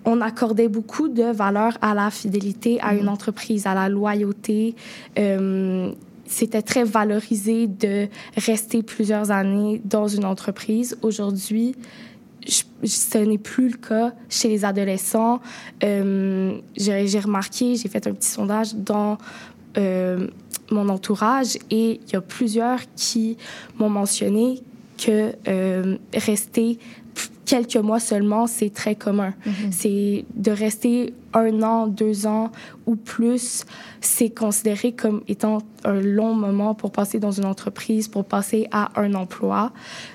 on 0.06 0.22
accordait 0.22 0.68
beaucoup 0.68 1.10
de 1.10 1.24
valeur 1.24 1.78
à 1.82 1.94
la 1.94 2.10
fidélité 2.10 2.80
à 2.82 2.94
une 2.94 3.04
mhm. 3.04 3.10
entreprise, 3.10 3.68
à 3.68 3.74
la 3.74 3.90
loyauté. 3.90 4.76
Euh, 5.18 5.92
c'était 6.26 6.62
très 6.62 6.84
valorisé 6.84 7.68
de 7.68 8.08
rester 8.38 8.84
plusieurs 8.84 9.32
années 9.32 9.82
dans 9.84 10.08
une 10.08 10.26
entreprise. 10.26 10.98
Aujourd'hui, 11.02 11.76
ce 12.48 13.18
n'est 13.18 13.38
plus 13.38 13.70
le 13.70 13.78
cas 13.78 14.14
chez 14.30 14.48
les 14.48 14.64
adolescents. 14.64 15.42
Euh, 15.84 16.58
j'ai 16.78 17.20
remarqué, 17.20 17.76
j'ai 17.76 17.90
fait 17.90 18.06
un 18.08 18.14
petit 18.14 18.30
sondage 18.30 18.76
dans 18.76 19.18
euh, 19.78 20.28
mon 20.72 20.90
entourage 20.90 21.58
et 21.70 22.00
il 22.06 22.14
y 22.14 22.16
a 22.16 22.22
plusieurs 22.22 22.80
qui 22.96 23.38
m'ont 23.78 23.90
mentionné 23.90 24.62
que 24.98 25.34
euh, 25.48 25.98
rester 26.14 26.78
quelques 27.50 27.78
mois 27.78 28.00
seulement, 28.00 28.46
c'est 28.46 28.70
très 28.70 28.94
commun. 28.94 29.34
Mm-hmm. 29.44 29.72
C'est 29.72 30.26
de 30.36 30.52
rester 30.52 31.16
un 31.34 31.64
an, 31.64 31.88
deux 31.88 32.28
ans 32.28 32.52
ou 32.86 32.96
plus, 32.96 33.66
c'est 34.02 34.30
considéré 34.30 34.92
comme 34.92 35.24
étant 35.28 35.58
un 35.84 36.00
long 36.00 36.36
moment 36.36 36.76
pour 36.76 36.92
passer 36.92 37.18
dans 37.20 37.32
une 37.32 37.46
entreprise, 37.46 38.08
pour 38.08 38.26
passer 38.26 38.68
à 38.72 38.92
un 39.02 39.16
emploi. 39.16 39.72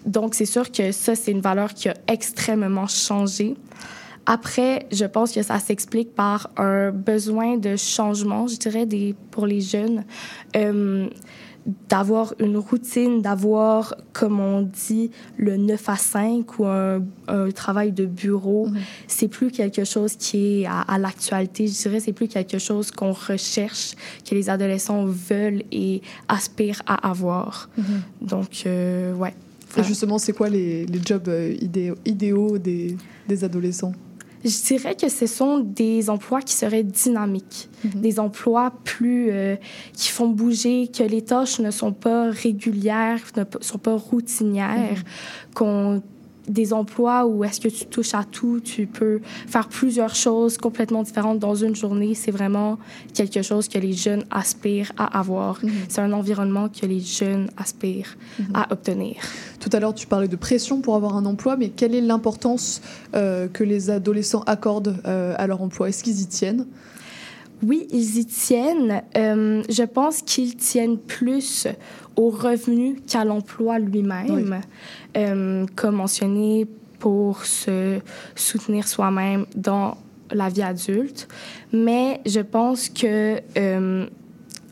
Donc, 0.07 0.37
c'est 0.37 0.47
sûr 0.47 0.71
que 0.71 0.93
ça, 0.93 1.17
c'est 1.17 1.33
une 1.33 1.41
valeur 1.41 1.75
qui 1.75 1.89
a 1.89 1.95
extrêmement 2.07 2.87
changé. 2.87 3.57
Après, 4.27 4.87
je 4.93 5.05
pense 5.05 5.33
que 5.33 5.43
ça 5.43 5.59
s'explique 5.59 6.15
par 6.15 6.51
un 6.57 6.93
besoin 6.93 7.59
de 7.59 7.75
changement, 7.75 8.47
je 8.47 8.57
dirais, 8.57 8.87
des, 8.87 9.17
pour 9.33 9.47
les 9.47 9.61
jeunes. 9.61 10.05
Euh, 10.57 11.09
d'avoir 11.89 12.35
une 12.41 12.59
routine, 12.59 13.23
d'avoir, 13.23 13.95
comme 14.13 14.39
on 14.39 14.63
dit, 14.63 15.11
le 15.39 15.57
9 15.57 15.89
à 15.89 15.97
5 15.97 16.59
ou 16.59 16.67
un, 16.67 17.03
travail 17.55 17.93
de 17.93 18.05
bureau, 18.05 18.67
mhm. 18.67 18.79
c'est 19.07 19.29
plus 19.29 19.51
quelque 19.51 19.85
chose 19.85 20.17
qui 20.17 20.63
est 20.63 20.67
à, 20.67 20.99
l'actualité. 20.99 21.67
Je 21.67 21.83
dirais 21.83 22.01
c'est 22.01 22.13
plus 22.13 22.29
quelque 22.29 22.59
chose 22.59 22.91
qu'on 22.91 23.13
recherche, 23.13 23.95
que 24.29 24.35
les 24.35 24.51
adolescents 24.51 25.05
veulent 25.05 25.63
et 25.73 26.03
aspirent 26.29 26.83
à 26.87 27.09
avoir. 27.09 27.71
Mhm. 27.77 27.85
Donc, 28.21 28.63
euh, 28.67 29.15
ouais. 29.15 29.35
Et 29.77 29.83
justement, 29.83 30.19
c'est 30.19 30.33
quoi 30.33 30.49
les, 30.49 30.87
les 30.87 31.01
jobs 31.05 31.29
euh, 31.29 31.55
idéaux, 31.61 31.97
idéaux 32.05 32.59
des, 32.59 32.97
des 33.27 33.45
adolescents? 33.45 33.93
Je 34.45 34.63
dirais 34.63 34.95
que 34.95 35.09
ce 35.09 35.27
sont 35.27 35.59
des 35.59 36.11
emplois 36.11 36.43
qui 36.43 36.55
seraient 36.55 36.83
dynamiques, 36.83 37.71
mhm. 37.85 38.01
des 38.01 38.21
emplois 38.21 38.73
plus 38.85 39.31
euh, 39.31 39.57
qui 39.95 40.11
font 40.11 40.29
bouger, 40.29 40.89
que 40.89 41.03
les 41.03 41.23
tâches 41.23 41.61
ne 41.61 41.71
sont 41.71 41.93
pas 41.93 42.31
régulières, 42.31 43.21
ne 43.37 43.45
sont 43.61 43.79
pas 43.79 43.97
routinières, 43.97 44.99
mhm. 44.99 45.55
qu'on 45.55 46.03
des 46.49 46.73
emplois 46.73 47.27
où 47.27 47.45
est-ce 47.45 47.61
que 47.61 47.69
tu 47.69 47.87
touches 47.87 48.15
à 48.15 48.25
tout, 48.25 48.61
tu 48.61 48.87
peux 48.87 49.21
faire 49.47 49.69
plusieurs 49.69 50.15
choses 50.15 50.59
complètement 50.59 51.03
différentes 51.03 51.39
dans 51.39 51.55
une 51.55 51.75
journée. 51.75 52.15
C'est 52.15 52.31
vraiment 52.31 52.79
quelque 53.15 53.43
chose 53.43 53.69
que 53.69 53.79
les 53.79 53.93
jeunes 53.93 54.25
aspirent 54.31 54.93
à 54.97 55.19
avoir. 55.19 55.59
Mhm. 55.63 55.71
C'est 55.89 56.01
un 56.01 56.13
environnement 56.13 56.69
que 56.69 56.87
les 56.87 57.01
jeunes 57.01 57.49
aspirent 57.57 58.17
mhm. 58.39 58.47
à 58.55 58.73
obtenir. 58.73 59.17
Tout 59.61 59.71
à 59.73 59.81
l'heure, 59.81 59.95
tu 59.95 60.07
parlais 60.07 60.29
de 60.29 60.37
pression 60.37 60.81
pour 60.81 60.97
avoir 60.97 61.17
un 61.17 61.25
emploi, 61.25 61.57
mais 61.57 61.71
quelle 61.71 61.95
est 61.95 62.01
l'importance 62.01 62.83
euh, 63.15 63.49
que 63.49 63.65
les 63.65 63.91
adolescents 63.91 64.43
accordent 64.47 64.97
euh, 65.07 65.35
à 65.39 65.47
leur 65.47 65.63
emploi? 65.63 65.89
Est-ce 65.89 66.05
qu'ils 66.05 66.21
y 66.21 66.27
tiennent? 66.27 66.67
Oui, 67.67 67.87
ils 67.91 68.19
y 68.19 68.27
tiennent. 68.27 69.03
Euh, 69.17 69.63
je 69.69 69.83
pense 69.83 70.23
qu'ils 70.23 70.57
tiennent 70.57 70.99
plus 70.99 71.67
au 72.17 72.31
revenu 72.31 72.97
qu'à 73.07 73.25
l'emploi 73.25 73.79
lui-même. 73.79 74.61
Euh, 75.17 75.67
comme 75.75 75.97
mentionné, 75.97 76.67
pour 76.99 77.45
se 77.45 78.01
soutenir 78.35 78.89
soi-même 78.89 79.47
dans 79.55 79.99
la 80.31 80.49
vie 80.49 80.63
adulte. 80.63 81.29
Mais 81.73 82.21
je 82.25 82.41
pense 82.41 82.89
que 82.89 83.41
euh, 83.59 84.07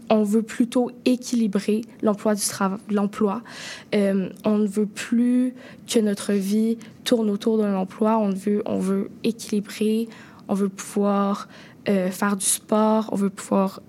on 0.08 0.22
veut 0.22 0.42
plutôt 0.42 0.90
équilibrer 1.04 1.82
l'emploi 2.02 2.34
du 2.34 2.42
travail, 2.42 2.78
l'emploi. 2.90 3.42
Euh, 3.94 4.28
on 4.44 4.58
ne 4.58 4.66
veut 4.66 4.86
plus 4.86 5.54
que 5.86 5.98
notre 6.00 6.32
vie 6.32 6.78
tourne 7.04 7.30
autour 7.30 7.58
d'un 7.58 7.74
emploi. 7.76 8.18
On 8.18 8.30
veut, 8.30 8.62
on 8.66 8.78
veut 8.78 9.10
équilibrer. 9.24 10.08
On 10.48 10.54
veut 10.54 10.68
pouvoir 10.68 11.48
faire 11.86 12.36
du 12.36 12.46
sport. 12.46 13.08
On 13.12 13.16
veut 13.16 13.30
pouvoir 13.30 13.80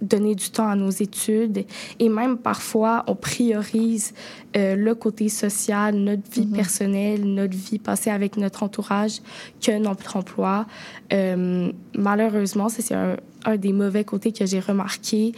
donner 0.00 0.34
du 0.34 0.50
temps 0.50 0.68
à 0.68 0.76
nos 0.76 0.90
études 0.90 1.64
et 1.98 2.08
même 2.08 2.38
parfois 2.38 3.04
on 3.06 3.14
priorise 3.14 4.12
euh, 4.56 4.76
le 4.76 4.94
côté 4.94 5.28
social, 5.28 5.94
notre 5.94 6.30
vie 6.30 6.46
mhm. 6.46 6.56
personnelle, 6.56 7.24
notre 7.24 7.56
vie 7.56 7.78
passée 7.78 8.10
avec 8.10 8.36
notre 8.36 8.62
entourage 8.62 9.20
que 9.60 9.76
notre 9.78 10.16
emploi. 10.16 10.66
Euh, 11.12 11.70
malheureusement, 11.96 12.68
c'est 12.68 12.94
un, 12.94 13.16
un 13.44 13.56
des 13.56 13.72
mauvais 13.72 14.04
côtés 14.04 14.32
que 14.32 14.46
j'ai 14.46 14.60
remarqué 14.60 15.32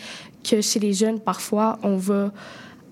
que 0.49 0.61
chez 0.61 0.81
les 0.81 0.93
jeunes, 0.93 1.21
parfois, 1.21 1.79
on 1.83 1.97
va 1.97 2.33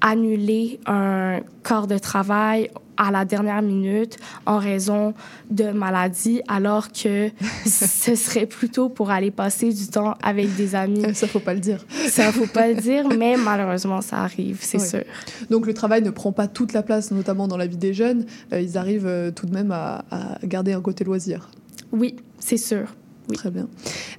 annuler 0.01 0.81
un 0.87 1.41
corps 1.63 1.87
de 1.87 1.99
travail 1.99 2.71
à 2.97 3.11
la 3.11 3.25
dernière 3.25 3.63
minute 3.63 4.17
en 4.47 4.59
raison 4.59 5.15
de 5.51 5.71
maladie, 5.71 6.41
alors 6.49 6.91
que 6.93 7.31
ce 7.67 8.15
serait 8.15 8.47
plutôt 8.47 8.89
pour 8.89 9.11
aller 9.11 9.31
passer 9.31 9.73
du 9.73 9.87
temps 9.89 10.15
avec 10.23 10.55
des 10.57 10.75
amis. 10.75 11.15
Ça, 11.15 11.27
faut 11.27 11.41
pas 11.41 11.55
le 11.55 11.61
dire. 11.61 11.85
Ça, 12.09 12.33
faut 12.33 12.47
pas 12.47 12.69
le 12.69 12.75
dire, 12.75 13.09
mais 13.09 13.37
malheureusement, 13.37 14.01
ça 14.01 14.19
arrive, 14.19 14.59
c'est 14.61 14.79
sûr. 14.79 15.03
Donc, 15.51 15.67
le 15.67 15.75
travail 15.75 16.03
ne 16.03 16.11
prend 16.11 16.33
pas 16.33 16.49
toute 16.49 16.73
la 16.73 16.83
place, 16.83 17.11
notamment 17.11 17.49
dans 17.49 17.57
la 17.57 17.67
vie 17.67 17.77
des 17.77 17.93
jeunes. 17.93 18.25
Euh, 18.53 18.61
ils 18.61 18.79
arrivent 18.79 19.07
euh, 19.07 19.31
tout 19.31 19.47
de 19.47 19.53
même 19.53 19.73
à, 19.73 20.05
à 20.11 20.39
garder 20.45 20.73
un 20.73 20.81
côté 20.81 21.05
loisir. 21.05 21.51
Oui, 21.93 22.17
c'est 22.39 22.57
sûr. 22.57 22.95
Très 23.35 23.51
bien. 23.51 23.69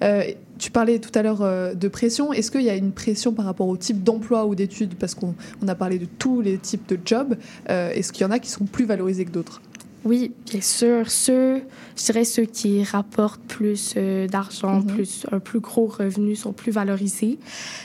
Euh, 0.03 0.23
tu 0.57 0.71
parlais 0.71 0.99
tout 0.99 1.11
à 1.17 1.23
l'heure 1.23 1.41
euh, 1.41 1.73
de 1.73 1.87
pression. 1.87 2.33
Est-ce 2.33 2.51
qu'il 2.51 2.61
y 2.61 2.69
a 2.69 2.75
une 2.75 2.91
pression 2.91 3.33
par 3.33 3.45
rapport 3.45 3.67
au 3.67 3.77
type 3.77 4.03
d'emploi 4.03 4.45
ou 4.45 4.55
d'études? 4.55 4.95
Parce 4.95 5.15
qu'on 5.15 5.35
a 5.67 5.75
parlé 5.75 5.99
de 5.99 6.05
tous 6.05 6.41
les 6.41 6.57
types 6.57 6.87
de 6.87 6.97
jobs. 7.03 7.37
Euh, 7.69 7.91
est-ce 7.91 8.11
qu'il 8.11 8.23
y 8.23 8.25
en 8.25 8.31
a 8.31 8.39
qui 8.39 8.49
sont 8.49 8.65
plus 8.65 8.85
valorisés 8.85 9.25
que 9.25 9.31
d'autres? 9.31 9.61
Oui, 10.03 10.31
bien 10.45 10.61
sûr. 10.61 11.09
Ceux, 11.11 11.61
je 11.97 12.05
dirais 12.05 12.23
ceux 12.23 12.45
qui 12.45 12.83
rapportent 12.83 13.41
plus 13.41 13.95
d'argent, 14.29 14.75
mhm. 14.75 14.85
plus, 14.85 15.25
un 15.31 15.39
plus 15.39 15.59
gros 15.59 15.87
revenu 15.87 16.35
sont 16.35 16.53
plus 16.53 16.71
valorisés. 16.71 17.39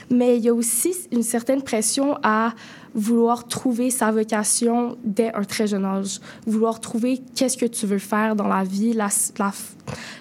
Mais 0.09 0.37
il 0.37 0.43
y 0.43 0.49
a 0.49 0.53
aussi 0.53 0.93
une 1.11 1.23
certaine 1.23 1.63
pression 1.63 2.17
à 2.23 2.53
vouloir 2.95 3.47
trouver 3.47 3.89
sa 3.89 4.11
vocation 4.11 4.97
dès 5.03 5.33
un 5.33 5.43
très 5.43 5.67
jeune 5.67 5.83
âge, 5.83 6.19
vouloir 6.45 6.79
trouver 6.79 7.21
qu'est-ce 7.35 7.57
que 7.57 7.65
tu 7.65 7.85
veux 7.87 7.97
faire 7.97 8.35
dans 8.35 8.47
la 8.47 8.63
vie, 8.63 8.93
la, 8.93 9.09
la 9.39 9.51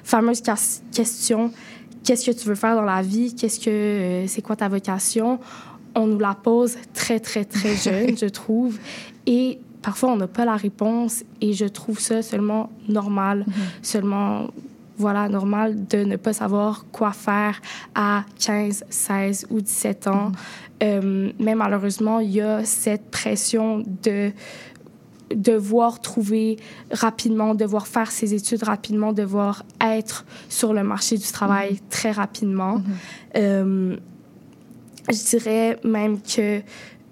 fameuse 0.02 0.42
question 0.92 1.52
qu'est-ce 2.04 2.30
que 2.30 2.36
tu 2.36 2.46
veux 2.46 2.54
faire 2.54 2.74
dans 2.74 2.82
la 2.82 3.02
vie, 3.02 3.34
qu'est-ce 3.34 3.60
que 3.60 3.70
euh, 3.70 4.26
c'est 4.26 4.42
quoi 4.42 4.56
ta 4.56 4.68
vocation, 4.68 5.38
on 5.94 6.06
nous 6.06 6.18
la 6.18 6.34
pose 6.34 6.76
très 6.94 7.20
très 7.20 7.44
très 7.44 7.76
jeune, 7.90 8.16
je 8.16 8.26
trouve, 8.26 8.78
et 9.26 9.58
parfois 9.82 10.12
on 10.12 10.16
n'a 10.16 10.28
pas 10.28 10.44
la 10.44 10.56
réponse 10.56 11.24
et 11.40 11.52
je 11.52 11.66
trouve 11.66 11.98
ça 11.98 12.22
seulement 12.22 12.70
normal, 12.88 13.44
seulement 13.82 14.48
voilà, 14.98 15.28
normal 15.28 15.86
de 15.86 16.04
ne 16.04 16.16
pas 16.16 16.32
savoir 16.32 16.86
quoi 16.92 17.12
faire 17.12 17.60
à 17.94 18.24
15, 18.38 18.84
16 18.88 19.46
ou 19.50 19.60
17 19.60 20.06
ans. 20.06 20.32
Euh, 20.82 21.32
mais 21.38 21.54
malheureusement, 21.54 22.20
il 22.20 22.30
y 22.30 22.40
a 22.40 22.64
cette 22.64 23.10
pression 23.10 23.82
de 24.02 24.32
devoir 25.34 26.00
trouver 26.00 26.56
rapidement, 26.90 27.54
devoir 27.54 27.86
faire 27.86 28.10
ses 28.10 28.34
études 28.34 28.62
rapidement, 28.64 29.12
devoir 29.12 29.64
être 29.80 30.24
sur 30.48 30.72
le 30.72 30.82
marché 30.82 31.16
du 31.18 31.26
travail 31.26 31.80
très 31.90 32.10
rapidement. 32.12 32.82
Euh, 33.36 33.96
je 35.10 35.24
dirais 35.30 35.78
même 35.84 36.20
que 36.20 36.60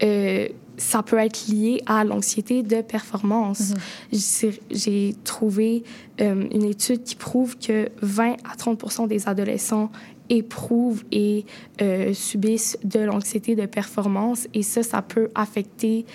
euh, 0.03 0.49
ça 0.77 1.03
peut 1.03 1.19
être 1.19 1.49
lié 1.49 1.83
à 1.87 2.05
l'anxiété 2.05 2.63
de 2.63 2.81
performance. 2.81 3.75
J'ai- 4.13 4.61
J'ai 4.71 5.15
trouvé 5.25 5.83
euh, 6.21 6.47
une 6.53 6.65
étude 6.65 7.03
qui 7.03 7.17
prouve 7.17 7.59
que 7.59 7.89
20 8.01 8.37
à 8.51 8.57
30% 8.57 9.07
des 9.09 9.29
adolescents 9.29 9.91
éprouvent 10.33 11.03
et 11.11 11.45
euh, 11.83 12.15
subissent 12.15 12.79
de 12.85 13.01
l'anxiété 13.01 13.57
de 13.57 13.67
performance 13.67 14.47
et 14.55 14.63
ça, 14.63 14.85
ça 14.85 15.03
peut 15.03 15.29
affecter 15.35 16.07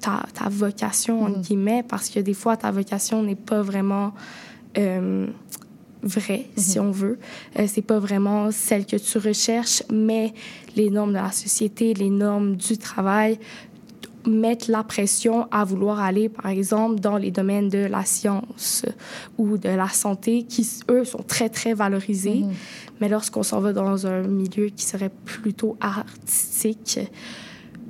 ta, 0.00 0.24
ta 0.34 0.48
vocation, 0.48 1.24
entre 1.24 1.40
guillemets, 1.40 1.84
parce 1.86 2.08
que 2.08 2.20
des 2.20 2.34
fois, 2.34 2.56
ta 2.56 2.70
vocation 2.70 3.22
n'est 3.22 3.34
pas 3.34 3.62
vraiment 3.62 4.12
euh, 4.76 5.26
vraie, 6.02 6.46
si 6.56 6.78
on 6.78 6.90
veut. 6.90 7.18
Euh, 7.58 7.66
c'est 7.66 7.82
pas 7.82 7.98
vraiment 7.98 8.50
celle 8.50 8.86
que 8.86 8.96
tu 8.96 9.18
recherches, 9.18 9.82
mais 9.90 10.32
les 10.76 10.90
normes 10.90 11.10
de 11.10 11.18
la 11.18 11.32
société, 11.32 11.94
les 11.94 12.10
normes 12.10 12.56
du 12.56 12.78
travail 12.78 13.38
mettent 14.26 14.68
la 14.68 14.82
pression 14.82 15.48
à 15.50 15.64
vouloir 15.64 16.00
aller, 16.00 16.28
par 16.28 16.46
exemple, 16.46 17.00
dans 17.00 17.16
les 17.16 17.30
domaines 17.30 17.68
de 17.68 17.78
la 17.78 18.04
science 18.04 18.84
ou 19.38 19.56
de 19.56 19.70
la 19.70 19.88
santé, 19.88 20.42
qui, 20.42 20.68
eux, 20.90 21.04
sont 21.04 21.22
très, 21.22 21.48
très 21.48 21.72
valorisés. 21.72 22.44
Mais 23.00 23.08
lorsqu'on 23.08 23.42
s'en 23.42 23.60
va 23.60 23.72
dans 23.72 24.06
un 24.06 24.22
milieu 24.22 24.66
qui 24.68 24.84
serait 24.84 25.10
plutôt 25.24 25.76
artistique, 25.80 27.00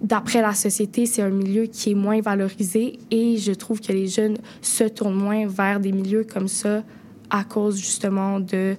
d'après 0.02 0.42
la 0.42 0.54
société, 0.54 1.06
c'est 1.06 1.22
un 1.22 1.30
milieu 1.30 1.66
qui 1.66 1.92
est 1.92 1.94
moins 1.94 2.20
valorisé 2.20 2.98
et 3.10 3.36
je 3.36 3.52
trouve 3.52 3.80
que 3.80 3.92
les 3.92 4.06
jeunes 4.06 4.38
se 4.62 4.84
tournent 4.84 5.14
moins 5.14 5.46
vers 5.46 5.80
des 5.80 5.92
milieux 5.92 6.24
comme 6.24 6.48
ça 6.48 6.82
à 7.30 7.44
cause 7.44 7.76
justement 7.76 8.40
de 8.40 8.76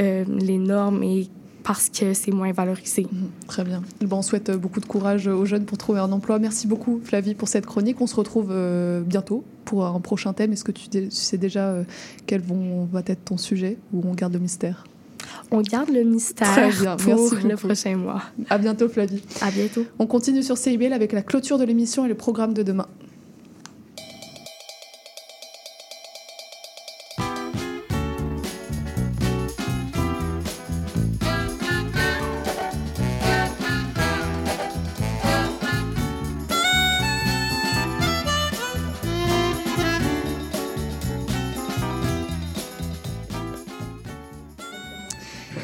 euh, 0.00 0.24
les 0.28 0.58
normes 0.58 1.02
et 1.02 1.28
parce 1.62 1.88
que 1.88 2.14
c'est 2.14 2.32
moins 2.32 2.52
valorisé. 2.52 3.06
Très 3.46 3.64
bien. 3.64 3.82
Bon, 4.02 4.18
on 4.18 4.22
souhaite 4.22 4.50
euh, 4.50 4.56
beaucoup 4.56 4.80
de 4.80 4.86
courage 4.86 5.26
aux 5.26 5.44
jeunes 5.44 5.64
pour 5.64 5.78
trouver 5.78 6.00
un 6.00 6.12
emploi. 6.12 6.38
Merci 6.38 6.66
beaucoup, 6.66 7.00
Flavie, 7.02 7.34
pour 7.34 7.48
cette 7.48 7.66
chronique. 7.66 8.00
On 8.00 8.06
se 8.06 8.16
retrouve 8.16 8.48
euh, 8.50 9.00
bientôt 9.00 9.44
pour 9.64 9.86
un 9.86 10.00
prochain 10.00 10.32
thème. 10.32 10.52
Est-ce 10.52 10.64
que 10.64 10.72
tu, 10.72 11.10
sais 11.10 11.38
déjà 11.38 11.68
euh, 11.68 11.84
quel 12.26 12.42
va 12.42 13.02
être 13.06 13.24
ton 13.24 13.36
sujet 13.36 13.78
ou 13.92 14.02
on 14.04 14.14
garde 14.14 14.32
le 14.32 14.40
mystère? 14.40 14.84
On 15.54 15.60
garde 15.60 15.90
le 15.90 16.02
mystère 16.02 16.50
Très 16.50 16.70
bien. 16.70 16.96
pour 16.96 17.06
Merci 17.14 17.34
le 17.36 17.42
beaucoup. 17.54 17.66
prochain 17.66 17.96
mois. 17.96 18.22
À 18.48 18.56
bientôt, 18.56 18.88
Flavie. 18.88 19.22
À 19.42 19.50
bientôt. 19.50 19.84
On 19.98 20.06
continue 20.06 20.42
sur 20.42 20.56
CIBL 20.56 20.92
avec 20.94 21.12
la 21.12 21.22
clôture 21.22 21.58
de 21.58 21.64
l'émission 21.64 22.06
et 22.06 22.08
le 22.08 22.14
programme 22.14 22.54
de 22.54 22.62
demain. 22.62 22.86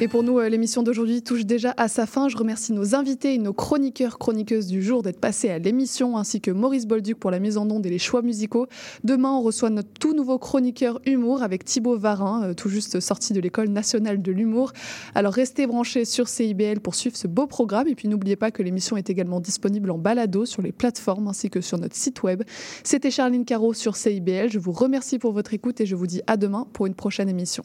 Et 0.00 0.06
pour 0.06 0.22
nous, 0.22 0.38
euh, 0.38 0.48
l'émission 0.48 0.84
d'aujourd'hui 0.84 1.22
touche 1.22 1.44
déjà 1.44 1.74
à 1.76 1.88
sa 1.88 2.06
fin. 2.06 2.28
Je 2.28 2.36
remercie 2.36 2.72
nos 2.72 2.94
invités 2.94 3.34
et 3.34 3.38
nos 3.38 3.52
chroniqueurs, 3.52 4.16
chroniqueuses 4.16 4.68
du 4.68 4.80
jour 4.80 5.02
d'être 5.02 5.18
passés 5.18 5.50
à 5.50 5.58
l'émission, 5.58 6.16
ainsi 6.16 6.40
que 6.40 6.52
Maurice 6.52 6.86
Bolduc 6.86 7.18
pour 7.18 7.32
la 7.32 7.40
mise 7.40 7.56
en 7.56 7.68
onde 7.68 7.84
et 7.84 7.90
les 7.90 7.98
choix 7.98 8.22
musicaux. 8.22 8.68
Demain, 9.02 9.32
on 9.32 9.42
reçoit 9.42 9.70
notre 9.70 9.88
tout 9.98 10.14
nouveau 10.14 10.38
chroniqueur 10.38 11.00
humour 11.04 11.42
avec 11.42 11.64
Thibaut 11.64 11.98
Varin, 11.98 12.44
euh, 12.44 12.54
tout 12.54 12.68
juste 12.68 13.00
sorti 13.00 13.32
de 13.32 13.40
l'École 13.40 13.70
nationale 13.70 14.22
de 14.22 14.30
l'humour. 14.30 14.72
Alors 15.16 15.32
restez 15.32 15.66
branchés 15.66 16.04
sur 16.04 16.28
CIBL 16.28 16.78
pour 16.78 16.94
suivre 16.94 17.16
ce 17.16 17.26
beau 17.26 17.48
programme. 17.48 17.88
Et 17.88 17.96
puis 17.96 18.06
n'oubliez 18.06 18.36
pas 18.36 18.52
que 18.52 18.62
l'émission 18.62 18.96
est 18.96 19.10
également 19.10 19.40
disponible 19.40 19.90
en 19.90 19.98
balado 19.98 20.44
sur 20.44 20.62
les 20.62 20.70
plateformes 20.70 21.26
ainsi 21.26 21.50
que 21.50 21.60
sur 21.60 21.76
notre 21.76 21.96
site 21.96 22.22
web. 22.22 22.44
C'était 22.84 23.10
Charline 23.10 23.44
Caro 23.44 23.74
sur 23.74 23.96
CIBL. 23.96 24.48
Je 24.48 24.60
vous 24.60 24.72
remercie 24.72 25.18
pour 25.18 25.32
votre 25.32 25.54
écoute 25.54 25.80
et 25.80 25.86
je 25.86 25.96
vous 25.96 26.06
dis 26.06 26.22
à 26.28 26.36
demain 26.36 26.68
pour 26.72 26.86
une 26.86 26.94
prochaine 26.94 27.28
émission. 27.28 27.64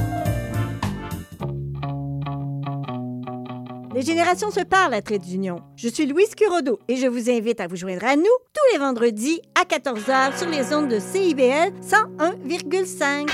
Les 4.01 4.07
générations 4.07 4.49
se 4.49 4.61
parlent 4.61 4.95
à 4.95 5.03
Trait 5.03 5.19
d'Union. 5.19 5.57
Je 5.75 5.87
suis 5.87 6.07
Louise 6.07 6.33
Curodo 6.33 6.79
et 6.87 6.95
je 6.95 7.05
vous 7.05 7.29
invite 7.29 7.59
à 7.59 7.67
vous 7.67 7.75
joindre 7.75 8.03
à 8.03 8.15
nous 8.15 8.23
tous 8.23 8.73
les 8.73 8.79
vendredis 8.79 9.39
à 9.53 9.63
14h 9.63 10.39
sur 10.39 10.49
les 10.49 10.73
ondes 10.73 10.89
de 10.89 10.97
CIBL 10.97 11.71
101,5. 11.83 13.29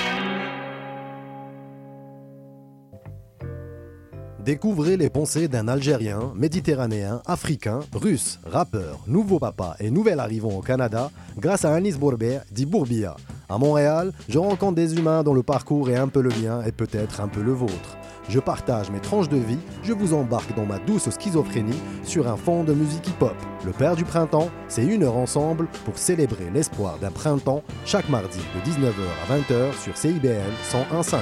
Découvrez 4.43 4.97
les 4.97 5.09
pensées 5.09 5.47
d'un 5.47 5.69
Algérien, 5.69 6.33
Méditerranéen, 6.35 7.21
Africain, 7.25 7.79
Russe, 7.93 8.37
rappeur, 8.45 8.99
nouveau 9.07 9.39
papa 9.39 9.77
et 9.79 9.89
nouvel 9.89 10.19
arrivant 10.19 10.51
au 10.51 10.61
Canada 10.61 11.11
grâce 11.37 11.63
à 11.63 11.73
Anis 11.73 11.97
Bourbet, 11.97 12.41
dit 12.51 12.65
Bourbia. 12.65 13.15
À 13.47 13.57
Montréal, 13.57 14.11
je 14.27 14.37
rencontre 14.37 14.75
des 14.75 14.97
humains 14.97 15.23
dont 15.23 15.33
le 15.33 15.43
parcours 15.43 15.89
est 15.89 15.95
un 15.95 16.09
peu 16.09 16.21
le 16.21 16.31
mien 16.41 16.61
et 16.65 16.73
peut-être 16.73 17.21
un 17.21 17.29
peu 17.29 17.41
le 17.41 17.53
vôtre. 17.53 17.97
Je 18.29 18.39
partage 18.39 18.89
mes 18.89 18.99
tranches 18.99 19.29
de 19.29 19.37
vie, 19.37 19.59
je 19.83 19.93
vous 19.93 20.13
embarque 20.13 20.53
dans 20.55 20.65
ma 20.65 20.79
douce 20.79 21.09
schizophrénie 21.09 21.79
sur 22.03 22.27
un 22.27 22.35
fond 22.35 22.63
de 22.65 22.73
musique 22.73 23.07
hip-hop. 23.07 23.35
Le 23.65 23.71
Père 23.71 23.95
du 23.95 24.03
Printemps, 24.03 24.49
c'est 24.67 24.83
une 24.83 25.03
heure 25.03 25.15
ensemble 25.15 25.67
pour 25.85 25.97
célébrer 25.97 26.49
l'espoir 26.53 26.97
d'un 26.99 27.11
printemps 27.11 27.63
chaque 27.85 28.09
mardi 28.09 28.39
de 28.39 28.69
19h 28.69 28.91
à 29.23 29.37
20h 29.37 29.81
sur 29.81 29.95
CIBL 29.95 30.51
101.5. 30.91 31.19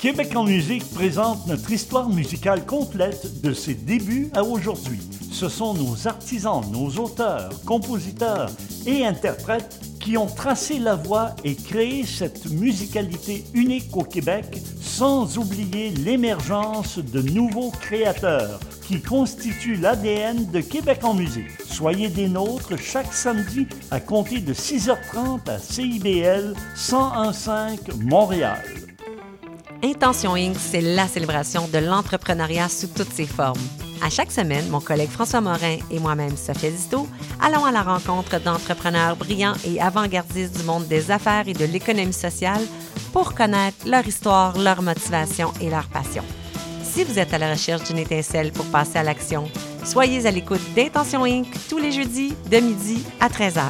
Québec 0.00 0.34
en 0.34 0.44
musique 0.44 0.84
présente 0.92 1.46
notre 1.46 1.70
histoire 1.70 2.08
musicale 2.08 2.64
complète 2.64 3.42
de 3.42 3.52
ses 3.52 3.74
débuts 3.74 4.30
à 4.34 4.44
aujourd'hui. 4.44 5.00
Ce 5.30 5.48
sont 5.48 5.74
nos 5.74 6.08
artisans, 6.08 6.62
nos 6.70 6.88
auteurs, 7.02 7.50
compositeurs 7.64 8.50
et 8.86 9.04
interprètes 9.04 9.80
qui 10.04 10.18
ont 10.18 10.26
tracé 10.26 10.78
la 10.78 10.96
voie 10.96 11.34
et 11.44 11.54
créé 11.54 12.04
cette 12.04 12.50
musicalité 12.50 13.42
unique 13.54 13.96
au 13.96 14.02
Québec, 14.02 14.44
sans 14.82 15.38
oublier 15.38 15.90
l'émergence 15.90 16.98
de 16.98 17.22
nouveaux 17.22 17.70
créateurs 17.70 18.60
qui 18.86 19.00
constituent 19.00 19.76
l'ADN 19.76 20.50
de 20.50 20.60
Québec 20.60 21.00
en 21.04 21.14
musique. 21.14 21.50
Soyez 21.64 22.08
des 22.08 22.28
nôtres 22.28 22.76
chaque 22.78 23.14
samedi 23.14 23.66
à 23.90 23.98
compter 23.98 24.40
de 24.40 24.52
6h30 24.52 25.48
à 25.48 25.58
CIBL 25.58 26.54
101.5 26.76 28.02
Montréal. 28.02 28.62
Intention 29.82 30.34
Inc., 30.34 30.56
c'est 30.58 30.82
la 30.82 31.08
célébration 31.08 31.66
de 31.68 31.78
l'entrepreneuriat 31.78 32.68
sous 32.68 32.88
toutes 32.88 33.12
ses 33.12 33.26
formes. 33.26 33.60
À 34.02 34.10
chaque 34.10 34.32
semaine, 34.32 34.68
mon 34.68 34.80
collègue 34.80 35.10
François 35.10 35.40
Morin 35.40 35.78
et 35.90 35.98
moi-même, 35.98 36.36
Sophia 36.36 36.70
Disto, 36.70 37.08
allons 37.40 37.64
à 37.64 37.72
la 37.72 37.82
rencontre 37.82 38.40
d'entrepreneurs 38.40 39.16
brillants 39.16 39.54
et 39.66 39.80
avant-gardistes 39.80 40.56
du 40.56 40.64
monde 40.64 40.86
des 40.86 41.10
affaires 41.10 41.48
et 41.48 41.54
de 41.54 41.64
l'économie 41.64 42.12
sociale 42.12 42.62
pour 43.12 43.34
connaître 43.34 43.86
leur 43.86 44.06
histoire, 44.06 44.58
leur 44.58 44.82
motivation 44.82 45.52
et 45.60 45.70
leur 45.70 45.86
passion. 45.88 46.24
Si 46.82 47.04
vous 47.04 47.18
êtes 47.18 47.32
à 47.34 47.38
la 47.38 47.50
recherche 47.50 47.84
d'une 47.84 47.98
étincelle 47.98 48.52
pour 48.52 48.66
passer 48.66 48.98
à 48.98 49.02
l'action, 49.02 49.50
soyez 49.84 50.26
à 50.26 50.30
l'écoute 50.30 50.60
d'Intention 50.76 51.24
Inc. 51.24 51.46
tous 51.68 51.78
les 51.78 51.92
jeudis 51.92 52.34
de 52.50 52.58
midi 52.58 53.02
à 53.20 53.28
13h. 53.28 53.62